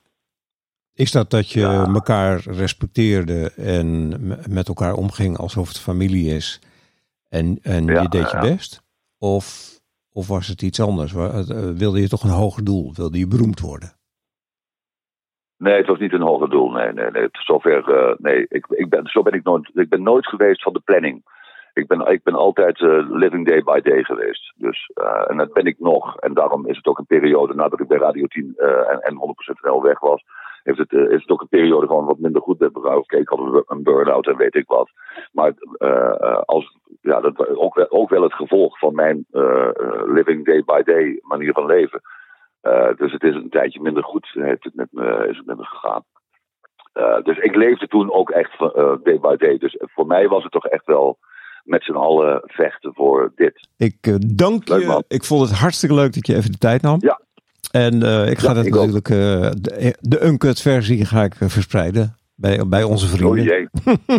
Is 0.94 1.10
dat 1.10 1.30
dat 1.30 1.50
je 1.50 1.60
Ja. 1.60 1.84
elkaar 1.86 2.40
respecteerde 2.40 3.52
en 3.52 4.08
met 4.48 4.68
elkaar 4.68 4.94
omging 4.94 5.36
alsof 5.38 5.68
het 5.68 5.78
familie 5.78 6.34
is 6.34 6.60
en, 7.28 7.58
en 7.62 7.84
je 7.86 8.08
deed 8.08 8.30
je 8.30 8.38
best? 8.40 8.82
Of, 9.18 9.78
of 10.12 10.26
was 10.26 10.46
het 10.46 10.62
iets 10.62 10.80
anders? 10.80 11.12
Wilde 11.76 12.00
je 12.00 12.08
toch 12.08 12.22
een 12.22 12.30
hoger 12.30 12.64
doel? 12.64 12.94
Wilde 12.94 13.18
je 13.18 13.26
beroemd 13.26 13.60
worden? 13.60 13.96
Nee, 15.62 15.76
het 15.76 15.86
was 15.86 15.98
niet 15.98 16.12
een 16.12 16.20
hoger 16.30 16.50
doel. 16.50 16.70
Nee, 16.70 16.92
nee, 16.92 17.10
nee. 17.10 17.28
Zover, 17.32 17.94
eh, 17.94 18.14
nee. 18.18 18.46
Ik, 18.48 18.66
ik 18.68 18.88
ben, 18.88 19.06
zo 19.06 19.22
ben 19.22 19.32
ik 19.32 19.44
nooit. 19.44 19.70
Ik 19.74 19.88
ben 19.88 20.02
nooit 20.02 20.26
geweest 20.26 20.62
van 20.62 20.72
de 20.72 20.80
planning. 20.84 21.22
Ik 21.74 21.86
ben, 21.86 22.00
ik 22.06 22.22
ben 22.22 22.34
altijd 22.34 22.80
eh, 22.80 23.10
living 23.10 23.46
day 23.46 23.62
by 23.62 23.80
day 23.80 24.02
geweest. 24.04 24.52
Dus, 24.56 24.90
eh, 24.94 25.24
en 25.30 25.36
dat 25.36 25.52
ben 25.52 25.64
ik 25.64 25.76
nog. 25.78 26.16
En 26.16 26.34
daarom 26.34 26.66
is 26.66 26.76
het 26.76 26.86
ook 26.86 26.98
een 26.98 27.06
periode 27.06 27.54
nadat 27.54 27.80
ik 27.80 27.88
bij 27.88 27.98
Radio 27.98 28.26
10 28.26 28.52
eh, 28.56 28.68
en, 28.90 29.00
en 29.00 29.14
100% 29.56 29.60
wel 29.60 29.82
weg 29.82 30.00
was. 30.00 30.24
Heeft 30.62 30.78
het, 30.78 30.92
is 30.92 31.20
het 31.20 31.28
ook 31.30 31.40
een 31.40 31.48
periode 31.48 31.86
gewoon 31.86 32.04
wat 32.04 32.18
minder 32.18 32.42
goed 32.42 32.58
met 32.58 32.74
mevrouw. 32.74 32.98
Oké, 32.98 33.16
ik 33.16 33.28
had 33.28 33.38
een- 33.66 33.82
burn-out 33.82 34.26
en 34.26 34.36
weet 34.36 34.54
ik 34.54 34.66
wat. 34.66 34.90
Maar 35.32 35.52
als, 36.44 36.76
ja, 37.00 37.20
dat 37.20 37.36
was 37.36 37.48
ook, 37.48 37.74
wel- 37.74 37.90
ook 37.90 38.08
wel 38.10 38.22
het 38.22 38.34
gevolg 38.34 38.78
van 38.78 38.94
mijn 38.94 39.26
living 40.06 40.44
day 40.44 40.62
by 40.64 40.82
day 40.82 41.18
manier 41.22 41.52
van 41.52 41.66
leven. 41.66 42.00
Eh, 42.62 42.96
dus 42.96 43.12
het 43.12 43.22
is 43.22 43.34
een 43.34 43.48
tijdje 43.50 43.80
minder 43.80 44.04
goed 44.04 44.28
heeft 44.32 44.64
het 44.64 44.74
met 44.74 44.88
me, 44.90 45.26
is 45.30 45.36
het 45.36 45.46
met 45.46 45.56
me 45.56 45.64
gegaan. 45.64 46.04
Eh, 46.92 47.22
dus 47.22 47.38
ik 47.38 47.54
leefde 47.56 47.86
toen 47.86 48.12
ook 48.12 48.30
echt 48.30 48.56
van, 48.56 48.72
eh, 48.72 48.92
day 49.02 49.18
by 49.20 49.36
day. 49.36 49.58
Dus 49.58 49.76
voor 49.80 50.06
mij 50.06 50.28
was 50.28 50.42
het 50.42 50.52
toch 50.52 50.66
echt 50.66 50.84
wel 50.86 51.18
met 51.64 51.82
z'n 51.84 51.92
allen 51.92 52.40
vechten 52.46 52.94
voor 52.94 53.32
dit. 53.36 53.68
Ik 53.76 53.96
dank 54.38 54.68
Leuk, 54.68 54.80
je. 54.80 54.86
man. 54.86 55.04
Ik 55.08 55.24
vond 55.24 55.48
het 55.48 55.58
hartstikke 55.58 55.94
leuk 55.94 56.14
dat 56.14 56.26
je 56.26 56.34
even 56.36 56.52
de 56.52 56.58
tijd 56.58 56.82
nam. 56.82 56.96
Ja. 57.00 57.20
En 57.70 57.94
ik 58.28 58.38
ga 58.38 58.48
Ja, 58.48 58.54
dat 58.54 58.66
ik 58.66 58.74
natuurlijk, 58.74 59.06
de, 59.06 59.96
de 60.00 60.24
uncut 60.24 60.60
versie 60.60 61.04
ga 61.04 61.22
ik 61.22 61.34
verspreiden 61.34 62.16
bij, 62.34 62.66
bij 62.68 62.82
onze 62.82 63.06
Oh 63.06 63.12
vrienden. 63.12 63.44
jee. 63.44 63.68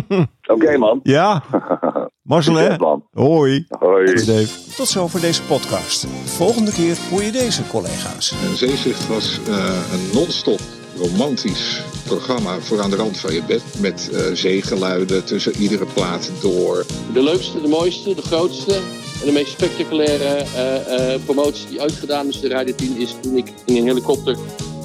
Oké 0.54 0.78
man. 0.78 1.00
Ja, 1.02 1.42
Marcel 2.24 2.54
hè? 2.54 2.76
Hoi. 2.76 3.00
Hoi. 3.12 3.66
Hoi 3.78 4.24
Dave. 4.24 4.48
Tot 4.76 4.88
zover 4.88 5.20
deze 5.20 5.42
podcast. 5.42 6.02
De 6.02 6.08
volgende 6.08 6.72
keer 6.72 6.96
hoor 7.10 7.22
je 7.22 7.32
deze 7.32 7.66
collega's. 7.66 8.34
En 8.48 8.56
Zeezicht 8.56 9.08
was 9.08 9.40
eh, 9.48 9.92
een 9.92 10.10
non-stop 10.12 10.60
romantisch 10.96 11.82
programma 12.04 12.58
voor 12.58 12.82
aan 12.82 12.90
de 12.90 12.96
rand 12.96 13.18
van 13.18 13.34
je 13.34 13.42
bed. 13.42 13.62
Met 13.80 14.10
eh, 14.12 14.32
zeegeluiden 14.32 15.24
tussen 15.24 15.52
iedere 15.52 15.86
plaat 15.86 16.30
door. 16.40 16.84
De 17.12 17.22
leukste, 17.22 17.60
de 17.60 17.68
mooiste, 17.68 18.14
de 18.14 18.22
grootste 18.22 18.74
en 19.20 19.26
de 19.26 19.32
meest 19.32 19.50
spectaculaire 19.50 20.24
eh, 20.24 21.14
eh, 21.14 21.20
promotie 21.24 21.68
die 21.68 21.80
ooit 21.80 21.92
gedaan 21.92 22.28
is 22.28 22.40
de 22.40 22.48
Radio 22.48 22.74
10 22.74 22.96
is 22.96 23.16
toen 23.20 23.36
ik 23.36 23.52
in 23.64 23.76
een 23.76 23.86
helikopter 23.86 24.36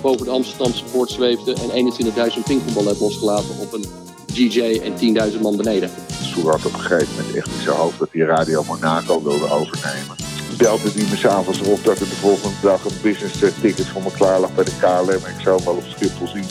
boven 0.01 0.25
de 0.25 0.31
Amsterdamse 0.31 0.83
poort 0.91 1.09
zweefde 1.09 1.53
en 1.53 1.93
21.000 1.93 2.43
pingpongballen 2.45 2.89
heb 2.89 2.99
losgelaten 2.99 3.59
op 3.59 3.73
een 3.73 3.85
DJ 4.33 4.81
en 4.83 5.31
10.000 5.33 5.41
man 5.41 5.57
beneden. 5.57 5.89
Soer 6.21 6.51
had 6.51 6.65
op 6.65 6.73
een 6.73 6.79
gegeven 6.79 7.15
moment 7.15 7.35
echt 7.35 7.47
in 7.47 7.61
zijn 7.63 7.75
hoofd 7.75 7.99
dat 7.99 8.09
hij 8.11 8.21
Radio 8.21 8.63
Monaco 8.63 9.23
wilde 9.23 9.49
overnemen. 9.49 10.15
Belde 10.57 10.93
die 10.93 11.07
me 11.09 11.15
s'avonds 11.15 11.61
op 11.61 11.83
dat 11.83 11.99
er 11.99 12.09
de 12.09 12.15
volgende 12.15 12.55
dag 12.61 12.85
een 12.85 13.01
business 13.01 13.39
ticket 13.61 13.87
voor 13.87 14.01
me 14.01 14.11
klaar 14.11 14.39
lag 14.39 14.55
bij 14.55 14.63
de 14.63 14.77
KLM. 14.79 15.25
En 15.25 15.33
ik 15.37 15.41
zou 15.43 15.55
hem 15.55 15.65
wel 15.65 15.75
op 15.75 15.83
Schiphol 15.87 16.27
zien. 16.27 16.45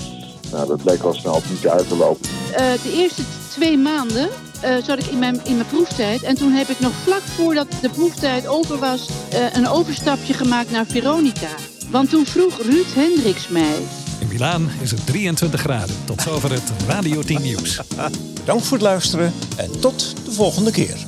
Nou, 0.53 0.67
dat 0.69 0.83
bleek 0.83 1.03
al 1.03 1.14
snel 1.14 1.43
niet 1.51 1.69
uit 1.69 1.88
te 1.88 1.97
lopen. 1.97 2.29
Eh, 2.53 2.73
de 2.83 2.93
eerste 2.97 3.23
twee 3.51 3.77
maanden 3.77 4.29
eh, 4.61 4.77
zat 4.85 4.99
ik 4.99 5.07
in 5.07 5.19
mijn, 5.19 5.41
in 5.45 5.57
mijn 5.57 5.69
proeftijd. 5.69 6.22
En 6.22 6.35
toen 6.35 6.53
heb 6.53 6.68
ik 6.68 6.81
nog 6.81 6.93
vlak 6.93 7.20
voordat 7.20 7.66
de 7.81 7.91
proeftijd 7.91 8.47
over 8.47 8.79
was... 8.79 9.09
eh, 9.31 9.55
een 9.55 9.68
overstapje 9.68 10.35
gemaakt 10.35 10.70
naar 10.70 10.87
Veronica. 10.87 11.55
Want 11.91 12.11
toen 12.11 12.26
vroeg 12.26 12.62
Ruud 12.62 12.95
Hendricks 12.95 13.49
mij... 13.49 13.76
In 14.21 14.29
Milaan 14.29 14.71
is 14.81 14.91
het 14.91 15.07
23 15.07 15.61
graden. 15.61 15.97
Tot 16.05 16.23
zover 16.23 16.53
het 16.53 16.73
Radio 16.89 17.23
10 17.23 17.43
nieuws. 17.43 17.81
Bedankt 18.41 18.66
voor 18.66 18.77
het 18.77 18.87
luisteren 18.87 19.33
en 19.57 19.81
tot 19.81 20.25
de 20.25 20.33
volgende 20.33 20.71
keer. 20.71 21.07